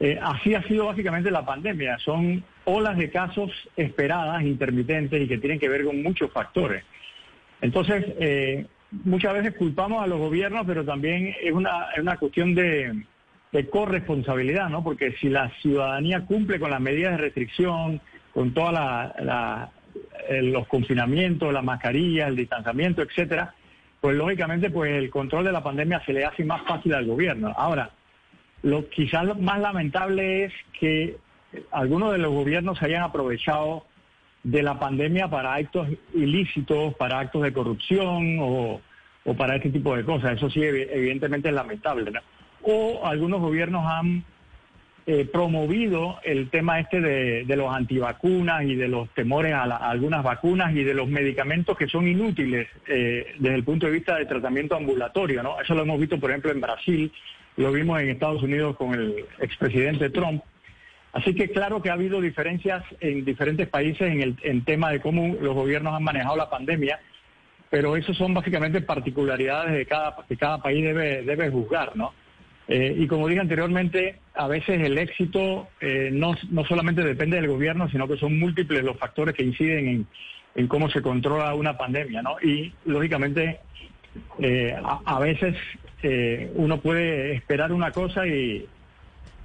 Eh, 0.00 0.18
así 0.22 0.54
ha 0.54 0.62
sido 0.64 0.86
básicamente 0.86 1.30
la 1.30 1.44
pandemia. 1.44 1.98
Son 1.98 2.44
olas 2.68 2.96
de 2.98 3.10
casos 3.10 3.50
esperadas, 3.76 4.42
intermitentes 4.42 5.22
y 5.22 5.26
que 5.26 5.38
tienen 5.38 5.58
que 5.58 5.68
ver 5.68 5.84
con 5.84 6.02
muchos 6.02 6.30
factores. 6.30 6.84
Entonces, 7.60 8.04
eh, 8.20 8.66
muchas 9.04 9.32
veces 9.32 9.54
culpamos 9.54 10.02
a 10.02 10.06
los 10.06 10.18
gobiernos, 10.18 10.66
pero 10.66 10.84
también 10.84 11.34
es 11.42 11.52
una, 11.52 11.90
es 11.94 12.00
una 12.00 12.16
cuestión 12.18 12.54
de, 12.54 13.04
de 13.52 13.68
corresponsabilidad, 13.68 14.68
¿no? 14.68 14.84
Porque 14.84 15.12
si 15.20 15.28
la 15.28 15.50
ciudadanía 15.60 16.26
cumple 16.26 16.60
con 16.60 16.70
las 16.70 16.80
medidas 16.80 17.12
de 17.12 17.18
restricción, 17.18 18.00
con 18.34 18.52
todos 18.52 18.74
los 20.42 20.68
confinamientos, 20.68 21.52
las 21.52 21.64
mascarillas, 21.64 22.28
el 22.28 22.36
distanciamiento, 22.36 23.02
etcétera, 23.02 23.54
pues 24.00 24.14
lógicamente 24.14 24.70
pues 24.70 24.92
el 24.92 25.10
control 25.10 25.46
de 25.46 25.52
la 25.52 25.62
pandemia 25.62 26.04
se 26.04 26.12
le 26.12 26.24
hace 26.24 26.44
más 26.44 26.62
fácil 26.62 26.94
al 26.94 27.06
gobierno. 27.06 27.52
Ahora, 27.56 27.90
lo 28.62 28.88
quizás 28.88 29.24
lo 29.24 29.34
más 29.36 29.58
lamentable 29.60 30.44
es 30.44 30.52
que 30.78 31.16
algunos 31.70 32.12
de 32.12 32.18
los 32.18 32.32
gobiernos 32.32 32.78
se 32.78 32.86
hayan 32.86 33.02
aprovechado 33.02 33.84
de 34.42 34.62
la 34.62 34.78
pandemia 34.78 35.28
para 35.28 35.54
actos 35.54 35.88
ilícitos, 36.14 36.94
para 36.94 37.18
actos 37.18 37.42
de 37.42 37.52
corrupción 37.52 38.38
o, 38.40 38.80
para 39.36 39.56
este 39.56 39.70
tipo 39.70 39.96
de 39.96 40.04
cosas. 40.04 40.36
Eso 40.36 40.48
sí, 40.50 40.60
evi- 40.60 40.86
evidentemente 40.90 41.48
es 41.48 41.54
lamentable. 41.54 42.10
O 42.62 43.04
algunos 43.06 43.40
gobiernos 43.40 43.84
han 43.86 44.24
eh, 45.06 45.24
promovido 45.24 46.18
el 46.22 46.50
tema 46.50 46.80
este 46.80 47.00
de, 47.00 47.56
los 47.56 47.74
antivacunas 47.74 48.62
y 48.64 48.74
de 48.74 48.88
los 48.88 49.08
temores 49.10 49.54
a, 49.54 49.66
la- 49.66 49.76
algunas 49.76 50.22
vacunas 50.22 50.74
y 50.74 50.84
de 50.84 50.92
los 50.94 51.08
medicamentos 51.08 51.76
que 51.78 51.88
son 51.88 52.06
inútiles 52.06 52.68
eh, 52.86 53.34
desde 53.38 53.54
el 53.56 53.64
punto 53.64 53.86
de 53.86 53.92
vista 53.92 54.16
del 54.16 54.28
tratamiento 54.28 54.76
ambulatorio, 54.76 55.42
¿no? 55.42 55.60
Eso 55.60 55.74
lo 55.74 55.82
hemos 55.82 55.98
visto, 55.98 56.20
por 56.20 56.30
ejemplo, 56.30 56.50
en 56.52 56.60
Brasil, 56.60 57.10
lo 57.56 57.72
vimos 57.72 58.00
en 58.00 58.10
Estados 58.10 58.42
Unidos 58.42 58.76
con 58.76 58.94
el 58.94 59.24
expresidente 59.40 60.10
Trump. 60.10 60.42
Así 61.12 61.34
que 61.34 61.50
claro 61.50 61.80
que 61.80 61.90
ha 61.90 61.94
habido 61.94 62.20
diferencias 62.20 62.84
en 63.00 63.24
diferentes 63.24 63.68
países 63.68 64.12
en 64.12 64.22
el 64.22 64.36
en 64.42 64.64
tema 64.64 64.90
de 64.90 65.00
cómo 65.00 65.36
los 65.40 65.54
gobiernos 65.54 65.94
han 65.94 66.04
manejado 66.04 66.36
la 66.36 66.50
pandemia, 66.50 67.00
pero 67.70 67.96
eso 67.96 68.12
son 68.14 68.34
básicamente 68.34 68.80
particularidades 68.80 69.72
de 69.72 69.86
cada, 69.86 70.16
que 70.28 70.36
cada 70.36 70.58
país 70.58 70.84
debe, 70.84 71.22
debe 71.22 71.50
juzgar, 71.50 71.96
¿no? 71.96 72.12
Eh, 72.68 72.94
y 72.98 73.06
como 73.06 73.26
dije 73.26 73.40
anteriormente, 73.40 74.18
a 74.34 74.46
veces 74.46 74.80
el 74.82 74.98
éxito 74.98 75.68
eh, 75.80 76.10
no, 76.12 76.34
no 76.50 76.64
solamente 76.66 77.02
depende 77.02 77.36
del 77.36 77.48
gobierno, 77.48 77.88
sino 77.88 78.06
que 78.06 78.18
son 78.18 78.38
múltiples 78.38 78.84
los 78.84 78.98
factores 78.98 79.34
que 79.34 79.42
inciden 79.42 79.88
en, 79.88 80.06
en 80.54 80.68
cómo 80.68 80.90
se 80.90 81.00
controla 81.00 81.54
una 81.54 81.78
pandemia, 81.78 82.20
¿no? 82.20 82.36
Y 82.42 82.72
lógicamente 82.84 83.60
eh, 84.40 84.76
a, 84.82 85.18
veces 85.18 85.56
eh, 86.02 86.50
uno 86.54 86.80
puede 86.80 87.32
esperar 87.34 87.72
una 87.72 87.90
cosa 87.90 88.26
y, 88.26 88.66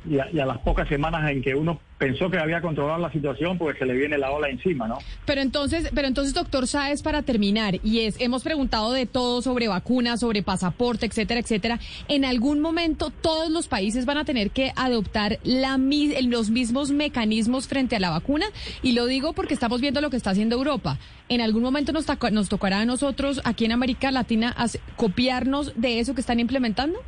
y, 0.10 0.20
a, 0.20 0.46
las 0.46 0.58
pocas 0.60 0.88
semanas 0.88 1.30
en 1.32 1.42
que 1.42 1.56
uno 1.56 1.80
pensó 1.98 2.30
que 2.30 2.38
había 2.38 2.62
controlado 2.62 3.00
la 3.00 3.12
situación, 3.12 3.58
pues 3.58 3.78
se 3.78 3.86
le 3.86 3.94
viene 3.94 4.18
la 4.18 4.32
ola 4.32 4.50
encima, 4.50 4.88
¿no? 4.88 4.98
Pero 5.26 5.42
entonces, 5.42 5.90
pero 5.96 6.08
entonces, 6.08 6.34
doctor 6.34 6.68
Sáez, 6.68 7.02
para 7.02 7.22
terminar, 7.22 7.76
y 7.84 8.02
es, 8.02 8.20
hemos 8.20 8.44
preguntado 8.44 8.92
de 8.92 9.06
todo 9.06 9.42
sobre 9.42 9.68
vacunas, 9.68 10.20
sobre 10.20 10.44
pasaporte, 10.44 11.06
etcétera, 11.06 11.40
etcétera. 11.40 11.80
En 12.10 12.26
algún 12.26 12.60
momento 12.60 13.10
todos 13.10 13.50
los 13.50 13.68
países 13.68 14.06
van 14.06 14.18
a 14.18 14.26
tener 14.26 14.52
que 14.52 14.74
adoptar 14.76 15.40
la, 15.44 15.78
los 16.24 16.50
mismos 16.50 16.92
mecanismos 16.92 17.68
frente 17.68 17.96
a 17.96 18.00
la 18.00 18.10
vacuna, 18.10 18.46
y 18.82 18.92
lo 18.94 19.06
digo 19.06 19.34
porque 19.34 19.54
estamos 19.54 19.80
viendo 19.80 20.02
lo 20.02 20.10
que 20.10 20.18
está 20.18 20.32
haciendo 20.32 20.56
Europa. 20.56 21.00
En 21.30 21.40
algún 21.40 21.64
momento 21.64 21.94
nos, 21.94 22.06
nos 22.32 22.50
tocará 22.50 22.82
a 22.82 22.86
nosotros 22.86 23.42
aquí 23.46 23.66
en 23.66 23.72
América 23.72 24.12
Latina 24.12 24.56
copiarnos 24.98 25.74
de 25.80 26.00
eso 26.00 26.14
que 26.14 26.22
están 26.22 26.40
implementando. 26.40 27.00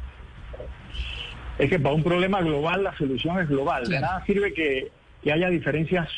Es 1.58 1.70
que 1.70 1.80
para 1.80 1.96
un 1.96 2.04
problema 2.04 2.42
global 2.42 2.84
la 2.84 2.96
solución 2.98 3.40
es 3.40 3.48
global. 3.48 3.88
De 3.88 4.00
nada 4.00 4.24
sirve 4.26 4.54
que, 4.54 4.90
que 5.24 5.32
haya 5.32 5.50
diferencias 5.50 6.10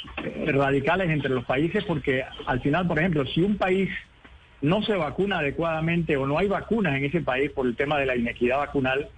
radicales 0.45 1.09
entre 1.09 1.29
los 1.29 1.45
países 1.45 1.83
porque 1.83 2.23
al 2.45 2.61
final, 2.61 2.87
por 2.87 2.99
ejemplo, 2.99 3.25
si 3.25 3.41
un 3.41 3.57
país 3.57 3.89
no 4.61 4.81
se 4.83 4.95
vacuna 4.95 5.39
adecuadamente 5.39 6.17
o 6.17 6.25
no 6.25 6.37
hay 6.37 6.47
vacunas 6.47 6.95
en 6.95 7.05
ese 7.05 7.21
país 7.21 7.51
por 7.51 7.67
el 7.67 7.75
tema 7.75 7.99
de 7.99 8.05
la 8.05 8.15
inequidad 8.15 8.57
vacunal, 8.57 9.09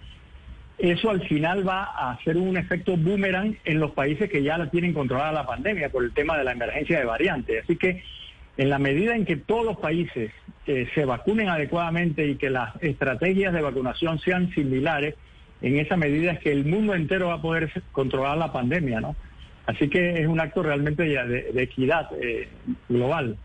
eso 0.77 1.09
al 1.09 1.21
final 1.27 1.67
va 1.67 1.83
a 1.83 2.11
hacer 2.11 2.37
un 2.37 2.55
efecto 2.57 2.95
boomerang 2.95 3.57
en 3.65 3.79
los 3.79 3.91
países 3.91 4.29
que 4.29 4.43
ya 4.43 4.57
la 4.57 4.69
tienen 4.69 4.93
controlada 4.93 5.31
la 5.31 5.45
pandemia 5.45 5.89
por 5.89 6.03
el 6.03 6.13
tema 6.13 6.37
de 6.37 6.45
la 6.45 6.53
emergencia 6.53 6.99
de 6.99 7.05
variantes. 7.05 7.63
Así 7.63 7.75
que 7.75 8.01
en 8.57 8.69
la 8.69 8.79
medida 8.79 9.15
en 9.15 9.25
que 9.25 9.37
todos 9.37 9.65
los 9.65 9.77
países 9.77 10.31
eh, 10.67 10.87
se 10.93 11.05
vacunen 11.05 11.49
adecuadamente 11.49 12.27
y 12.27 12.35
que 12.35 12.49
las 12.49 12.81
estrategias 12.81 13.53
de 13.53 13.61
vacunación 13.61 14.19
sean 14.19 14.51
similares, 14.53 15.15
en 15.61 15.77
esa 15.77 15.97
medida 15.97 16.31
es 16.31 16.39
que 16.39 16.51
el 16.51 16.65
mundo 16.65 16.93
entero 16.93 17.27
va 17.27 17.35
a 17.35 17.41
poder 17.41 17.71
controlar 17.91 18.37
la 18.37 18.51
pandemia, 18.51 19.01
¿no? 19.01 19.15
Así 19.65 19.89
que 19.89 20.21
es 20.21 20.27
un 20.27 20.39
acto 20.39 20.63
realmente 20.63 21.03
de, 21.03 21.51
de 21.53 21.63
equidad 21.63 22.09
eh, 22.19 22.47
global. 22.87 23.37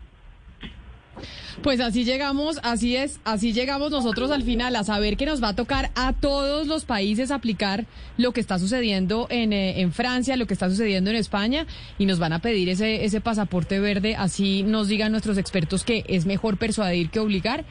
Pues 1.61 1.79
así 1.79 2.03
llegamos, 2.03 2.59
así 2.63 2.97
es, 2.97 3.21
así 3.23 3.53
llegamos 3.53 3.89
nosotros 3.91 4.31
al 4.31 4.43
final 4.43 4.75
a 4.75 4.83
saber 4.83 5.15
que 5.15 5.25
nos 5.25 5.41
va 5.41 5.49
a 5.49 5.55
tocar 5.55 5.89
a 5.95 6.13
todos 6.13 6.67
los 6.67 6.83
países 6.85 7.31
aplicar 7.31 7.85
lo 8.17 8.33
que 8.33 8.41
está 8.41 8.59
sucediendo 8.59 9.27
en, 9.29 9.53
eh, 9.53 9.81
en 9.81 9.93
Francia, 9.93 10.35
lo 10.35 10.47
que 10.47 10.53
está 10.53 10.69
sucediendo 10.69 11.09
en 11.09 11.15
España 11.15 11.65
y 11.97 12.05
nos 12.05 12.19
van 12.19 12.33
a 12.33 12.39
pedir 12.39 12.69
ese, 12.69 13.05
ese 13.05 13.21
pasaporte 13.21 13.79
verde, 13.79 14.15
así 14.15 14.63
nos 14.63 14.89
digan 14.89 15.11
nuestros 15.11 15.37
expertos 15.37 15.83
que 15.83 16.03
es 16.07 16.25
mejor 16.25 16.57
persuadir 16.57 17.09
que 17.09 17.19
obligar. 17.19 17.63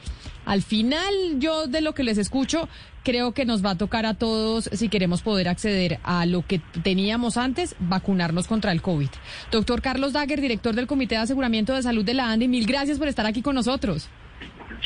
Al 0.45 0.61
final, 0.61 1.13
yo 1.39 1.67
de 1.67 1.81
lo 1.81 1.93
que 1.93 2.03
les 2.03 2.17
escucho, 2.17 2.69
creo 3.03 3.33
que 3.33 3.45
nos 3.45 3.63
va 3.65 3.71
a 3.71 3.77
tocar 3.77 4.05
a 4.05 4.13
todos, 4.13 4.69
si 4.71 4.89
queremos 4.89 5.21
poder 5.21 5.47
acceder 5.47 5.99
a 6.03 6.25
lo 6.25 6.45
que 6.45 6.59
teníamos 6.83 7.37
antes, 7.37 7.75
vacunarnos 7.79 8.47
contra 8.47 8.71
el 8.71 8.81
COVID. 8.81 9.09
Doctor 9.51 9.81
Carlos 9.81 10.13
Dagger, 10.13 10.41
director 10.41 10.75
del 10.75 10.87
Comité 10.87 11.15
de 11.15 11.21
Aseguramiento 11.21 11.73
de 11.73 11.83
Salud 11.83 12.05
de 12.05 12.13
la 12.13 12.31
ANDI, 12.31 12.47
mil 12.47 12.65
gracias 12.65 12.97
por 12.97 13.07
estar 13.07 13.25
aquí 13.25 13.41
con 13.41 13.55
nosotros. 13.55 14.09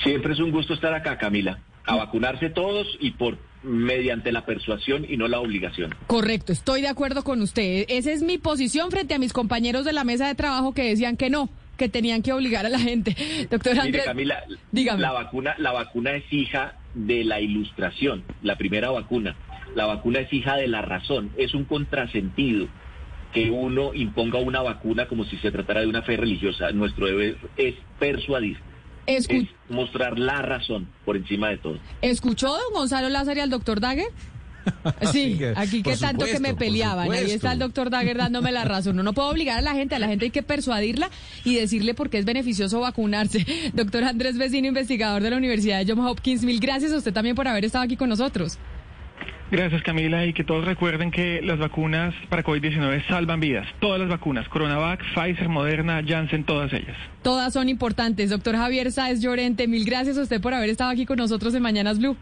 Siempre 0.03 0.33
es 0.33 0.39
un 0.39 0.51
gusto 0.51 0.73
estar 0.73 0.93
acá, 0.93 1.17
Camila. 1.17 1.59
A 1.85 1.95
vacunarse 1.95 2.49
todos 2.49 2.87
y 2.99 3.11
por 3.11 3.37
mediante 3.63 4.31
la 4.31 4.45
persuasión 4.45 5.05
y 5.09 5.17
no 5.17 5.27
la 5.27 5.39
obligación. 5.39 5.93
Correcto, 6.07 6.53
estoy 6.53 6.81
de 6.81 6.87
acuerdo 6.87 7.23
con 7.23 7.41
usted. 7.41 7.85
Esa 7.89 8.11
es 8.11 8.21
mi 8.21 8.37
posición 8.37 8.91
frente 8.91 9.13
a 9.13 9.19
mis 9.19 9.33
compañeros 9.33 9.85
de 9.85 9.93
la 9.93 10.03
mesa 10.03 10.27
de 10.27 10.35
trabajo 10.35 10.73
que 10.73 10.83
decían 10.83 11.17
que 11.17 11.29
no, 11.29 11.49
que 11.79 11.89
tenían 11.89 12.21
que 12.21 12.31
obligar 12.31 12.67
a 12.67 12.69
la 12.69 12.77
gente. 12.79 13.15
Doctor 13.49 13.71
Mire, 13.73 13.81
Andrés, 13.85 14.05
Camila, 14.05 14.43
dígame. 14.71 15.01
la 15.01 15.11
vacuna, 15.13 15.55
la 15.57 15.71
vacuna 15.71 16.11
es 16.11 16.31
hija 16.31 16.75
de 16.93 17.23
la 17.23 17.41
ilustración, 17.41 18.23
la 18.43 18.55
primera 18.57 18.91
vacuna. 18.91 19.35
La 19.75 19.85
vacuna 19.87 20.19
es 20.19 20.31
hija 20.33 20.55
de 20.57 20.67
la 20.67 20.81
razón, 20.83 21.31
es 21.37 21.55
un 21.55 21.63
contrasentido 21.65 22.67
que 23.33 23.49
uno 23.51 23.93
imponga 23.93 24.39
una 24.39 24.61
vacuna 24.61 25.07
como 25.07 25.23
si 25.25 25.37
se 25.37 25.51
tratara 25.51 25.81
de 25.81 25.87
una 25.87 26.01
fe 26.01 26.17
religiosa. 26.17 26.71
Nuestro 26.71 27.05
deber 27.07 27.37
es 27.57 27.75
persuadir, 27.99 28.57
Escu- 29.05 29.43
es 29.43 29.49
mostrar 29.69 30.17
la 30.19 30.41
razón 30.41 30.87
por 31.05 31.15
encima 31.15 31.49
de 31.49 31.57
todo. 31.57 31.77
¿Escuchó 32.01 32.47
don 32.47 32.73
Gonzalo 32.73 33.09
Lázaro 33.09 33.37
y 33.39 33.41
al 33.41 33.49
doctor 33.51 33.79
Dagger? 33.79 34.07
Sí, 35.11 35.39
aquí 35.55 35.81
que 35.81 35.95
tanto 35.97 36.25
que 36.25 36.33
me 36.33 36.49
supuesto, 36.49 36.57
peleaban. 36.57 37.11
Ahí 37.11 37.19
supuesto. 37.19 37.35
está 37.35 37.53
el 37.53 37.59
doctor 37.59 37.89
Dagger 37.89 38.17
dándome 38.17 38.51
la 38.51 38.65
razón. 38.65 38.93
Uno 38.93 39.03
no 39.03 39.13
puede 39.13 39.29
obligar 39.29 39.59
a 39.59 39.61
la 39.61 39.73
gente, 39.73 39.95
a 39.95 39.99
la 39.99 40.07
gente 40.07 40.25
hay 40.25 40.31
que 40.31 40.43
persuadirla 40.43 41.09
y 41.43 41.55
decirle 41.55 41.93
por 41.93 42.09
qué 42.09 42.19
es 42.19 42.25
beneficioso 42.25 42.79
vacunarse. 42.79 43.45
Doctor 43.73 44.03
Andrés 44.03 44.37
Vecino, 44.37 44.67
investigador 44.67 45.21
de 45.21 45.31
la 45.31 45.37
Universidad 45.37 45.83
de 45.83 45.91
Johns 45.91 46.09
Hopkins, 46.09 46.43
mil 46.43 46.59
gracias 46.59 46.91
a 46.91 46.97
usted 46.97 47.13
también 47.13 47.35
por 47.35 47.47
haber 47.47 47.65
estado 47.65 47.83
aquí 47.83 47.97
con 47.97 48.09
nosotros. 48.09 48.57
Gracias 49.51 49.81
Camila 49.81 50.27
y 50.27 50.33
que 50.33 50.43
todos 50.43 50.63
recuerden 50.63 51.09
que 51.09 51.41
las 51.41 51.57
vacunas 51.57 52.13
para 52.29 52.43
COVID-19 52.43 53.07
salvan 53.07 53.39
vidas. 53.39 53.65
Todas 53.79 53.99
las 53.99 54.07
vacunas, 54.07 54.47
Coronavac, 54.47 55.01
Pfizer, 55.15 55.49
Moderna, 55.49 56.03
Janssen, 56.05 56.43
todas 56.43 56.71
ellas. 56.71 56.95
Todas 57.23 57.53
son 57.53 57.67
importantes. 57.67 58.29
Doctor 58.29 58.55
Javier 58.55 58.91
Sáez 58.91 59.21
Llorente, 59.21 59.67
mil 59.67 59.85
gracias 59.85 60.19
a 60.19 60.21
usted 60.21 60.39
por 60.39 60.53
haber 60.53 60.69
estado 60.69 60.91
aquí 60.91 61.07
con 61.07 61.17
nosotros 61.17 61.55
en 61.55 61.63
Mañanas 61.63 61.97
Blue. 61.97 62.15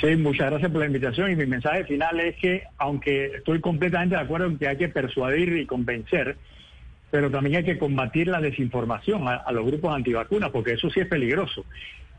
Sí, 0.00 0.14
muchas 0.16 0.50
gracias 0.50 0.70
por 0.70 0.80
la 0.80 0.86
invitación 0.86 1.30
y 1.30 1.36
mi 1.36 1.46
mensaje 1.46 1.84
final 1.84 2.20
es 2.20 2.36
que, 2.36 2.64
aunque 2.78 3.26
estoy 3.36 3.60
completamente 3.60 4.16
de 4.16 4.22
acuerdo 4.22 4.46
en 4.46 4.58
que 4.58 4.68
hay 4.68 4.76
que 4.76 4.88
persuadir 4.88 5.56
y 5.56 5.66
convencer, 5.66 6.36
pero 7.10 7.30
también 7.30 7.56
hay 7.56 7.64
que 7.64 7.78
combatir 7.78 8.28
la 8.28 8.40
desinformación 8.40 9.26
a, 9.26 9.50
los 9.52 9.64
grupos 9.64 9.94
antivacunas, 9.94 10.50
porque 10.50 10.72
eso 10.72 10.90
sí 10.90 11.00
es 11.00 11.06
peligroso. 11.06 11.64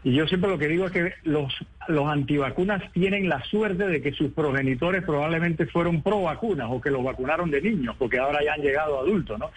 Y 0.04 0.14
yo 0.14 0.28
siempre 0.28 0.50
lo 0.50 0.58
que 0.58 0.68
digo 0.68 0.86
es 0.86 0.92
que 0.92 1.14
los, 1.24 1.54
los 1.88 2.08
antivacunas 2.08 2.82
tienen 2.94 3.28
la 3.28 3.44
suerte 3.44 3.88
de 3.88 4.02
que 4.02 4.14
sus 4.14 4.32
progenitores 4.32 5.04
probablemente 5.04 5.66
fueron 5.66 6.02
pro 6.02 6.22
vacunas 6.22 6.68
o 6.70 6.80
que 6.80 6.90
los 6.90 7.04
vacunaron 7.04 7.52
de 7.52 7.62
niños, 7.62 7.96
porque 8.00 8.18
ahora 8.18 8.44
ya 8.44 8.54
han 8.54 8.62
llegado 8.62 9.00
adultos, 9.00 9.38
¿no? 9.38 9.52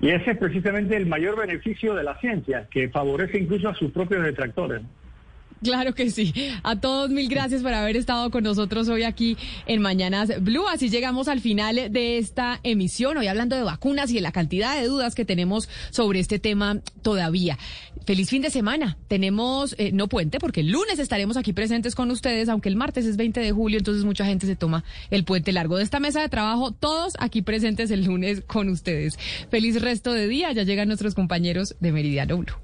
Y 0.00 0.10
ese 0.10 0.32
es 0.32 0.38
precisamente 0.38 0.96
el 0.96 1.06
mayor 1.06 1.38
beneficio 1.38 1.94
de 1.94 2.02
la 2.02 2.16
ciencia, 2.18 2.68
que 2.70 2.88
favorece 2.90 3.38
incluso 3.38 3.68
a 3.68 3.74
sus 3.74 3.90
propios 3.90 4.22
detractores. 4.22 4.82
¿no? 4.82 5.03
Claro 5.64 5.94
que 5.94 6.10
sí. 6.10 6.34
A 6.62 6.76
todos 6.76 7.08
mil 7.08 7.26
gracias 7.28 7.62
por 7.62 7.72
haber 7.72 7.96
estado 7.96 8.30
con 8.30 8.44
nosotros 8.44 8.86
hoy 8.88 9.02
aquí 9.02 9.38
en 9.66 9.80
Mañanas 9.80 10.30
Blue. 10.42 10.68
Así 10.68 10.90
llegamos 10.90 11.26
al 11.26 11.40
final 11.40 11.90
de 11.90 12.18
esta 12.18 12.60
emisión, 12.62 13.16
hoy 13.16 13.28
hablando 13.28 13.56
de 13.56 13.62
vacunas 13.62 14.10
y 14.10 14.16
de 14.16 14.20
la 14.20 14.30
cantidad 14.30 14.78
de 14.78 14.86
dudas 14.86 15.14
que 15.14 15.24
tenemos 15.24 15.70
sobre 15.90 16.20
este 16.20 16.38
tema 16.38 16.80
todavía. 17.00 17.58
Feliz 18.04 18.28
fin 18.28 18.42
de 18.42 18.50
semana. 18.50 18.98
Tenemos, 19.08 19.74
eh, 19.78 19.90
no 19.92 20.06
puente, 20.08 20.38
porque 20.38 20.60
el 20.60 20.70
lunes 20.70 20.98
estaremos 20.98 21.38
aquí 21.38 21.54
presentes 21.54 21.94
con 21.94 22.10
ustedes, 22.10 22.50
aunque 22.50 22.68
el 22.68 22.76
martes 22.76 23.06
es 23.06 23.16
20 23.16 23.40
de 23.40 23.52
julio, 23.52 23.78
entonces 23.78 24.04
mucha 24.04 24.26
gente 24.26 24.46
se 24.46 24.56
toma 24.56 24.84
el 25.10 25.24
puente 25.24 25.52
largo 25.52 25.78
de 25.78 25.84
esta 25.84 25.98
mesa 25.98 26.20
de 26.20 26.28
trabajo. 26.28 26.72
Todos 26.72 27.14
aquí 27.18 27.40
presentes 27.40 27.90
el 27.90 28.04
lunes 28.04 28.42
con 28.46 28.68
ustedes. 28.68 29.16
Feliz 29.50 29.80
resto 29.80 30.12
de 30.12 30.28
día. 30.28 30.52
Ya 30.52 30.64
llegan 30.64 30.88
nuestros 30.88 31.14
compañeros 31.14 31.74
de 31.80 31.92
Meridiano 31.92 32.36
Blue. 32.36 32.63